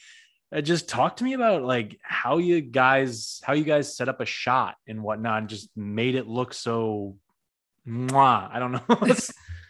just 0.63 0.89
talk 0.89 1.17
to 1.17 1.25
me 1.25 1.35
about 1.35 1.63
like 1.63 1.99
how 2.03 2.39
you 2.39 2.61
guys 2.61 3.41
how 3.45 3.53
you 3.53 3.65
guys 3.65 3.97
set 3.97 4.09
up 4.09 4.21
a 4.21 4.27
shot 4.27 4.75
and 4.89 5.03
whatnot 5.03 5.39
and 5.39 5.49
just 5.49 5.71
made 5.77 6.17
it 6.17 6.27
look 6.27 6.53
so 6.53 7.17
mwah. 7.87 8.51
i 8.53 8.59
don't 8.59 8.73
know 8.73 8.81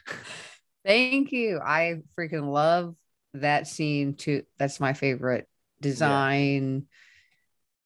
Thank 0.84 1.32
you. 1.32 1.60
I 1.64 2.00
freaking 2.18 2.50
love 2.50 2.94
that 3.34 3.66
scene 3.66 4.14
too. 4.14 4.44
That's 4.58 4.80
my 4.80 4.92
favorite 4.92 5.46
design 5.80 6.86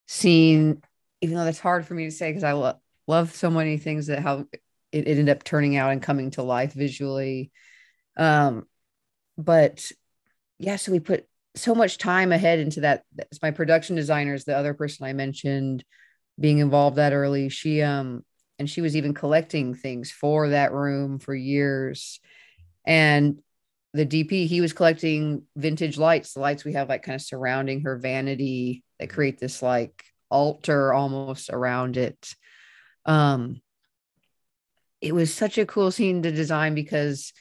scene, 0.07 0.83
even 1.21 1.37
though 1.37 1.45
that's 1.45 1.59
hard 1.59 1.87
for 1.87 1.95
me 1.95 2.05
to 2.05 2.11
say 2.11 2.31
because 2.31 2.45
I 2.45 2.53
lo- 2.53 2.81
love 3.07 3.35
so 3.35 3.51
many 3.51 3.79
things 3.79 4.07
that 4.07 4.21
how 4.21 4.47
it, 4.53 4.61
it 4.93 5.09
ended 5.09 5.29
up 5.29 5.43
turning 5.43 5.77
out 5.77 5.91
and 5.91 6.03
coming 6.03 6.31
to 6.33 6.43
life 6.43 6.73
visually. 6.73 7.51
Um, 8.17 8.67
but 9.37 9.91
yeah, 10.59 10.77
so 10.77 10.93
we 10.93 11.01
put 11.01 11.27
so 11.57 11.75
much 11.75 11.99
time 11.99 12.33
ahead 12.33 12.59
into 12.59 12.81
that. 12.81 13.05
That's 13.15 13.43
my 13.43 13.51
production 13.51 13.97
designers, 13.97 14.45
the 14.45 14.57
other 14.57 14.75
person 14.75 15.07
I 15.07 15.13
mentioned 15.13 15.85
being 16.39 16.59
involved 16.59 16.97
that 16.97 17.13
early. 17.13 17.49
She 17.49 17.83
um 17.83 18.25
and 18.59 18.69
she 18.69 18.81
was 18.81 18.97
even 18.97 19.15
collecting 19.15 19.75
things 19.75 20.11
for 20.11 20.51
that 20.51 20.73
room 20.73 21.19
for 21.19 21.35
years 21.35 22.21
and 22.85 23.41
the 23.93 24.05
DP 24.05 24.47
he 24.47 24.61
was 24.61 24.73
collecting 24.73 25.45
vintage 25.57 25.97
lights, 25.97 26.35
the 26.35 26.41
lights 26.41 26.65
we 26.65 26.73
have 26.73 26.89
like 26.89 27.05
kind 27.05 27.15
of 27.15 27.23
surrounding 27.23 27.83
her 27.83 27.97
vanity 27.97 28.83
that 28.99 29.09
create 29.09 29.39
this 29.39 29.63
like 29.63 30.05
altar 30.31 30.93
almost 30.93 31.49
around 31.51 31.97
it. 31.97 32.35
Um, 33.07 33.61
it 35.01 35.15
was 35.15 35.33
such 35.33 35.59
a 35.59 35.67
cool 35.67 35.93
scene 35.93 36.23
to 36.23 36.33
design 36.33 36.75
because 36.75 37.33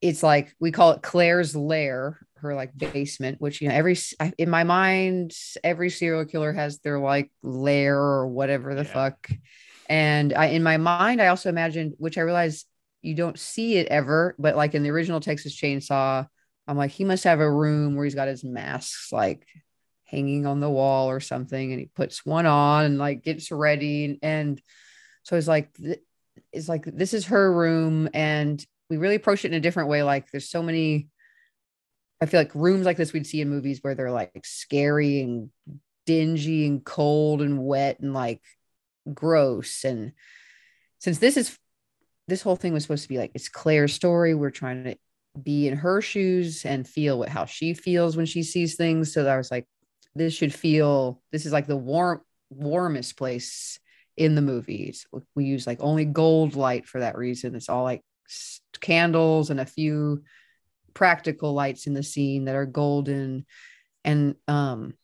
it's 0.00 0.22
like 0.22 0.54
we 0.58 0.72
call 0.72 0.92
it 0.92 1.02
Claire's 1.02 1.54
lair, 1.54 2.18
her 2.40 2.54
like 2.54 2.76
basement, 2.76 3.40
which 3.40 3.60
you 3.60 3.68
know 3.68 3.74
every 3.74 3.96
in 4.38 4.50
my 4.50 4.64
mind 4.64 5.32
every 5.62 5.90
serial 5.90 6.24
killer 6.24 6.52
has 6.52 6.78
their 6.80 6.98
like 6.98 7.30
lair 7.42 7.98
or 7.98 8.28
whatever 8.28 8.74
the 8.74 8.82
Yeah. 8.82 8.92
fuck. 8.92 9.30
And 9.88 10.32
I 10.34 10.46
in 10.46 10.62
my 10.62 10.76
mind 10.76 11.20
I 11.20 11.28
also 11.28 11.48
imagined, 11.48 11.94
which 11.98 12.18
I 12.18 12.22
realized 12.22 12.66
you 13.02 13.14
don't 13.14 13.38
see 13.38 13.76
it 13.76 13.88
ever, 13.88 14.34
but 14.38 14.56
like 14.56 14.74
in 14.74 14.82
the 14.82 14.90
original 14.90 15.20
Texas 15.20 15.58
Chainsaw, 15.58 16.26
I'm 16.68 16.76
like, 16.76 16.90
he 16.90 17.04
must 17.04 17.24
have 17.24 17.40
a 17.40 17.50
room 17.50 17.96
where 17.96 18.04
he's 18.04 18.14
got 18.14 18.28
his 18.28 18.44
masks 18.44 19.10
like 19.10 19.46
hanging 20.04 20.44
on 20.44 20.60
the 20.60 20.68
wall 20.70 21.08
or 21.10 21.20
something, 21.20 21.72
and 21.72 21.80
he 21.80 21.86
puts 21.86 22.26
one 22.26 22.46
on 22.46 22.84
and 22.84 22.98
like 22.98 23.22
gets 23.22 23.50
ready. 23.50 24.18
And 24.22 24.60
so 25.22 25.36
it's 25.36 25.48
like, 25.48 25.70
it's 26.52 26.68
like 26.68 26.84
this 26.84 27.14
is 27.14 27.26
her 27.26 27.52
room, 27.52 28.08
and 28.12 28.64
we 28.88 28.96
really 28.96 29.14
approach 29.14 29.44
it 29.44 29.52
in 29.52 29.54
a 29.54 29.60
different 29.60 29.88
way. 29.88 30.02
Like, 30.02 30.30
there's 30.30 30.50
so 30.50 30.62
many. 30.62 31.08
I 32.20 32.26
feel 32.26 32.40
like 32.40 32.54
rooms 32.54 32.84
like 32.84 32.96
this 32.96 33.12
we'd 33.12 33.26
see 33.26 33.40
in 33.40 33.48
movies 33.48 33.78
where 33.82 33.94
they're 33.94 34.10
like 34.10 34.44
scary 34.44 35.22
and 35.22 35.50
dingy 36.06 36.66
and 36.66 36.84
cold 36.84 37.40
and 37.40 37.64
wet 37.64 38.00
and 38.00 38.12
like 38.12 38.42
gross. 39.12 39.84
And 39.84 40.12
since 40.98 41.18
this 41.18 41.36
is 41.36 41.58
this 42.28 42.42
whole 42.42 42.56
thing 42.56 42.72
was 42.72 42.82
supposed 42.82 43.04
to 43.04 43.08
be 43.08 43.18
like 43.18 43.32
it's 43.34 43.48
Claire's 43.48 43.94
story 43.94 44.34
we're 44.34 44.50
trying 44.50 44.84
to 44.84 44.96
be 45.42 45.68
in 45.68 45.76
her 45.76 46.00
shoes 46.00 46.64
and 46.64 46.86
feel 46.86 47.18
what 47.18 47.28
how 47.28 47.44
she 47.44 47.74
feels 47.74 48.16
when 48.16 48.26
she 48.26 48.42
sees 48.42 48.76
things. 48.76 49.12
So 49.12 49.26
I 49.26 49.36
was 49.36 49.50
like 49.50 49.66
this 50.14 50.34
should 50.34 50.52
feel 50.52 51.22
this 51.32 51.46
is 51.46 51.52
like 51.52 51.66
the 51.66 51.76
warm 51.76 52.20
warmest 52.50 53.16
place 53.16 53.78
in 54.16 54.34
the 54.34 54.42
movies. 54.42 55.06
We 55.34 55.44
use 55.44 55.66
like 55.66 55.80
only 55.80 56.04
gold 56.04 56.54
light 56.54 56.86
for 56.86 57.00
that 57.00 57.16
reason. 57.16 57.54
It's 57.54 57.68
all 57.68 57.84
like 57.84 58.02
candles 58.80 59.50
and 59.50 59.60
a 59.60 59.66
few 59.66 60.22
practical 60.94 61.52
lights 61.52 61.86
in 61.86 61.94
the 61.94 62.02
scene 62.02 62.44
that 62.44 62.56
are 62.56 62.66
golden 62.66 63.46
and 64.04 64.34
um 64.48 64.94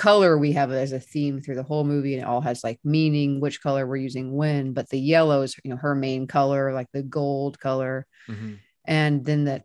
color 0.00 0.38
we 0.38 0.52
have 0.52 0.72
as 0.72 0.92
a 0.92 0.98
theme 0.98 1.42
through 1.42 1.54
the 1.54 1.62
whole 1.62 1.84
movie 1.84 2.14
and 2.14 2.22
it 2.22 2.26
all 2.26 2.40
has 2.40 2.64
like 2.64 2.78
meaning 2.82 3.38
which 3.38 3.62
color 3.62 3.86
we're 3.86 3.96
using 3.96 4.34
when 4.34 4.72
but 4.72 4.88
the 4.88 4.98
yellow 4.98 5.42
is 5.42 5.54
you 5.62 5.70
know 5.70 5.76
her 5.76 5.94
main 5.94 6.26
color 6.26 6.72
like 6.72 6.86
the 6.94 7.02
gold 7.02 7.60
color 7.60 8.06
mm-hmm. 8.26 8.54
and 8.86 9.24
then 9.26 9.44
that 9.44 9.64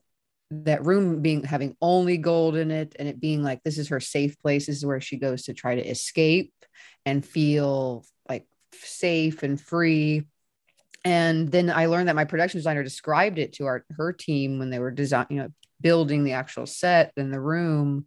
that 0.52 0.86
room 0.86 1.22
being 1.22 1.42
having 1.44 1.76
only 1.82 2.18
gold 2.18 2.58
in 2.58 2.70
it 2.70 2.96
and 3.00 3.08
it 3.08 3.20
being 3.20 3.44
like 3.44 3.64
this 3.64 3.78
is 3.78 3.88
her 3.88 4.02
safe 4.02 4.38
place 4.42 4.66
this 4.66 4.76
is 4.76 4.86
where 4.86 5.00
she 5.00 5.18
goes 5.18 5.44
to 5.44 5.54
try 5.54 5.76
to 5.76 5.90
escape 5.90 6.54
and 7.06 7.26
feel 7.26 8.06
like 8.28 8.46
safe 8.74 9.42
and 9.42 9.62
free 9.62 10.28
and 11.06 11.50
then 11.50 11.70
i 11.70 11.86
learned 11.86 12.10
that 12.10 12.16
my 12.16 12.26
production 12.26 12.58
designer 12.58 12.84
described 12.84 13.40
it 13.40 13.54
to 13.54 13.66
our 13.66 13.86
her 13.96 14.12
team 14.12 14.60
when 14.60 14.70
they 14.70 14.80
were 14.80 14.92
design 14.92 15.28
you 15.30 15.38
know 15.38 15.50
building 15.86 16.24
the 16.24 16.32
actual 16.32 16.66
set 16.66 17.14
in 17.16 17.30
the 17.30 17.40
room 17.40 18.06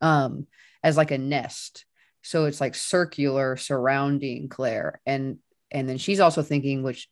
um, 0.00 0.46
as 0.82 0.96
like 0.96 1.10
a 1.10 1.18
nest. 1.18 1.84
So 2.22 2.46
it's 2.46 2.58
like 2.58 2.74
circular 2.74 3.58
surrounding 3.58 4.48
Claire. 4.48 4.98
And 5.04 5.36
and 5.70 5.86
then 5.86 5.98
she's 5.98 6.20
also 6.20 6.40
thinking, 6.40 6.82
which 6.82 7.10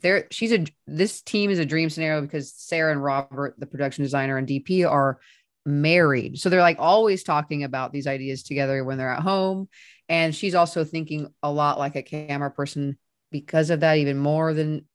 there 0.00 0.28
she's 0.30 0.54
a 0.54 0.64
this 0.86 1.20
team 1.20 1.50
is 1.50 1.58
a 1.58 1.66
dream 1.66 1.90
scenario 1.90 2.22
because 2.22 2.54
Sarah 2.54 2.90
and 2.90 3.04
Robert, 3.04 3.54
the 3.58 3.66
production 3.66 4.02
designer 4.02 4.38
and 4.38 4.48
DP, 4.48 4.90
are 4.90 5.18
married. 5.66 6.38
So 6.38 6.48
they're 6.48 6.62
like 6.62 6.78
always 6.78 7.22
talking 7.22 7.64
about 7.64 7.92
these 7.92 8.06
ideas 8.06 8.42
together 8.42 8.82
when 8.82 8.96
they're 8.96 9.12
at 9.12 9.20
home. 9.20 9.68
And 10.08 10.34
she's 10.34 10.54
also 10.54 10.84
thinking 10.84 11.28
a 11.42 11.52
lot 11.52 11.78
like 11.78 11.96
a 11.96 12.02
camera 12.02 12.50
person 12.50 12.96
because 13.30 13.68
of 13.68 13.80
that, 13.80 13.98
even 13.98 14.16
more 14.16 14.54
than 14.54 14.86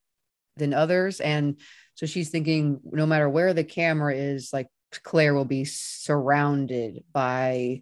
than 0.58 0.74
others. 0.74 1.20
And 1.20 1.60
so 1.96 2.06
she's 2.06 2.30
thinking 2.30 2.80
no 2.84 3.06
matter 3.06 3.30
where 3.30 3.54
the 3.54 3.64
camera 3.64 4.16
is, 4.16 4.52
like 4.52 4.68
Claire 5.04 5.34
will 5.34 5.46
be 5.46 5.66
surrounded 5.66 7.04
by 7.12 7.82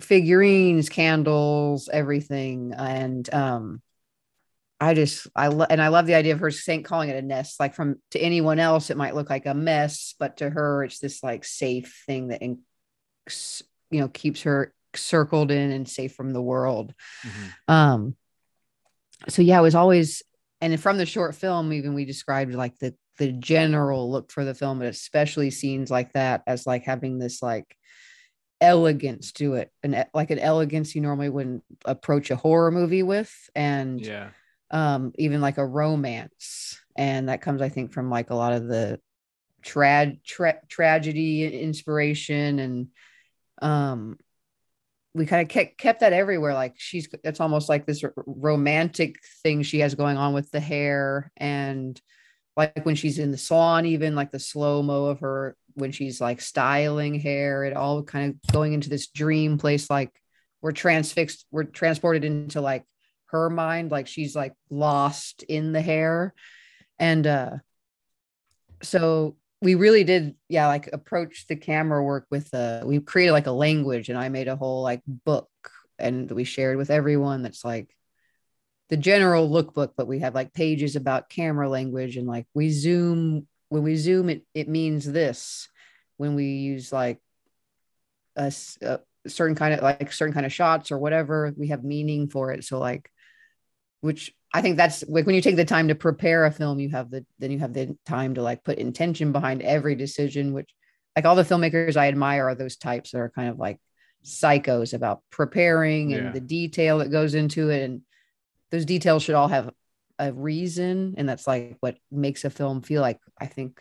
figurines, 0.00 0.88
candles, 0.88 1.88
everything. 1.92 2.72
And 2.76 3.32
um 3.32 3.82
I 4.80 4.94
just 4.94 5.26
I 5.34 5.48
love 5.48 5.68
and 5.70 5.82
I 5.82 5.88
love 5.88 6.06
the 6.06 6.14
idea 6.14 6.34
of 6.34 6.40
her 6.40 6.52
saying 6.52 6.84
calling 6.84 7.08
it 7.08 7.16
a 7.16 7.22
nest. 7.22 7.58
Like 7.58 7.74
from 7.74 7.96
to 8.12 8.20
anyone 8.20 8.60
else, 8.60 8.90
it 8.90 8.96
might 8.96 9.14
look 9.14 9.28
like 9.28 9.46
a 9.46 9.54
mess, 9.54 10.14
but 10.18 10.36
to 10.36 10.48
her, 10.48 10.84
it's 10.84 11.00
this 11.00 11.22
like 11.22 11.44
safe 11.44 12.04
thing 12.06 12.28
that 12.28 12.42
in, 12.42 12.60
you 13.90 14.00
know 14.00 14.08
keeps 14.08 14.42
her 14.42 14.72
circled 14.94 15.50
in 15.50 15.72
and 15.72 15.88
safe 15.88 16.14
from 16.14 16.32
the 16.32 16.42
world. 16.42 16.94
Mm-hmm. 17.26 17.72
Um. 17.72 18.16
So 19.28 19.42
yeah, 19.42 19.58
it 19.58 19.62
was 19.62 19.74
always 19.74 20.22
and 20.60 20.80
from 20.80 20.98
the 20.98 21.06
short 21.06 21.34
film, 21.34 21.72
even 21.72 21.94
we 21.94 22.04
described 22.04 22.54
like 22.54 22.78
the 22.78 22.94
the 23.18 23.32
general 23.32 24.10
look 24.10 24.30
for 24.30 24.44
the 24.44 24.54
film, 24.54 24.78
but 24.78 24.88
especially 24.88 25.50
scenes 25.50 25.90
like 25.90 26.12
that 26.12 26.42
as 26.46 26.66
like 26.66 26.84
having 26.84 27.18
this 27.18 27.42
like 27.42 27.76
elegance 28.60 29.32
to 29.32 29.54
it, 29.54 29.70
and 29.82 30.06
like 30.14 30.30
an 30.30 30.38
elegance 30.38 30.94
you 30.94 31.00
normally 31.00 31.28
wouldn't 31.28 31.64
approach 31.84 32.30
a 32.30 32.36
horror 32.36 32.70
movie 32.70 33.02
with, 33.02 33.32
and 33.54 34.04
yeah, 34.04 34.30
um, 34.70 35.12
even 35.16 35.40
like 35.40 35.58
a 35.58 35.66
romance, 35.66 36.80
and 36.96 37.28
that 37.28 37.42
comes 37.42 37.62
I 37.62 37.68
think 37.68 37.92
from 37.92 38.10
like 38.10 38.30
a 38.30 38.36
lot 38.36 38.52
of 38.52 38.66
the 38.66 39.00
trad 39.62 40.22
tra- 40.24 40.60
tragedy 40.68 41.62
inspiration 41.62 42.58
and 42.58 42.88
um 43.60 44.16
we 45.18 45.26
kind 45.26 45.42
of 45.42 45.48
kept, 45.48 45.78
kept 45.78 46.00
that 46.00 46.12
everywhere 46.12 46.54
like 46.54 46.74
she's 46.76 47.08
it's 47.24 47.40
almost 47.40 47.68
like 47.68 47.86
this 47.86 48.02
romantic 48.26 49.16
thing 49.42 49.62
she 49.62 49.80
has 49.80 49.94
going 49.94 50.16
on 50.16 50.32
with 50.32 50.50
the 50.50 50.60
hair 50.60 51.30
and 51.36 52.00
like 52.56 52.84
when 52.84 52.94
she's 52.94 53.18
in 53.18 53.30
the 53.30 53.38
salon 53.38 53.86
even 53.86 54.14
like 54.14 54.30
the 54.30 54.38
slow 54.38 54.82
mo 54.82 55.06
of 55.06 55.20
her 55.20 55.56
when 55.74 55.92
she's 55.92 56.20
like 56.20 56.40
styling 56.40 57.14
hair 57.18 57.64
it 57.64 57.76
all 57.76 58.02
kind 58.02 58.30
of 58.30 58.52
going 58.52 58.72
into 58.72 58.88
this 58.88 59.08
dream 59.08 59.58
place 59.58 59.90
like 59.90 60.10
we're 60.60 60.72
transfixed 60.72 61.46
we're 61.50 61.64
transported 61.64 62.24
into 62.24 62.60
like 62.60 62.84
her 63.28 63.50
mind 63.50 63.90
like 63.90 64.06
she's 64.06 64.34
like 64.34 64.54
lost 64.70 65.42
in 65.44 65.72
the 65.72 65.80
hair. 65.82 66.34
And 66.98 67.26
uh 67.26 67.50
so 68.82 69.36
we 69.60 69.74
really 69.74 70.04
did 70.04 70.34
yeah 70.48 70.66
like 70.68 70.88
approach 70.92 71.46
the 71.48 71.56
camera 71.56 72.02
work 72.02 72.26
with 72.30 72.52
a 72.54 72.82
we 72.84 73.00
created 73.00 73.32
like 73.32 73.46
a 73.46 73.52
language 73.52 74.08
and 74.08 74.18
i 74.18 74.28
made 74.28 74.48
a 74.48 74.56
whole 74.56 74.82
like 74.82 75.02
book 75.06 75.48
and 75.98 76.30
we 76.30 76.44
shared 76.44 76.76
with 76.76 76.90
everyone 76.90 77.42
that's 77.42 77.64
like 77.64 77.94
the 78.88 78.96
general 78.96 79.48
lookbook 79.48 79.92
but 79.96 80.06
we 80.06 80.20
have 80.20 80.34
like 80.34 80.54
pages 80.54 80.96
about 80.96 81.28
camera 81.28 81.68
language 81.68 82.16
and 82.16 82.26
like 82.26 82.46
we 82.54 82.70
zoom 82.70 83.46
when 83.68 83.82
we 83.82 83.96
zoom 83.96 84.28
it 84.28 84.44
it 84.54 84.68
means 84.68 85.10
this. 85.10 85.68
When 86.16 86.34
we 86.34 86.44
use 86.46 86.92
like 86.92 87.20
a, 88.34 88.52
a 88.82 89.00
certain 89.26 89.54
kind 89.54 89.74
of 89.74 89.82
like 89.82 90.12
certain 90.12 90.34
kind 90.34 90.46
of 90.46 90.52
shots 90.52 90.90
or 90.90 90.98
whatever 90.98 91.52
we 91.56 91.68
have 91.68 91.84
meaning 91.84 92.28
for 92.28 92.50
it. 92.52 92.64
So 92.64 92.78
like 92.78 93.10
which 94.00 94.34
I 94.52 94.62
think 94.62 94.76
that's 94.76 95.04
like 95.08 95.26
when 95.26 95.34
you 95.34 95.42
take 95.42 95.56
the 95.56 95.64
time 95.64 95.88
to 95.88 95.94
prepare 95.94 96.46
a 96.46 96.50
film, 96.50 96.80
you 96.80 96.88
have 96.90 97.10
the 97.10 97.24
then 97.38 97.50
you 97.50 97.58
have 97.58 97.74
the 97.74 97.96
time 98.06 98.34
to 98.34 98.42
like 98.42 98.64
put 98.64 98.78
intention 98.78 99.32
behind 99.32 99.62
every 99.62 99.94
decision, 99.94 100.54
which 100.54 100.70
like 101.14 101.24
all 101.24 101.36
the 101.36 101.42
filmmakers 101.42 101.96
I 101.96 102.08
admire 102.08 102.48
are 102.48 102.54
those 102.54 102.76
types 102.76 103.10
that 103.10 103.18
are 103.18 103.30
kind 103.30 103.50
of 103.50 103.58
like 103.58 103.78
psychos 104.24 104.94
about 104.94 105.22
preparing 105.30 106.14
and 106.14 106.24
yeah. 106.26 106.32
the 106.32 106.40
detail 106.40 106.98
that 106.98 107.10
goes 107.10 107.34
into 107.34 107.70
it. 107.70 107.82
And 107.82 108.02
those 108.70 108.84
details 108.84 109.22
should 109.22 109.34
all 109.34 109.48
have 109.48 109.70
a 110.18 110.32
reason. 110.32 111.14
And 111.18 111.28
that's 111.28 111.46
like 111.46 111.76
what 111.80 111.98
makes 112.10 112.44
a 112.44 112.50
film 112.50 112.82
feel 112.82 113.02
like, 113.02 113.20
I 113.38 113.46
think, 113.46 113.80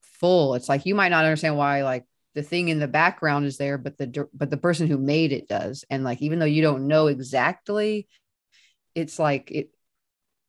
full. 0.00 0.54
It's 0.54 0.68
like 0.68 0.86
you 0.86 0.94
might 0.94 1.10
not 1.10 1.24
understand 1.24 1.56
why 1.56 1.82
like 1.82 2.04
the 2.34 2.42
thing 2.42 2.68
in 2.68 2.80
the 2.80 2.88
background 2.88 3.46
is 3.46 3.58
there, 3.58 3.78
but 3.78 3.96
the 3.96 4.28
but 4.34 4.50
the 4.50 4.56
person 4.56 4.88
who 4.88 4.98
made 4.98 5.32
it 5.32 5.48
does. 5.48 5.84
And 5.88 6.02
like 6.02 6.20
even 6.20 6.38
though 6.38 6.46
you 6.46 6.62
don't 6.62 6.88
know 6.88 7.06
exactly, 7.06 8.08
it's 8.94 9.18
like 9.18 9.50
it 9.50 9.73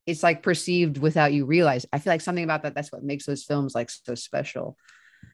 it's 0.05 0.23
like 0.23 0.43
perceived 0.43 0.97
without 0.97 1.33
you 1.33 1.45
realize. 1.45 1.85
I 1.91 1.99
feel 1.99 2.13
like 2.13 2.21
something 2.21 2.43
about 2.43 2.63
that 2.63 2.75
that's 2.75 2.91
what 2.91 3.03
makes 3.03 3.25
those 3.25 3.43
films 3.43 3.73
like 3.73 3.89
so 3.89 4.15
special. 4.15 4.77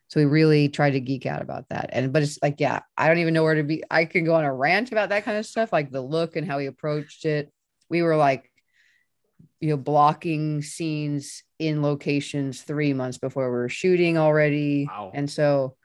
So 0.07 0.19
we 0.19 0.25
really 0.25 0.69
try 0.69 0.89
to 0.89 0.99
geek 0.99 1.25
out 1.25 1.41
about 1.41 1.69
that. 1.69 1.89
And 1.93 2.11
but 2.13 2.23
it's 2.23 2.39
like, 2.41 2.59
yeah, 2.59 2.81
I 2.97 3.07
don't 3.07 3.19
even 3.19 3.33
know 3.33 3.43
where 3.43 3.55
to 3.55 3.63
be. 3.63 3.83
I 3.89 4.05
can 4.05 4.23
go 4.23 4.35
on 4.35 4.45
a 4.45 4.53
rant 4.53 4.91
about 4.91 5.09
that 5.09 5.25
kind 5.25 5.37
of 5.37 5.45
stuff, 5.45 5.73
like 5.73 5.91
the 5.91 6.01
look 6.01 6.35
and 6.35 6.47
how 6.47 6.59
he 6.59 6.67
approached 6.67 7.25
it. 7.25 7.51
We 7.89 8.01
were 8.01 8.15
like, 8.15 8.49
you 9.59 9.69
know, 9.69 9.77
blocking 9.77 10.61
scenes 10.61 11.43
in 11.59 11.81
locations 11.81 12.61
three 12.61 12.93
months 12.93 13.17
before 13.17 13.49
we 13.49 13.57
were 13.57 13.69
shooting 13.69 14.17
already. 14.17 14.87
Wow. 14.89 15.11
And 15.13 15.29
so 15.29 15.75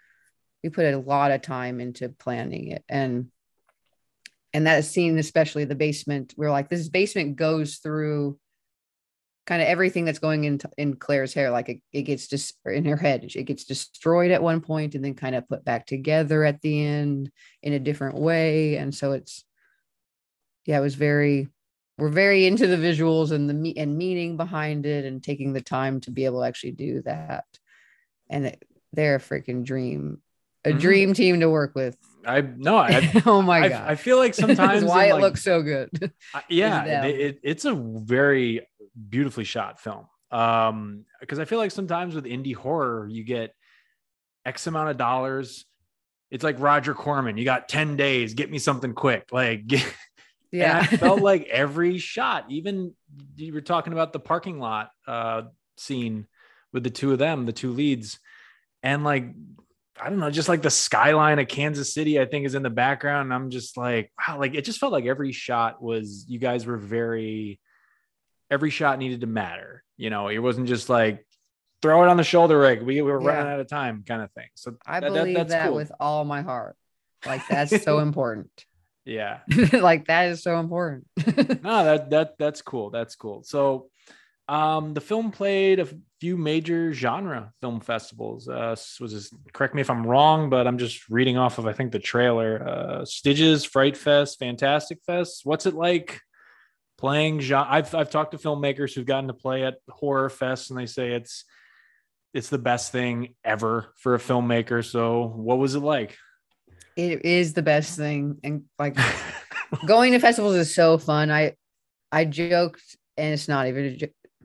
we 0.62 0.70
put 0.70 0.92
a 0.92 0.98
lot 0.98 1.30
of 1.30 1.42
time 1.42 1.80
into 1.80 2.08
planning 2.08 2.68
it. 2.68 2.84
And 2.88 3.30
and 4.52 4.66
that 4.66 4.84
scene, 4.84 5.18
especially 5.18 5.64
the 5.64 5.74
basement, 5.74 6.34
we 6.36 6.46
we're 6.46 6.52
like, 6.52 6.68
this 6.68 6.88
basement 6.88 7.36
goes 7.36 7.76
through 7.76 8.38
kind 9.46 9.62
of 9.62 9.68
everything 9.68 10.04
that's 10.04 10.18
going 10.18 10.44
in 10.44 10.60
in 10.76 10.96
Claire's 10.96 11.32
hair, 11.32 11.50
like 11.50 11.68
it, 11.68 11.80
it 11.92 12.02
gets 12.02 12.26
just 12.26 12.58
in 12.66 12.84
her 12.84 12.96
head, 12.96 13.24
it 13.24 13.44
gets 13.44 13.64
destroyed 13.64 14.32
at 14.32 14.42
one 14.42 14.60
point 14.60 14.94
and 14.94 15.04
then 15.04 15.14
kind 15.14 15.36
of 15.36 15.48
put 15.48 15.64
back 15.64 15.86
together 15.86 16.44
at 16.44 16.60
the 16.60 16.84
end 16.84 17.30
in 17.62 17.72
a 17.72 17.78
different 17.78 18.16
way. 18.16 18.76
And 18.76 18.94
so 18.94 19.12
it's, 19.12 19.44
yeah, 20.64 20.78
it 20.78 20.82
was 20.82 20.96
very, 20.96 21.48
we're 21.96 22.08
very 22.08 22.44
into 22.44 22.66
the 22.66 22.76
visuals 22.76 23.30
and 23.30 23.48
the 23.48 23.78
and 23.78 23.96
meaning 23.96 24.36
behind 24.36 24.84
it 24.84 25.04
and 25.04 25.22
taking 25.22 25.52
the 25.52 25.62
time 25.62 26.00
to 26.00 26.10
be 26.10 26.24
able 26.24 26.40
to 26.40 26.46
actually 26.46 26.72
do 26.72 27.02
that. 27.02 27.44
And 28.28 28.46
it, 28.46 28.62
they're 28.92 29.14
a 29.14 29.20
freaking 29.20 29.64
dream, 29.64 30.20
a 30.64 30.70
mm-hmm. 30.70 30.78
dream 30.78 31.14
team 31.14 31.40
to 31.40 31.48
work 31.48 31.74
with. 31.74 31.96
I 32.26 32.40
no, 32.40 32.76
I, 32.76 33.22
oh 33.26 33.42
my 33.42 33.68
god, 33.68 33.88
I, 33.88 33.94
feel 33.94 34.18
like 34.18 34.34
sometimes 34.34 34.84
why 34.84 35.06
it 35.06 35.12
like, 35.14 35.22
looks 35.22 35.42
so 35.42 35.62
good. 35.62 35.90
yeah, 36.48 37.04
it, 37.04 37.20
it, 37.20 37.40
it's 37.42 37.64
a 37.64 37.74
very 37.74 38.66
beautifully 39.08 39.44
shot 39.44 39.80
film. 39.80 40.06
Um, 40.30 41.04
because 41.20 41.38
I 41.38 41.44
feel 41.44 41.58
like 41.58 41.70
sometimes 41.70 42.14
with 42.14 42.24
indie 42.24 42.54
horror, 42.54 43.06
you 43.08 43.24
get 43.24 43.54
X 44.44 44.66
amount 44.66 44.90
of 44.90 44.96
dollars. 44.96 45.64
It's 46.30 46.42
like 46.42 46.56
Roger 46.58 46.92
Corman. 46.92 47.36
You 47.38 47.44
got 47.44 47.68
10 47.68 47.96
days, 47.96 48.34
get 48.34 48.50
me 48.50 48.58
something 48.58 48.94
quick. 48.94 49.28
Like, 49.30 49.62
yeah, 50.50 50.80
I 50.80 50.96
felt 50.96 51.20
like 51.20 51.46
every 51.46 51.98
shot, 51.98 52.46
even 52.48 52.94
you 53.36 53.54
were 53.54 53.60
talking 53.60 53.92
about 53.92 54.12
the 54.12 54.20
parking 54.20 54.58
lot 54.58 54.90
uh 55.06 55.42
scene 55.76 56.26
with 56.72 56.82
the 56.82 56.90
two 56.90 57.12
of 57.12 57.18
them, 57.18 57.46
the 57.46 57.52
two 57.52 57.72
leads, 57.72 58.18
and 58.82 59.04
like 59.04 59.32
I 60.00 60.10
don't 60.10 60.18
know, 60.18 60.30
just 60.30 60.48
like 60.48 60.62
the 60.62 60.70
skyline 60.70 61.38
of 61.38 61.48
Kansas 61.48 61.92
City, 61.92 62.20
I 62.20 62.26
think 62.26 62.46
is 62.46 62.54
in 62.54 62.62
the 62.62 62.70
background. 62.70 63.26
And 63.26 63.34
I'm 63.34 63.50
just 63.50 63.76
like, 63.76 64.12
wow, 64.18 64.38
like 64.38 64.54
it 64.54 64.64
just 64.64 64.78
felt 64.78 64.92
like 64.92 65.06
every 65.06 65.32
shot 65.32 65.82
was 65.82 66.26
you 66.28 66.38
guys 66.38 66.66
were 66.66 66.76
very 66.76 67.60
every 68.50 68.70
shot 68.70 68.98
needed 68.98 69.22
to 69.22 69.26
matter. 69.26 69.82
You 69.96 70.10
know, 70.10 70.28
it 70.28 70.38
wasn't 70.38 70.68
just 70.68 70.88
like 70.88 71.26
throw 71.82 72.02
it 72.02 72.08
on 72.08 72.16
the 72.16 72.24
shoulder 72.24 72.58
rig. 72.58 72.82
We, 72.82 72.96
we 72.96 73.02
were 73.02 73.20
yeah. 73.20 73.28
running 73.28 73.52
out 73.52 73.60
of 73.60 73.68
time 73.68 74.04
kind 74.06 74.22
of 74.22 74.30
thing. 74.32 74.48
So 74.54 74.76
I 74.86 75.00
that, 75.00 75.12
believe 75.12 75.36
that, 75.36 75.48
that 75.48 75.66
cool. 75.68 75.76
with 75.76 75.92
all 75.98 76.24
my 76.24 76.42
heart. 76.42 76.76
Like 77.24 77.46
that's 77.48 77.82
so 77.82 77.98
important. 78.00 78.50
Yeah. 79.04 79.40
like 79.72 80.06
that 80.06 80.30
is 80.30 80.42
so 80.42 80.58
important. 80.58 81.06
no, 81.26 81.84
that 81.84 82.10
that 82.10 82.38
that's 82.38 82.62
cool. 82.62 82.90
That's 82.90 83.14
cool. 83.14 83.42
So 83.44 83.88
um, 84.48 84.94
the 84.94 85.00
film 85.00 85.32
played 85.32 85.80
a 85.80 85.88
few 86.20 86.36
major 86.36 86.92
genre 86.92 87.52
film 87.60 87.80
festivals. 87.80 88.48
Uh, 88.48 88.76
was 89.00 89.12
this, 89.12 89.30
correct 89.52 89.74
me 89.74 89.80
if 89.80 89.90
I'm 89.90 90.06
wrong, 90.06 90.50
but 90.50 90.66
I'm 90.66 90.78
just 90.78 91.08
reading 91.08 91.36
off 91.36 91.58
of 91.58 91.66
I 91.66 91.72
think 91.72 91.92
the 91.92 91.98
trailer. 91.98 92.66
Uh, 92.66 93.04
Stitches, 93.04 93.64
Fright 93.64 93.96
Fest, 93.96 94.38
Fantastic 94.38 94.98
Fest. 95.04 95.40
What's 95.44 95.66
it 95.66 95.74
like 95.74 96.20
playing 96.96 97.40
genre? 97.40 97.70
I've 97.70 97.94
I've 97.94 98.10
talked 98.10 98.32
to 98.32 98.38
filmmakers 98.38 98.94
who've 98.94 99.06
gotten 99.06 99.28
to 99.28 99.34
play 99.34 99.64
at 99.64 99.78
horror 99.88 100.30
fest, 100.30 100.70
and 100.70 100.78
they 100.78 100.86
say 100.86 101.12
it's 101.12 101.44
it's 102.32 102.48
the 102.48 102.58
best 102.58 102.92
thing 102.92 103.34
ever 103.44 103.92
for 103.96 104.14
a 104.14 104.18
filmmaker. 104.18 104.84
So, 104.84 105.26
what 105.26 105.58
was 105.58 105.74
it 105.74 105.80
like? 105.80 106.16
It 106.96 107.24
is 107.24 107.52
the 107.52 107.62
best 107.62 107.96
thing, 107.96 108.38
and 108.44 108.64
like 108.78 108.96
going 109.86 110.12
to 110.12 110.18
festivals 110.18 110.54
is 110.54 110.74
so 110.74 110.98
fun. 110.98 111.30
I 111.30 111.54
I 112.12 112.24
joked, 112.24 112.96
and 113.16 113.34
it's 113.34 113.48
not 113.48 113.66
even 113.66 113.98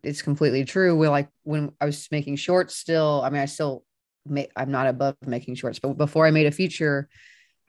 it's 0.04 0.22
completely 0.22 0.66
true. 0.66 0.96
We're 0.96 1.10
like 1.10 1.30
when 1.44 1.72
I 1.80 1.86
was 1.86 2.08
making 2.12 2.38
shorts 2.38 2.76
still, 2.76 3.22
I 3.24 3.30
mean, 3.30 3.42
I 3.42 3.46
still 3.46 3.84
make, 4.26 4.52
I'm 4.56 4.72
not 4.72 4.88
above 4.88 5.16
making 5.26 5.56
shorts, 5.56 5.80
but 5.80 5.94
before 5.94 6.26
I 6.26 6.32
made 6.32 6.48
a 6.48 6.52
feature 6.52 7.10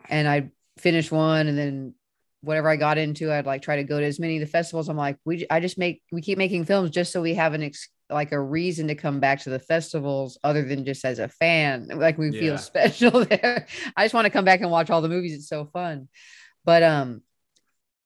and 0.08 0.28
I 0.28 0.50
finished 0.78 1.12
one 1.12 1.46
and 1.46 1.58
then 1.58 1.94
whatever 2.40 2.68
I 2.68 2.76
got 2.76 2.98
into, 2.98 3.32
I'd 3.32 3.46
like 3.46 3.62
try 3.62 3.76
to 3.76 3.84
go 3.84 4.00
to 4.00 4.06
as 4.06 4.18
many 4.18 4.36
of 4.36 4.40
the 4.40 4.46
festivals. 4.46 4.88
I'm 4.88 4.96
like, 4.96 5.18
we, 5.24 5.46
I 5.50 5.60
just 5.60 5.78
make, 5.78 6.02
we 6.10 6.20
keep 6.20 6.38
making 6.38 6.64
films 6.64 6.90
just 6.90 7.12
so 7.12 7.22
we 7.22 7.34
have 7.34 7.54
an, 7.54 7.62
ex, 7.62 7.88
like 8.10 8.32
a 8.32 8.40
reason 8.40 8.88
to 8.88 8.94
come 8.94 9.20
back 9.20 9.40
to 9.42 9.50
the 9.50 9.58
festivals 9.58 10.38
other 10.42 10.62
than 10.62 10.84
just 10.84 11.04
as 11.04 11.18
a 11.18 11.28
fan. 11.28 11.88
Like 11.88 12.18
we 12.18 12.30
yeah. 12.30 12.40
feel 12.40 12.58
special 12.58 13.24
there. 13.24 13.66
I 13.96 14.04
just 14.04 14.14
want 14.14 14.24
to 14.24 14.30
come 14.30 14.44
back 14.44 14.60
and 14.60 14.70
watch 14.70 14.90
all 14.90 15.02
the 15.02 15.08
movies. 15.08 15.34
It's 15.34 15.48
so 15.48 15.66
fun. 15.66 16.08
But, 16.64 16.82
um, 16.82 17.22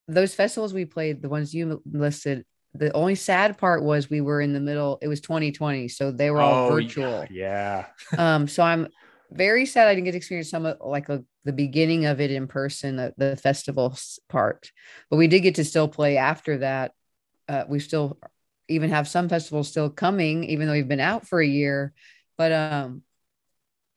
those 0.09 0.35
festivals 0.35 0.73
we 0.73 0.85
played, 0.85 1.21
the 1.21 1.29
ones 1.29 1.55
you 1.55 1.83
listed, 1.91 2.45
the 2.79 2.93
only 2.93 3.15
sad 3.15 3.59
part 3.59 3.83
was 3.83 4.11
we 4.11 4.21
were 4.21 4.41
in 4.41 4.53
the 4.53 4.61
middle 4.61 4.99
it 5.03 5.09
was 5.09 5.21
2020 5.21 5.89
so 5.89 6.11
they 6.11 6.31
were 6.31 6.41
all 6.41 6.67
oh, 6.67 6.75
virtual. 6.75 7.25
yeah. 7.31 7.87
Um 8.17 8.49
so 8.49 8.63
i'm 8.63 8.89
very 9.31 9.67
sad 9.67 9.89
i 9.89 9.95
didn't 9.95 10.05
get 10.05 10.13
to 10.13 10.17
experience 10.19 10.51
some 10.51 10.67
of 10.67 10.77
like 10.81 11.09
a, 11.09 11.25
the 11.45 11.53
beginning 11.53 12.07
of 12.07 12.21
it 12.21 12.31
in 12.31 12.47
person 12.47 12.97
the, 12.97 13.15
the 13.17 13.37
festival 13.37 13.97
part. 14.29 14.71
But 15.11 15.17
we 15.17 15.27
did 15.29 15.41
get 15.41 15.57
to 15.57 15.65
still 15.65 15.89
play 15.89 16.17
after 16.17 16.59
that. 16.59 16.93
Uh, 17.49 17.65
we 17.69 17.81
still 17.81 18.19
even 18.69 18.91
have 18.91 19.09
some 19.09 19.29
festivals 19.29 19.69
still 19.69 19.91
coming 19.91 20.45
even 20.45 20.67
though 20.67 20.73
we've 20.73 20.89
been 20.89 21.01
out 21.01 21.27
for 21.27 21.41
a 21.41 21.47
year. 21.47 21.93
But 22.37 22.53
um 22.53 23.03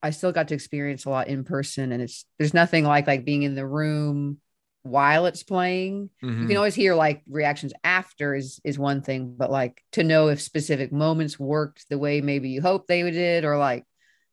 i 0.01 0.11
still 0.11 0.31
got 0.31 0.47
to 0.47 0.53
experience 0.53 1.05
a 1.05 1.09
lot 1.09 1.27
in 1.27 1.43
person 1.43 1.91
and 1.91 2.01
it's 2.01 2.25
there's 2.37 2.53
nothing 2.53 2.85
like 2.85 3.05
like 3.05 3.25
being 3.25 3.43
in 3.43 3.55
the 3.55 3.67
room 3.67 4.37
while 4.83 5.25
it's 5.25 5.43
playing. 5.43 6.09
Mm-hmm. 6.23 6.27
You 6.27 6.33
can 6.33 6.47
mm-hmm. 6.47 6.57
always 6.57 6.75
hear 6.75 6.95
like 6.95 7.21
reactions 7.27 7.73
after 7.83 8.35
is 8.35 8.59
is 8.63 8.79
one 8.79 9.01
thing, 9.01 9.35
but 9.37 9.51
like 9.51 9.83
to 9.93 10.03
know 10.03 10.29
if 10.29 10.41
specific 10.41 10.91
moments 10.91 11.39
worked 11.39 11.87
the 11.89 11.97
way 11.97 12.21
maybe 12.21 12.49
you 12.49 12.61
hope 12.61 12.87
they 12.87 13.09
did, 13.09 13.45
or 13.45 13.57
like 13.57 13.85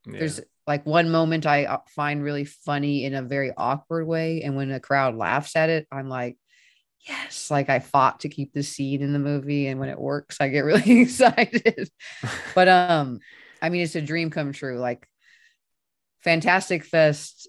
yeah. 0.06 0.18
there's 0.18 0.40
like 0.66 0.84
one 0.84 1.10
moment 1.10 1.46
I 1.46 1.64
uh, 1.64 1.78
find 1.94 2.22
really 2.22 2.44
funny 2.44 3.04
in 3.04 3.14
a 3.14 3.22
very 3.22 3.52
awkward 3.56 4.06
way, 4.06 4.42
and 4.42 4.56
when 4.56 4.70
a 4.70 4.80
crowd 4.80 5.16
laughs 5.16 5.56
at 5.56 5.70
it, 5.70 5.86
I'm 5.92 6.08
like, 6.08 6.36
yes, 7.06 7.50
like 7.50 7.68
I 7.68 7.78
fought 7.78 8.20
to 8.20 8.28
keep 8.28 8.52
the 8.52 8.62
scene 8.62 9.02
in 9.02 9.12
the 9.12 9.18
movie, 9.18 9.66
and 9.68 9.80
when 9.80 9.88
it 9.88 10.00
works, 10.00 10.40
I 10.40 10.48
get 10.48 10.64
really 10.64 11.00
excited. 11.00 11.90
but 12.54 12.68
um, 12.68 13.20
I 13.60 13.68
mean, 13.68 13.82
it's 13.82 13.96
a 13.96 14.02
dream 14.02 14.30
come 14.30 14.52
true. 14.52 14.78
Like 14.78 15.06
Fantastic 16.20 16.84
Fest 16.84 17.48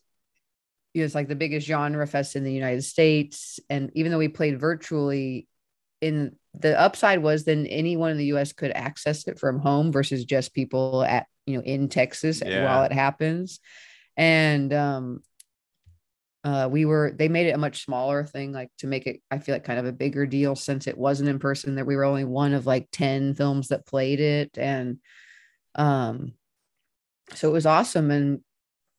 it 1.02 1.04
was 1.04 1.16
like 1.16 1.28
the 1.28 1.36
biggest 1.36 1.68
genre 1.68 2.06
fest 2.08 2.36
in 2.36 2.44
the 2.44 2.54
United 2.54 2.84
States. 2.84 3.60
And 3.70 3.92
even 3.94 4.12
though 4.12 4.18
we 4.18 4.28
played 4.28 4.60
virtually, 4.60 5.48
in 6.02 6.36
the 6.54 6.80
upside 6.80 7.24
was 7.24 7.44
then 7.44 7.66
anyone 7.66 8.12
in 8.12 8.18
the 8.18 8.26
US 8.26 8.54
could 8.54 8.72
access 8.72 9.28
it 9.28 9.40
from 9.40 9.60
home 9.60 9.92
versus 9.92 10.26
just 10.26 10.54
people 10.54 11.04
at 11.04 11.26
you 11.46 11.58
know 11.58 11.64
in 11.64 11.90
Texas 11.90 12.42
yeah. 12.46 12.66
while 12.66 12.84
it 12.84 12.92
happens. 12.92 13.60
And 14.16 14.74
um 14.74 15.22
uh, 16.44 16.68
we 16.72 16.86
were 16.86 17.12
they 17.14 17.28
made 17.28 17.48
it 17.48 17.56
a 17.56 17.58
much 17.58 17.84
smaller 17.84 18.24
thing 18.24 18.54
like 18.54 18.70
to 18.78 18.88
make 18.88 19.06
it 19.06 19.22
i 19.30 19.38
feel 19.38 19.54
like 19.54 19.66
kind 19.66 19.80
of 19.80 19.86
a 19.86 19.92
bigger 19.92 20.26
deal 20.26 20.56
since 20.56 20.88
it 20.88 20.98
wasn't 20.98 21.28
in 21.28 21.40
person 21.40 21.76
that 21.76 21.86
we 21.86 21.94
were 21.94 22.06
only 22.06 22.24
one 22.24 22.54
of 22.54 22.66
like 22.66 22.88
10 22.94 23.34
films 23.34 23.68
that 23.68 23.86
played 23.86 24.22
it 24.22 24.58
and 24.58 25.00
um 25.76 26.32
so 27.34 27.50
it 27.50 27.52
was 27.52 27.66
awesome 27.66 28.12
and 28.12 28.40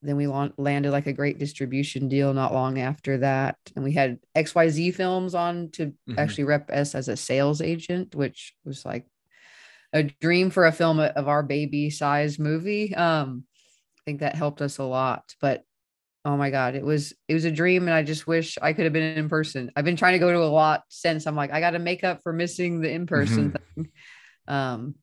then 0.02 0.16
we 0.16 0.26
landed 0.26 0.92
like 0.92 1.06
a 1.06 1.12
great 1.12 1.38
distribution 1.38 2.08
deal 2.08 2.32
not 2.32 2.52
long 2.52 2.78
after 2.78 3.18
that. 3.18 3.56
And 3.74 3.84
we 3.84 3.92
had 3.92 4.18
xyz 4.36 4.94
films 4.94 5.34
on 5.34 5.70
to 5.72 5.86
mm-hmm. 5.86 6.18
actually 6.18 6.44
rep 6.44 6.70
us 6.70 6.94
as 6.94 7.08
a 7.08 7.16
sales 7.16 7.60
agent 7.60 8.14
which 8.14 8.54
was 8.64 8.84
like 8.84 9.06
a 9.92 10.04
dream 10.04 10.50
for 10.50 10.66
a 10.66 10.72
film 10.72 11.00
of 11.00 11.28
our 11.28 11.42
baby 11.42 11.90
size 11.90 12.38
movie. 12.38 12.94
Um 12.94 13.44
i 13.98 14.02
think 14.04 14.20
that 14.20 14.36
helped 14.36 14.62
us 14.62 14.78
a 14.78 14.84
lot 14.84 15.34
but 15.40 15.64
oh 16.24 16.36
my 16.36 16.50
god 16.50 16.74
it 16.74 16.84
was 16.84 17.12
it 17.26 17.34
was 17.34 17.44
a 17.44 17.50
dream 17.50 17.82
and 17.82 17.94
i 17.94 18.02
just 18.02 18.26
wish 18.26 18.56
i 18.62 18.72
could 18.72 18.84
have 18.84 18.92
been 18.92 19.18
in 19.18 19.28
person. 19.28 19.70
I've 19.74 19.84
been 19.84 19.96
trying 19.96 20.14
to 20.14 20.18
go 20.18 20.32
to 20.32 20.42
a 20.42 20.46
lot 20.46 20.84
since. 20.88 21.26
I'm 21.26 21.36
like 21.36 21.52
i 21.52 21.60
got 21.60 21.70
to 21.70 21.78
make 21.78 22.04
up 22.04 22.22
for 22.22 22.32
missing 22.32 22.80
the 22.80 22.90
in-person 22.90 23.52
mm-hmm. 23.52 23.82
thing. 23.82 23.92
Um 24.46 24.94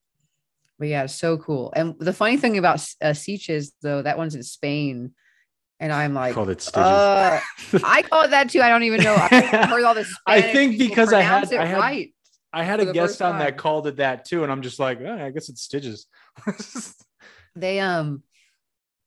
but 0.77 0.87
yeah, 0.87 1.05
so 1.05 1.37
cool. 1.37 1.73
And 1.75 1.95
the 1.99 2.13
funny 2.13 2.37
thing 2.37 2.57
about 2.57 2.75
uh, 3.01 3.09
Sitges, 3.09 3.71
though, 3.81 4.01
that 4.01 4.17
one's 4.17 4.35
in 4.35 4.43
Spain. 4.43 5.13
And 5.79 5.91
I'm 5.91 6.13
like, 6.13 6.33
called 6.33 6.49
it 6.49 6.69
uh, 6.73 7.39
I 7.83 8.01
call 8.03 8.23
it 8.23 8.29
that 8.29 8.49
too. 8.49 8.61
I 8.61 8.69
don't 8.69 8.83
even 8.83 9.03
know. 9.03 9.15
I 9.19 9.41
heard 9.69 9.83
all 9.83 9.93
this. 9.93 10.13
I 10.25 10.41
think 10.41 10.77
because 10.77 11.11
I 11.11 11.19
had, 11.19 11.53
I 11.53 11.65
had, 11.65 11.77
right 11.77 12.13
I 12.55 12.63
had 12.63 12.79
a 12.79 12.93
guest 12.93 13.21
on 13.21 13.39
that 13.39 13.57
called 13.57 13.85
it 13.85 13.97
that 13.97 14.23
too, 14.23 14.43
and 14.43 14.51
I'm 14.51 14.61
just 14.61 14.79
like, 14.79 15.01
oh, 15.01 15.13
I 15.13 15.29
guess 15.31 15.49
it's 15.49 15.61
Stitches. 15.61 16.07
they 17.55 17.81
um, 17.81 18.23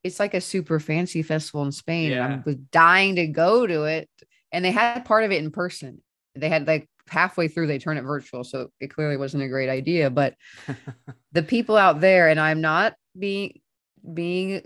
it's 0.04 0.20
like 0.20 0.34
a 0.34 0.40
super 0.42 0.78
fancy 0.78 1.22
festival 1.22 1.62
in 1.62 1.72
Spain. 1.72 2.10
Yeah. 2.10 2.26
I 2.26 2.42
was 2.44 2.56
dying 2.56 3.16
to 3.16 3.26
go 3.26 3.66
to 3.66 3.84
it, 3.84 4.10
and 4.52 4.62
they 4.62 4.70
had 4.70 5.06
part 5.06 5.24
of 5.24 5.32
it 5.32 5.42
in 5.42 5.50
person. 5.50 6.02
They 6.34 6.50
had 6.50 6.66
like 6.66 6.90
halfway 7.08 7.48
through 7.48 7.66
they 7.66 7.78
turn 7.78 7.96
it 7.96 8.02
virtual 8.02 8.44
so 8.44 8.70
it 8.80 8.88
clearly 8.88 9.16
wasn't 9.16 9.42
a 9.42 9.48
great 9.48 9.68
idea 9.68 10.10
but 10.10 10.34
the 11.32 11.42
people 11.42 11.76
out 11.76 12.00
there 12.00 12.28
and 12.28 12.40
i'm 12.40 12.60
not 12.60 12.94
being 13.18 13.60
being 14.14 14.62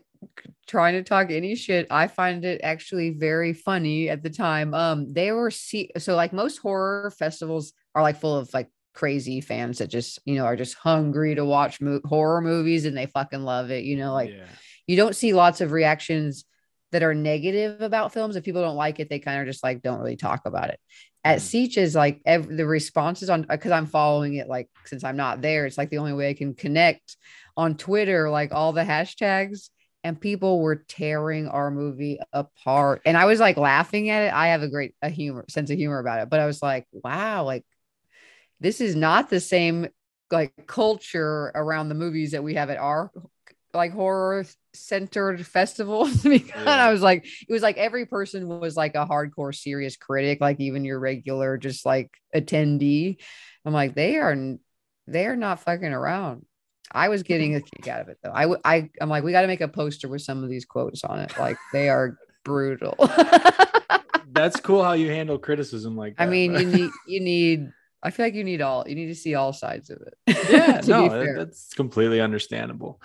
trying 0.67 0.95
to 0.95 1.03
talk 1.03 1.31
any 1.31 1.55
shit 1.55 1.87
i 1.91 2.07
find 2.07 2.45
it 2.45 2.61
actually 2.63 3.11
very 3.11 3.53
funny 3.53 4.09
at 4.09 4.23
the 4.23 4.31
time. 4.31 4.73
Um 4.75 5.13
they 5.13 5.33
were 5.33 5.51
see 5.51 5.91
so 5.99 6.15
like 6.15 6.33
most 6.33 6.59
horror 6.59 7.13
festivals 7.19 7.73
are 7.95 8.03
like 8.03 8.21
full 8.21 8.37
of 8.37 8.53
like 8.55 8.69
crazy 8.95 9.41
fans 9.41 9.79
that 9.79 9.89
just 9.89 10.21
you 10.25 10.37
know 10.37 10.45
are 10.45 10.57
just 10.57 10.75
hungry 10.75 11.35
to 11.35 11.45
watch 11.45 11.81
mo- 11.81 12.01
horror 12.05 12.41
movies 12.41 12.85
and 12.85 12.97
they 12.97 13.07
fucking 13.07 13.43
love 13.43 13.71
it 13.71 13.85
you 13.85 13.97
know 13.97 14.13
like 14.13 14.31
yeah. 14.31 14.45
you 14.87 14.97
don't 14.97 15.17
see 15.17 15.33
lots 15.33 15.61
of 15.61 15.73
reactions 15.73 16.45
that 16.91 17.03
are 17.03 17.15
negative 17.15 17.81
about 17.81 18.13
films. 18.13 18.37
If 18.37 18.45
people 18.45 18.63
don't 18.63 18.77
like 18.77 19.01
it 19.01 19.09
they 19.09 19.19
kind 19.19 19.41
of 19.41 19.47
just 19.47 19.65
like 19.65 19.83
don't 19.83 19.99
really 19.99 20.17
talk 20.17 20.43
about 20.45 20.71
it 20.71 20.79
at 21.25 21.39
mm. 21.39 21.77
is 21.77 21.95
like 21.95 22.21
every, 22.25 22.57
the 22.57 22.67
responses 22.67 23.31
on 23.31 23.43
because 23.43 23.71
I'm 23.71 23.87
following 23.87 24.35
it 24.35 24.49
like 24.49 24.69
since 24.85 25.05
I'm 25.05 25.17
not 25.17 25.41
there, 25.41 25.67
it's 25.67 25.79
like 25.79 25.91
the 25.91 25.99
only 25.99 26.13
way 26.13 26.31
I 26.31 26.35
can 26.35 26.55
connect 26.55 27.17
on 27.57 27.77
Twitter, 27.77 28.31
like 28.31 28.53
all 28.53 28.73
the 28.73 28.83
hashtags, 28.83 29.69
and 30.05 30.21
people 30.21 30.61
were 30.61 30.85
tearing 30.89 31.49
our 31.49 31.71
movie 31.71 32.19
apart. 32.33 33.03
And 33.05 33.17
I 33.17 33.27
was 33.27 33.41
like 33.41 33.57
laughing 33.57 34.11
at 34.11 34.23
it. 34.23 34.33
I 34.33 34.49
have 34.49 34.63
a 34.63 34.69
great 34.69 34.95
a 35.03 35.09
humor 35.09 35.45
sense 35.49 35.71
of 35.71 35.77
humor 35.77 35.99
about 35.99 36.23
it, 36.23 36.31
but 36.31 36.41
I 36.41 36.47
was 36.47 36.63
like, 36.63 36.87
wow, 36.93 37.45
like 37.45 37.65
this 38.61 38.81
is 38.81 38.97
not 38.97 39.31
the 39.31 39.41
same 39.41 39.89
like 40.31 40.67
culture 40.67 41.53
around 41.55 41.89
the 41.89 41.95
movies 41.95 42.33
that 42.33 42.43
we 42.43 42.55
have 42.55 42.71
at 42.71 42.79
our 42.79 43.11
like 43.75 43.93
horror 43.93 44.45
centered 44.75 45.47
festivals 45.47 46.23
because 46.23 46.65
yeah. 46.65 46.87
I 46.87 46.91
was 46.91 47.03
like, 47.03 47.25
it 47.25 47.53
was 47.53 47.63
like 47.63 47.77
every 47.77 48.07
person 48.07 48.49
was 48.49 48.77
like 48.77 48.95
a 48.95 49.07
hardcore 49.07 49.55
serious 49.55 49.97
critic, 49.97 50.41
like 50.41 50.61
even 50.61 50.85
your 50.85 50.99
regular 50.99 51.59
just 51.59 51.85
like 51.87 52.11
attendee. 52.35 53.19
I'm 53.65 53.73
like, 53.73 53.95
they 53.95 54.17
are 54.17 54.57
they 55.07 55.27
are 55.27 55.37
not 55.37 55.61
fucking 55.61 55.93
around. 55.93 56.47
I 56.91 57.09
was 57.09 57.23
getting 57.23 57.55
a 57.55 57.61
kick 57.61 57.89
out 57.89 58.01
of 58.01 58.09
it 58.09 58.19
though. 58.23 58.33
I 58.33 58.55
I 58.65 58.91
I'm 59.01 59.09
like, 59.09 59.25
we 59.25 59.33
got 59.33 59.43
to 59.43 59.47
make 59.47 59.61
a 59.61 59.69
poster 59.69 60.09
with 60.09 60.23
some 60.23 60.43
of 60.43 60.51
these 60.51 60.65
quotes 60.65 61.05
on 61.05 61.21
it. 61.21 61.39
Like 61.39 61.57
they 61.73 61.89
are 61.89 62.19
brutal. 62.45 62.97
That's 64.33 64.59
cool 64.61 64.83
how 64.83 64.93
you 64.93 65.11
handle 65.11 65.39
criticism 65.39 65.97
like 65.97 66.17
that. 66.17 66.23
I 66.23 66.27
mean, 66.27 66.55
you 66.55 66.67
need 66.67 66.91
you 67.07 67.21
need 67.21 67.73
I 68.03 68.11
feel 68.11 68.27
like 68.27 68.35
you 68.35 68.45
need 68.45 68.61
all 68.61 68.85
you 68.87 68.95
need 68.95 69.07
to 69.07 69.15
see 69.15 69.35
all 69.35 69.53
sides 69.53 69.91
of 69.91 70.03
it. 70.03 70.15
Yeah, 70.51 70.81
no, 70.87 71.09
that's 71.37 71.73
completely 71.75 72.21
understandable. 72.21 73.01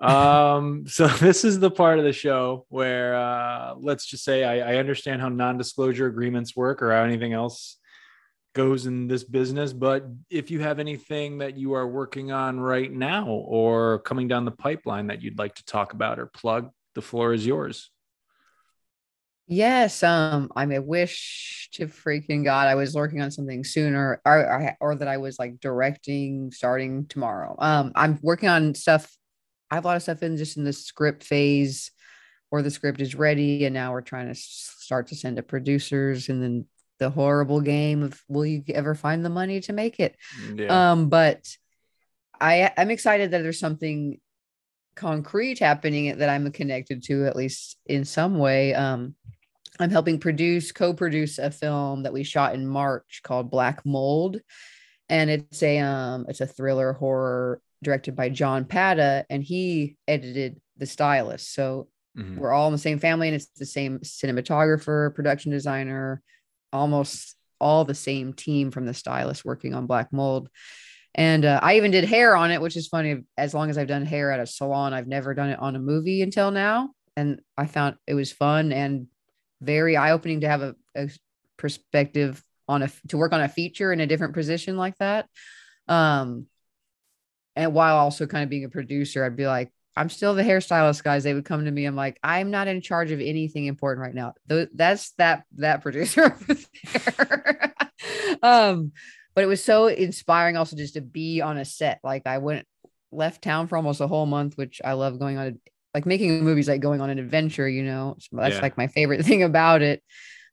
Um, 0.00 0.84
so 0.88 1.06
this 1.06 1.44
is 1.44 1.60
the 1.60 1.70
part 1.70 1.98
of 1.98 2.04
the 2.04 2.12
show 2.12 2.66
where 2.68 3.16
uh, 3.16 3.74
let's 3.76 4.06
just 4.06 4.24
say 4.24 4.44
I, 4.44 4.74
I 4.74 4.76
understand 4.76 5.20
how 5.20 5.28
non-disclosure 5.28 6.06
agreements 6.06 6.56
work 6.56 6.82
or 6.82 6.92
how 6.92 7.02
anything 7.02 7.32
else 7.32 7.76
goes 8.54 8.86
in 8.86 9.06
this 9.06 9.24
business. 9.24 9.72
But 9.72 10.06
if 10.30 10.50
you 10.50 10.60
have 10.60 10.78
anything 10.78 11.38
that 11.38 11.56
you 11.56 11.74
are 11.74 11.86
working 11.86 12.32
on 12.32 12.58
right 12.58 12.90
now 12.90 13.28
or 13.28 14.00
coming 14.00 14.28
down 14.28 14.44
the 14.44 14.50
pipeline 14.50 15.08
that 15.08 15.22
you'd 15.22 15.38
like 15.38 15.54
to 15.56 15.64
talk 15.64 15.92
about 15.92 16.18
or 16.18 16.26
plug, 16.26 16.70
the 16.94 17.02
floor 17.02 17.32
is 17.32 17.46
yours. 17.46 17.90
Yes, 19.50 20.02
um, 20.02 20.50
I 20.54 20.66
may 20.66 20.78
wish 20.78 21.70
to 21.72 21.86
freaking 21.86 22.44
God 22.44 22.66
I 22.66 22.74
was 22.74 22.94
working 22.94 23.22
on 23.22 23.30
something 23.30 23.64
sooner, 23.64 24.20
or, 24.26 24.36
or 24.36 24.76
or 24.78 24.94
that 24.96 25.08
I 25.08 25.16
was 25.16 25.38
like 25.38 25.58
directing 25.60 26.50
starting 26.50 27.06
tomorrow. 27.06 27.56
Um, 27.58 27.92
I'm 27.94 28.18
working 28.20 28.50
on 28.50 28.74
stuff. 28.74 29.10
I 29.70 29.76
have 29.76 29.84
a 29.84 29.88
lot 29.88 29.96
of 29.96 30.02
stuff 30.02 30.22
in 30.22 30.36
just 30.36 30.56
in 30.56 30.64
the 30.64 30.72
script 30.72 31.24
phase, 31.24 31.90
or 32.50 32.62
the 32.62 32.70
script 32.70 33.00
is 33.00 33.14
ready, 33.14 33.64
and 33.64 33.74
now 33.74 33.92
we're 33.92 34.00
trying 34.00 34.28
to 34.28 34.34
start 34.34 35.08
to 35.08 35.16
send 35.16 35.36
to 35.36 35.42
producers, 35.42 36.28
and 36.28 36.42
then 36.42 36.66
the 36.98 37.10
horrible 37.10 37.60
game 37.60 38.02
of 38.02 38.20
will 38.28 38.46
you 38.46 38.62
ever 38.74 38.94
find 38.94 39.24
the 39.24 39.30
money 39.30 39.60
to 39.60 39.72
make 39.72 40.00
it? 40.00 40.16
Yeah. 40.54 40.92
Um, 40.92 41.08
but 41.08 41.46
I 42.40 42.72
I'm 42.76 42.90
excited 42.90 43.30
that 43.30 43.42
there's 43.42 43.60
something 43.60 44.20
concrete 44.94 45.60
happening 45.60 46.18
that 46.18 46.28
I'm 46.28 46.50
connected 46.50 47.04
to 47.04 47.26
at 47.26 47.36
least 47.36 47.76
in 47.86 48.04
some 48.04 48.38
way. 48.38 48.74
Um, 48.74 49.14
I'm 49.78 49.90
helping 49.90 50.18
produce, 50.18 50.72
co-produce 50.72 51.38
a 51.38 51.52
film 51.52 52.02
that 52.02 52.12
we 52.12 52.24
shot 52.24 52.54
in 52.54 52.66
March 52.66 53.20
called 53.22 53.50
Black 53.50 53.86
Mold, 53.86 54.40
and 55.08 55.30
it's 55.30 55.62
a 55.62 55.78
um 55.78 56.26
it's 56.28 56.40
a 56.40 56.46
thriller 56.46 56.92
horror 56.92 57.60
directed 57.82 58.16
by 58.16 58.28
John 58.28 58.64
Pata, 58.64 59.24
and 59.30 59.42
he 59.42 59.96
edited 60.06 60.60
The 60.76 60.86
Stylist. 60.86 61.52
So 61.52 61.88
mm-hmm. 62.16 62.38
we're 62.38 62.52
all 62.52 62.66
in 62.68 62.72
the 62.72 62.78
same 62.78 62.98
family, 62.98 63.28
and 63.28 63.34
it's 63.34 63.46
the 63.56 63.66
same 63.66 64.00
cinematographer, 64.00 65.14
production 65.14 65.52
designer, 65.52 66.22
almost 66.72 67.36
all 67.60 67.84
the 67.84 67.94
same 67.94 68.32
team 68.32 68.70
from 68.70 68.86
The 68.86 68.94
Stylist 68.94 69.44
working 69.44 69.74
on 69.74 69.86
Black 69.86 70.12
Mold. 70.12 70.48
And 71.14 71.44
uh, 71.44 71.58
I 71.62 71.76
even 71.76 71.90
did 71.90 72.04
hair 72.04 72.36
on 72.36 72.50
it, 72.50 72.60
which 72.60 72.76
is 72.76 72.86
funny. 72.86 73.24
As 73.36 73.54
long 73.54 73.70
as 73.70 73.78
I've 73.78 73.88
done 73.88 74.04
hair 74.04 74.30
at 74.30 74.40
a 74.40 74.46
salon, 74.46 74.92
I've 74.92 75.08
never 75.08 75.34
done 75.34 75.50
it 75.50 75.58
on 75.58 75.74
a 75.74 75.80
movie 75.80 76.22
until 76.22 76.50
now. 76.50 76.90
And 77.16 77.40
I 77.56 77.66
found 77.66 77.96
it 78.06 78.14
was 78.14 78.30
fun 78.30 78.72
and 78.72 79.08
very 79.60 79.96
eye 79.96 80.12
opening 80.12 80.42
to 80.42 80.48
have 80.48 80.62
a, 80.62 80.76
a, 80.94 81.10
perspective 81.56 82.40
on 82.68 82.82
a 82.82 82.90
to 83.08 83.18
work 83.18 83.32
on 83.32 83.40
a 83.40 83.48
feature 83.48 83.92
in 83.92 83.98
a 83.98 84.06
different 84.06 84.34
position 84.34 84.76
like 84.76 84.96
that. 84.98 85.26
Um, 85.88 86.46
and 87.58 87.74
while 87.74 87.96
also 87.96 88.24
kind 88.26 88.44
of 88.44 88.50
being 88.50 88.64
a 88.64 88.68
producer, 88.68 89.24
I'd 89.24 89.36
be 89.36 89.48
like, 89.48 89.72
I'm 89.96 90.08
still 90.08 90.32
the 90.32 90.44
hairstylist, 90.44 91.02
guys. 91.02 91.24
They 91.24 91.34
would 91.34 91.44
come 91.44 91.64
to 91.64 91.70
me. 91.72 91.86
I'm 91.86 91.96
like, 91.96 92.16
I'm 92.22 92.52
not 92.52 92.68
in 92.68 92.80
charge 92.80 93.10
of 93.10 93.20
anything 93.20 93.66
important 93.66 94.06
right 94.06 94.14
now. 94.14 94.34
That's 94.46 95.10
that 95.18 95.42
that 95.56 95.82
producer 95.82 96.24
over 96.40 96.56
there. 96.94 97.74
um, 98.44 98.92
but 99.34 99.42
it 99.42 99.48
was 99.48 99.62
so 99.62 99.88
inspiring 99.88 100.56
also 100.56 100.76
just 100.76 100.94
to 100.94 101.00
be 101.00 101.40
on 101.40 101.58
a 101.58 101.64
set. 101.64 101.98
Like 102.04 102.28
I 102.28 102.38
went 102.38 102.64
left 103.10 103.42
town 103.42 103.66
for 103.66 103.76
almost 103.76 104.00
a 104.00 104.06
whole 104.06 104.26
month, 104.26 104.56
which 104.56 104.80
I 104.84 104.92
love 104.92 105.18
going 105.18 105.36
on 105.36 105.58
like 105.94 106.06
making 106.06 106.44
movies 106.44 106.68
like 106.68 106.80
going 106.80 107.00
on 107.00 107.10
an 107.10 107.18
adventure, 107.18 107.68
you 107.68 107.82
know. 107.82 108.16
That's 108.30 108.54
yeah. 108.54 108.62
like 108.62 108.78
my 108.78 108.86
favorite 108.86 109.24
thing 109.26 109.42
about 109.42 109.82
it. 109.82 110.00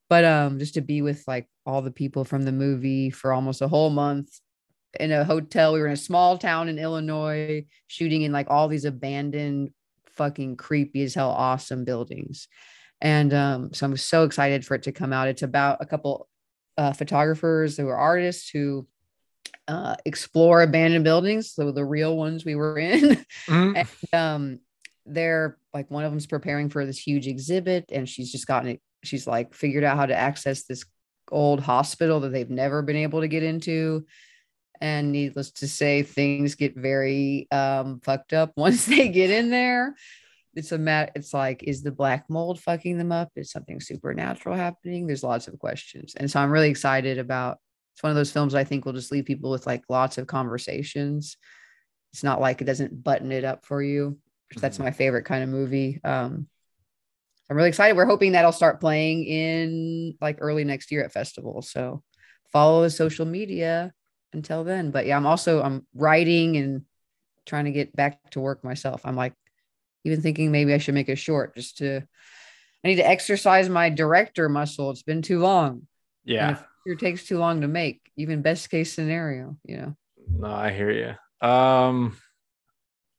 But 0.09 0.25
um 0.25 0.57
just 0.57 0.73
to 0.73 0.81
be 0.81 1.03
with 1.03 1.23
like 1.27 1.47
all 1.67 1.83
the 1.83 1.91
people 1.91 2.25
from 2.25 2.41
the 2.41 2.51
movie 2.51 3.11
for 3.11 3.31
almost 3.31 3.61
a 3.61 3.67
whole 3.67 3.91
month 3.91 4.39
in 4.99 5.11
a 5.11 5.23
hotel. 5.23 5.73
We 5.73 5.79
were 5.79 5.87
in 5.87 5.93
a 5.93 5.97
small 5.97 6.37
town 6.37 6.69
in 6.69 6.79
Illinois 6.79 7.65
shooting 7.87 8.23
in 8.23 8.31
like 8.31 8.49
all 8.49 8.67
these 8.67 8.85
abandoned 8.85 9.71
fucking 10.07 10.57
creepy 10.57 11.03
as 11.03 11.13
hell 11.13 11.31
awesome 11.31 11.83
buildings. 11.85 12.47
And 13.01 13.33
um 13.33 13.73
so 13.73 13.85
I'm 13.85 13.97
so 13.97 14.23
excited 14.23 14.65
for 14.65 14.75
it 14.75 14.83
to 14.83 14.91
come 14.91 15.13
out. 15.13 15.27
It's 15.27 15.43
about 15.43 15.77
a 15.81 15.85
couple 15.85 16.27
uh 16.77 16.93
photographers 16.93 17.77
who 17.77 17.87
are 17.87 17.97
artists 17.97 18.49
who 18.49 18.87
uh, 19.67 19.95
explore 20.05 20.61
abandoned 20.61 21.03
buildings, 21.03 21.51
so 21.51 21.71
the 21.71 21.83
real 21.83 22.15
ones 22.15 22.45
we 22.45 22.55
were 22.55 22.77
in. 22.77 23.25
Mm-hmm. 23.47 23.75
and, 23.75 23.87
um, 24.13 24.59
they're 25.05 25.57
like 25.73 25.91
one 25.91 26.03
of 26.03 26.11
them's 26.11 26.25
preparing 26.25 26.69
for 26.69 26.85
this 26.85 26.97
huge 26.97 27.27
exhibit 27.27 27.85
and 27.91 28.09
she's 28.09 28.31
just 28.31 28.47
gotten 28.47 28.69
it 28.69 28.81
she's 29.03 29.27
like 29.27 29.53
figured 29.53 29.83
out 29.83 29.97
how 29.97 30.05
to 30.05 30.15
access 30.15 30.63
this 30.63 30.83
old 31.31 31.59
hospital 31.59 32.19
that 32.21 32.29
they've 32.29 32.49
never 32.49 32.81
been 32.81 32.95
able 32.95 33.21
to 33.21 33.27
get 33.27 33.43
into 33.43 34.05
and 34.81 35.11
needless 35.11 35.51
to 35.51 35.67
say 35.67 36.03
things 36.03 36.55
get 36.55 36.75
very 36.75 37.47
um 37.51 37.99
fucked 38.01 38.33
up 38.33 38.51
once 38.57 38.85
they 38.85 39.09
get 39.09 39.29
in 39.29 39.49
there 39.49 39.95
it's 40.55 40.71
a 40.71 40.77
mat 40.77 41.11
it's 41.15 41.33
like 41.33 41.63
is 41.63 41.83
the 41.83 41.91
black 41.91 42.25
mold 42.29 42.59
fucking 42.59 42.97
them 42.97 43.11
up 43.11 43.29
is 43.35 43.51
something 43.51 43.79
supernatural 43.79 44.55
happening 44.55 45.05
there's 45.05 45.23
lots 45.23 45.47
of 45.47 45.59
questions 45.59 46.15
and 46.15 46.29
so 46.29 46.39
i'm 46.39 46.51
really 46.51 46.69
excited 46.69 47.17
about 47.17 47.57
it's 47.93 48.03
one 48.03 48.09
of 48.09 48.15
those 48.15 48.31
films 48.31 48.55
i 48.55 48.63
think 48.63 48.85
will 48.85 48.93
just 48.93 49.11
leave 49.11 49.25
people 49.25 49.51
with 49.51 49.65
like 49.65 49.83
lots 49.89 50.17
of 50.17 50.27
conversations 50.27 51.37
it's 52.13 52.23
not 52.23 52.39
like 52.39 52.61
it 52.61 52.65
doesn't 52.65 53.03
button 53.03 53.31
it 53.31 53.43
up 53.43 53.65
for 53.65 53.81
you 53.81 54.17
that's 54.57 54.77
mm-hmm. 54.77 54.85
my 54.85 54.91
favorite 54.91 55.25
kind 55.25 55.43
of 55.43 55.49
movie. 55.49 55.99
Um, 56.03 56.47
I'm 57.49 57.57
really 57.57 57.69
excited. 57.69 57.95
We're 57.95 58.05
hoping 58.05 58.31
that'll 58.31 58.51
start 58.51 58.79
playing 58.79 59.25
in 59.25 60.17
like 60.19 60.37
early 60.39 60.63
next 60.63 60.91
year 60.91 61.03
at 61.03 61.11
festivals. 61.11 61.69
So 61.69 62.03
follow 62.51 62.81
the 62.81 62.89
social 62.89 63.25
media 63.25 63.93
until 64.35 64.63
then. 64.63 64.91
But 64.91 65.05
yeah, 65.05 65.17
I'm 65.17 65.25
also 65.25 65.61
I'm 65.61 65.85
writing 65.95 66.57
and 66.57 66.83
trying 67.45 67.65
to 67.65 67.71
get 67.71 67.95
back 67.95 68.29
to 68.31 68.39
work 68.39 68.63
myself. 68.63 69.01
I'm 69.05 69.15
like 69.15 69.33
even 70.03 70.21
thinking 70.21 70.51
maybe 70.51 70.73
I 70.73 70.77
should 70.77 70.93
make 70.93 71.09
a 71.09 71.15
short 71.15 71.55
just 71.55 71.77
to 71.79 72.01
I 72.83 72.87
need 72.87 72.97
to 72.97 73.07
exercise 73.07 73.67
my 73.67 73.89
director 73.89 74.47
muscle. 74.47 74.91
It's 74.91 75.03
been 75.03 75.23
too 75.23 75.39
long. 75.39 75.87
Yeah. 76.23 76.59
it 76.85 76.99
takes 76.99 77.25
too 77.25 77.39
long 77.39 77.61
to 77.61 77.67
make, 77.67 78.01
even 78.15 78.43
best 78.43 78.69
case 78.69 78.93
scenario, 78.93 79.57
you 79.63 79.77
know. 79.77 79.95
No, 80.29 80.47
I 80.47 80.71
hear 80.71 80.91
you. 80.91 81.47
Um 81.47 82.17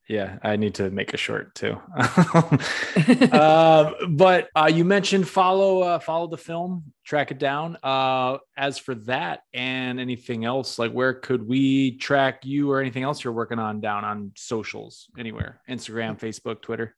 yeah 0.09 0.39
i 0.43 0.57
need 0.57 0.75
to 0.75 0.91
make 0.91 1.15
a 1.15 1.17
short 1.17 1.55
too. 1.55 1.77
Uh, 1.97 3.93
but 4.09 4.49
uh, 4.55 4.71
you 4.73 4.85
mentioned 4.85 5.29
follow 5.29 5.81
uh, 5.81 5.99
follow 5.99 6.27
the 6.27 6.37
film 6.37 6.93
track 7.05 7.31
it 7.31 7.39
down. 7.39 7.77
Uh, 7.83 8.39
as 8.57 8.79
for 8.79 8.95
that 8.95 9.41
and 9.55 10.01
anything 10.01 10.45
else 10.45 10.79
like 10.79 10.93
where 10.93 11.15
could 11.15 11.47
we 11.47 11.97
track 11.97 12.45
you 12.45 12.71
or 12.71 12.81
anything 12.81 13.03
else 13.03 13.23
you're 13.23 13.33
working 13.33 13.59
on 13.59 13.81
down 13.81 14.05
on 14.05 14.33
socials 14.37 15.09
anywhere? 15.19 15.61
Instagram 15.69 16.19
facebook 16.19 16.63
twitter? 16.63 16.95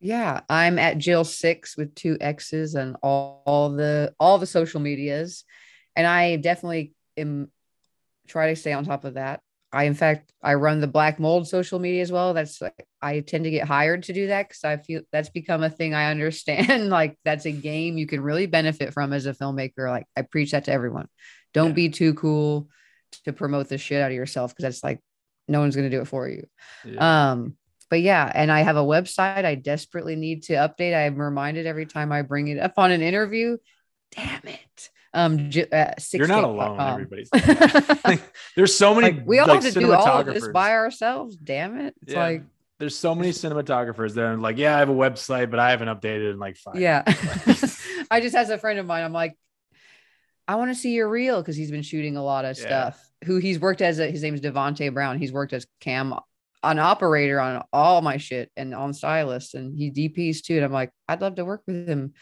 Yeah 0.00 0.40
i'm 0.48 0.78
at 0.78 0.98
jill 0.98 1.24
six 1.24 1.76
with 1.76 1.94
two 1.94 2.16
x's 2.20 2.74
and 2.74 2.96
all, 3.02 3.42
all 3.46 3.70
the 3.70 4.14
all 4.20 4.38
the 4.38 4.46
social 4.46 4.80
medias. 4.80 5.44
And 5.96 6.06
i 6.06 6.36
definitely 6.36 6.92
am 7.16 7.50
try 8.26 8.48
to 8.48 8.56
stay 8.56 8.72
on 8.72 8.84
top 8.84 9.04
of 9.04 9.14
that 9.14 9.40
I, 9.74 9.84
in 9.84 9.94
fact, 9.94 10.32
I 10.42 10.54
run 10.54 10.80
the 10.80 10.86
black 10.86 11.18
mold 11.18 11.48
social 11.48 11.78
media 11.78 12.02
as 12.02 12.12
well. 12.12 12.32
That's 12.32 12.62
I 13.02 13.20
tend 13.20 13.44
to 13.44 13.50
get 13.50 13.66
hired 13.66 14.04
to 14.04 14.12
do 14.12 14.28
that 14.28 14.48
because 14.48 14.64
I 14.64 14.76
feel 14.76 15.02
that's 15.10 15.30
become 15.30 15.62
a 15.62 15.70
thing 15.70 15.94
I 15.94 16.10
understand. 16.10 16.88
like 16.90 17.18
that's 17.24 17.44
a 17.44 17.52
game 17.52 17.98
you 17.98 18.06
can 18.06 18.20
really 18.20 18.46
benefit 18.46 18.92
from 18.92 19.12
as 19.12 19.26
a 19.26 19.34
filmmaker. 19.34 19.88
Like 19.90 20.06
I 20.16 20.22
preach 20.22 20.52
that 20.52 20.64
to 20.66 20.72
everyone. 20.72 21.08
Don't 21.52 21.70
yeah. 21.70 21.74
be 21.74 21.88
too 21.88 22.14
cool 22.14 22.68
to 23.24 23.32
promote 23.32 23.68
the 23.68 23.78
shit 23.78 24.00
out 24.00 24.10
of 24.10 24.16
yourself 24.16 24.52
because 24.52 24.62
that's 24.62 24.84
like 24.84 25.00
no 25.48 25.60
one's 25.60 25.74
gonna 25.76 25.90
do 25.90 26.00
it 26.00 26.08
for 26.08 26.28
you. 26.28 26.46
Yeah. 26.84 27.32
Um, 27.32 27.56
but 27.90 28.00
yeah, 28.00 28.30
and 28.32 28.50
I 28.50 28.62
have 28.62 28.76
a 28.76 28.82
website 28.82 29.44
I 29.44 29.56
desperately 29.56 30.16
need 30.16 30.44
to 30.44 30.54
update. 30.54 30.96
I'm 30.96 31.16
reminded 31.16 31.66
every 31.66 31.86
time 31.86 32.12
I 32.12 32.22
bring 32.22 32.48
it 32.48 32.58
up 32.58 32.74
on 32.76 32.90
an 32.90 33.02
interview. 33.02 33.58
Damn 34.12 34.46
it. 34.46 34.90
Um, 35.14 35.50
uh, 35.72 35.90
you're 36.12 36.26
not 36.26 36.42
alone. 36.42 36.80
Everybody's 36.80 37.30
like, 38.04 38.20
there's 38.56 38.74
so 38.74 38.94
many. 38.94 39.12
Like, 39.12 39.26
we 39.26 39.38
all 39.38 39.46
like, 39.46 39.62
have 39.62 39.72
to 39.72 39.80
do 39.80 39.92
all 39.92 40.20
of 40.20 40.26
this 40.26 40.48
by 40.48 40.72
ourselves. 40.72 41.36
Damn 41.36 41.78
it! 41.78 41.94
It's 42.02 42.12
yeah. 42.12 42.20
like 42.20 42.42
there's 42.80 42.98
so 42.98 43.14
many 43.14 43.30
cinematographers 43.30 44.14
that 44.14 44.24
are 44.24 44.36
like, 44.36 44.58
yeah, 44.58 44.74
I 44.74 44.80
have 44.80 44.88
a 44.88 44.94
website, 44.94 45.50
but 45.50 45.60
I 45.60 45.70
haven't 45.70 45.88
updated 45.88 46.32
in 46.32 46.38
like 46.38 46.56
five. 46.56 46.76
Yeah, 46.76 47.02
I 48.10 48.20
just 48.20 48.34
has 48.34 48.50
a 48.50 48.58
friend 48.58 48.78
of 48.78 48.86
mine, 48.86 49.04
I'm 49.04 49.12
like, 49.12 49.38
I 50.48 50.56
want 50.56 50.70
to 50.70 50.74
see 50.74 50.92
your 50.92 51.08
reel 51.08 51.40
because 51.40 51.56
he's 51.56 51.70
been 51.70 51.82
shooting 51.82 52.16
a 52.16 52.24
lot 52.24 52.44
of 52.44 52.58
yeah. 52.58 52.66
stuff. 52.66 53.10
Who 53.24 53.36
he's 53.36 53.60
worked 53.60 53.80
as 53.80 54.00
a, 54.00 54.10
his 54.10 54.22
name 54.22 54.34
is 54.34 54.40
Devonte 54.40 54.92
Brown. 54.92 55.18
He's 55.18 55.32
worked 55.32 55.52
as 55.52 55.66
cam 55.80 56.14
an 56.62 56.78
operator 56.78 57.40
on 57.40 57.62
all 57.72 58.02
my 58.02 58.16
shit 58.16 58.50
and 58.56 58.74
on 58.74 58.92
stylist, 58.92 59.54
and 59.54 59.76
he 59.76 59.90
DPs 59.90 60.42
too. 60.42 60.56
And 60.56 60.64
I'm 60.64 60.72
like, 60.72 60.90
I'd 61.08 61.20
love 61.20 61.36
to 61.36 61.44
work 61.44 61.62
with 61.66 61.88
him. 61.88 62.14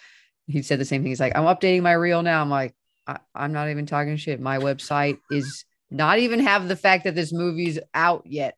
He 0.46 0.62
said 0.62 0.78
the 0.78 0.84
same 0.84 1.02
thing. 1.02 1.10
He's 1.10 1.20
like, 1.20 1.36
I'm 1.36 1.44
updating 1.44 1.82
my 1.82 1.92
reel 1.92 2.22
now. 2.22 2.40
I'm 2.40 2.50
like, 2.50 2.74
I, 3.06 3.18
I'm 3.34 3.52
not 3.52 3.68
even 3.68 3.86
talking 3.86 4.16
shit. 4.16 4.40
My 4.40 4.58
website 4.58 5.18
is 5.30 5.64
not 5.90 6.18
even 6.18 6.40
have 6.40 6.68
the 6.68 6.76
fact 6.76 7.04
that 7.04 7.14
this 7.14 7.32
movie's 7.32 7.78
out 7.94 8.22
yet. 8.26 8.56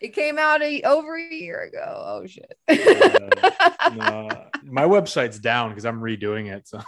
It 0.00 0.14
came 0.14 0.38
out 0.38 0.62
a, 0.62 0.82
over 0.82 1.16
a 1.16 1.34
year 1.34 1.60
ago. 1.62 2.02
Oh 2.06 2.26
shit. 2.26 2.56
uh, 2.68 3.90
no, 3.94 4.28
my 4.64 4.82
website's 4.82 5.38
down 5.38 5.70
because 5.70 5.84
I'm 5.84 6.00
redoing 6.00 6.52
it. 6.52 6.68
So 6.68 6.80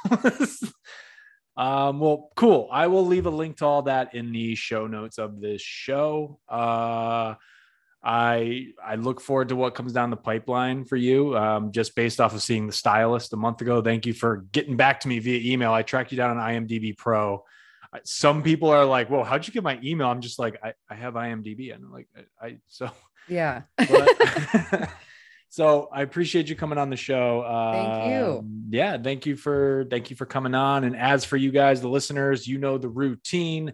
um 1.56 2.00
well 2.00 2.30
cool. 2.34 2.68
I 2.72 2.88
will 2.88 3.06
leave 3.06 3.26
a 3.26 3.30
link 3.30 3.58
to 3.58 3.66
all 3.66 3.82
that 3.82 4.14
in 4.14 4.32
the 4.32 4.56
show 4.56 4.88
notes 4.88 5.18
of 5.18 5.40
this 5.40 5.62
show. 5.62 6.40
Uh 6.48 7.34
I 8.04 8.68
I 8.84 8.96
look 8.96 9.20
forward 9.20 9.48
to 9.48 9.56
what 9.56 9.74
comes 9.74 9.92
down 9.92 10.10
the 10.10 10.16
pipeline 10.16 10.84
for 10.84 10.96
you. 10.96 11.36
Um, 11.36 11.72
just 11.72 11.96
based 11.96 12.20
off 12.20 12.34
of 12.34 12.42
seeing 12.42 12.66
the 12.66 12.72
stylist 12.72 13.32
a 13.32 13.36
month 13.36 13.62
ago. 13.62 13.80
Thank 13.80 14.04
you 14.04 14.12
for 14.12 14.44
getting 14.52 14.76
back 14.76 15.00
to 15.00 15.08
me 15.08 15.18
via 15.20 15.52
email. 15.52 15.72
I 15.72 15.82
tracked 15.82 16.12
you 16.12 16.18
down 16.18 16.36
on 16.36 16.36
IMDb 16.36 16.96
Pro. 16.96 17.44
Some 18.04 18.42
people 18.42 18.68
are 18.68 18.84
like, 18.84 19.08
"Whoa, 19.08 19.24
how'd 19.24 19.46
you 19.46 19.52
get 19.52 19.62
my 19.62 19.78
email?" 19.82 20.08
I'm 20.08 20.20
just 20.20 20.38
like, 20.38 20.58
"I, 20.62 20.74
I 20.90 20.96
have 20.96 21.14
IMDb," 21.14 21.72
and 21.74 21.84
I'm 21.84 21.92
like, 21.92 22.08
I, 22.40 22.46
I 22.46 22.56
so 22.68 22.90
yeah. 23.28 23.62
but, 23.76 24.90
so 25.48 25.88
I 25.92 26.02
appreciate 26.02 26.48
you 26.48 26.56
coming 26.56 26.76
on 26.76 26.90
the 26.90 26.96
show. 26.96 27.42
Thank 27.72 28.12
you. 28.12 28.38
Um, 28.40 28.64
yeah, 28.70 28.98
thank 28.98 29.24
you 29.26 29.36
for 29.36 29.86
thank 29.90 30.10
you 30.10 30.16
for 30.16 30.26
coming 30.26 30.54
on. 30.54 30.84
And 30.84 30.96
as 30.96 31.24
for 31.24 31.36
you 31.36 31.52
guys, 31.52 31.80
the 31.80 31.88
listeners, 31.88 32.46
you 32.46 32.58
know 32.58 32.76
the 32.76 32.88
routine 32.88 33.72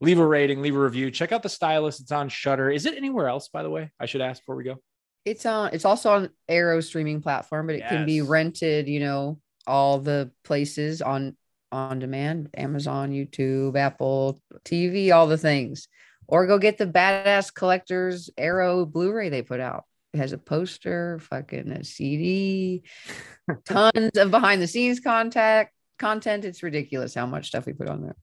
leave 0.00 0.18
a 0.18 0.26
rating, 0.26 0.62
leave 0.62 0.76
a 0.76 0.80
review. 0.80 1.10
Check 1.10 1.32
out 1.32 1.42
the 1.42 1.48
stylist. 1.48 2.00
It's 2.00 2.12
on 2.12 2.28
Shudder. 2.28 2.70
Is 2.70 2.86
it 2.86 2.96
anywhere 2.96 3.28
else, 3.28 3.48
by 3.48 3.62
the 3.62 3.70
way? 3.70 3.90
I 3.98 4.06
should 4.06 4.20
ask 4.20 4.42
before 4.42 4.56
we 4.56 4.64
go. 4.64 4.76
It's 5.24 5.44
on 5.46 5.70
it's 5.72 5.84
also 5.84 6.12
on 6.12 6.30
Arrow 6.48 6.80
streaming 6.80 7.20
platform, 7.20 7.66
but 7.66 7.76
it 7.76 7.80
yes. 7.80 7.90
can 7.90 8.06
be 8.06 8.22
rented, 8.22 8.88
you 8.88 9.00
know, 9.00 9.40
all 9.66 9.98
the 9.98 10.30
places 10.44 11.02
on 11.02 11.36
on 11.72 11.98
demand, 11.98 12.50
Amazon, 12.56 13.10
YouTube, 13.10 13.76
Apple 13.76 14.40
TV, 14.64 15.12
all 15.12 15.26
the 15.26 15.38
things. 15.38 15.88
Or 16.28 16.46
go 16.46 16.58
get 16.58 16.78
the 16.78 16.86
badass 16.86 17.52
collectors 17.52 18.30
Arrow 18.36 18.84
Blu-ray 18.84 19.28
they 19.28 19.42
put 19.42 19.60
out. 19.60 19.84
It 20.12 20.18
has 20.18 20.32
a 20.32 20.38
poster, 20.38 21.18
fucking 21.20 21.70
a 21.70 21.84
CD, 21.84 22.84
tons 23.64 24.16
of 24.16 24.30
behind 24.30 24.62
the 24.62 24.66
scenes 24.66 25.00
contact 25.00 25.72
content. 25.98 26.44
It's 26.44 26.62
ridiculous 26.62 27.14
how 27.14 27.26
much 27.26 27.48
stuff 27.48 27.66
we 27.66 27.72
put 27.72 27.88
on 27.88 28.02
there. 28.02 28.16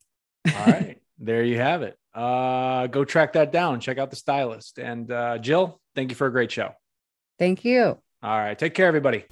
All 0.55 0.65
right 0.65 1.03
there 1.24 1.43
you 1.43 1.57
have 1.57 1.82
it. 1.82 1.97
Uh, 2.13 2.88
go 2.88 3.03
track 3.05 3.34
that 3.34 3.51
down. 3.51 3.80
Check 3.80 3.97
out 3.97 4.09
the 4.09 4.15
stylist. 4.15 4.78
And 4.78 5.11
uh, 5.11 5.38
Jill, 5.39 5.80
thank 5.95 6.09
you 6.09 6.15
for 6.15 6.28
a 6.28 6.32
great 6.32 6.51
show. 6.51 6.71
Thank 7.39 7.65
you. 7.65 7.97
All 8.21 8.39
right. 8.39 8.57
Take 8.57 8.74
care, 8.74 8.88
everybody. 8.88 9.26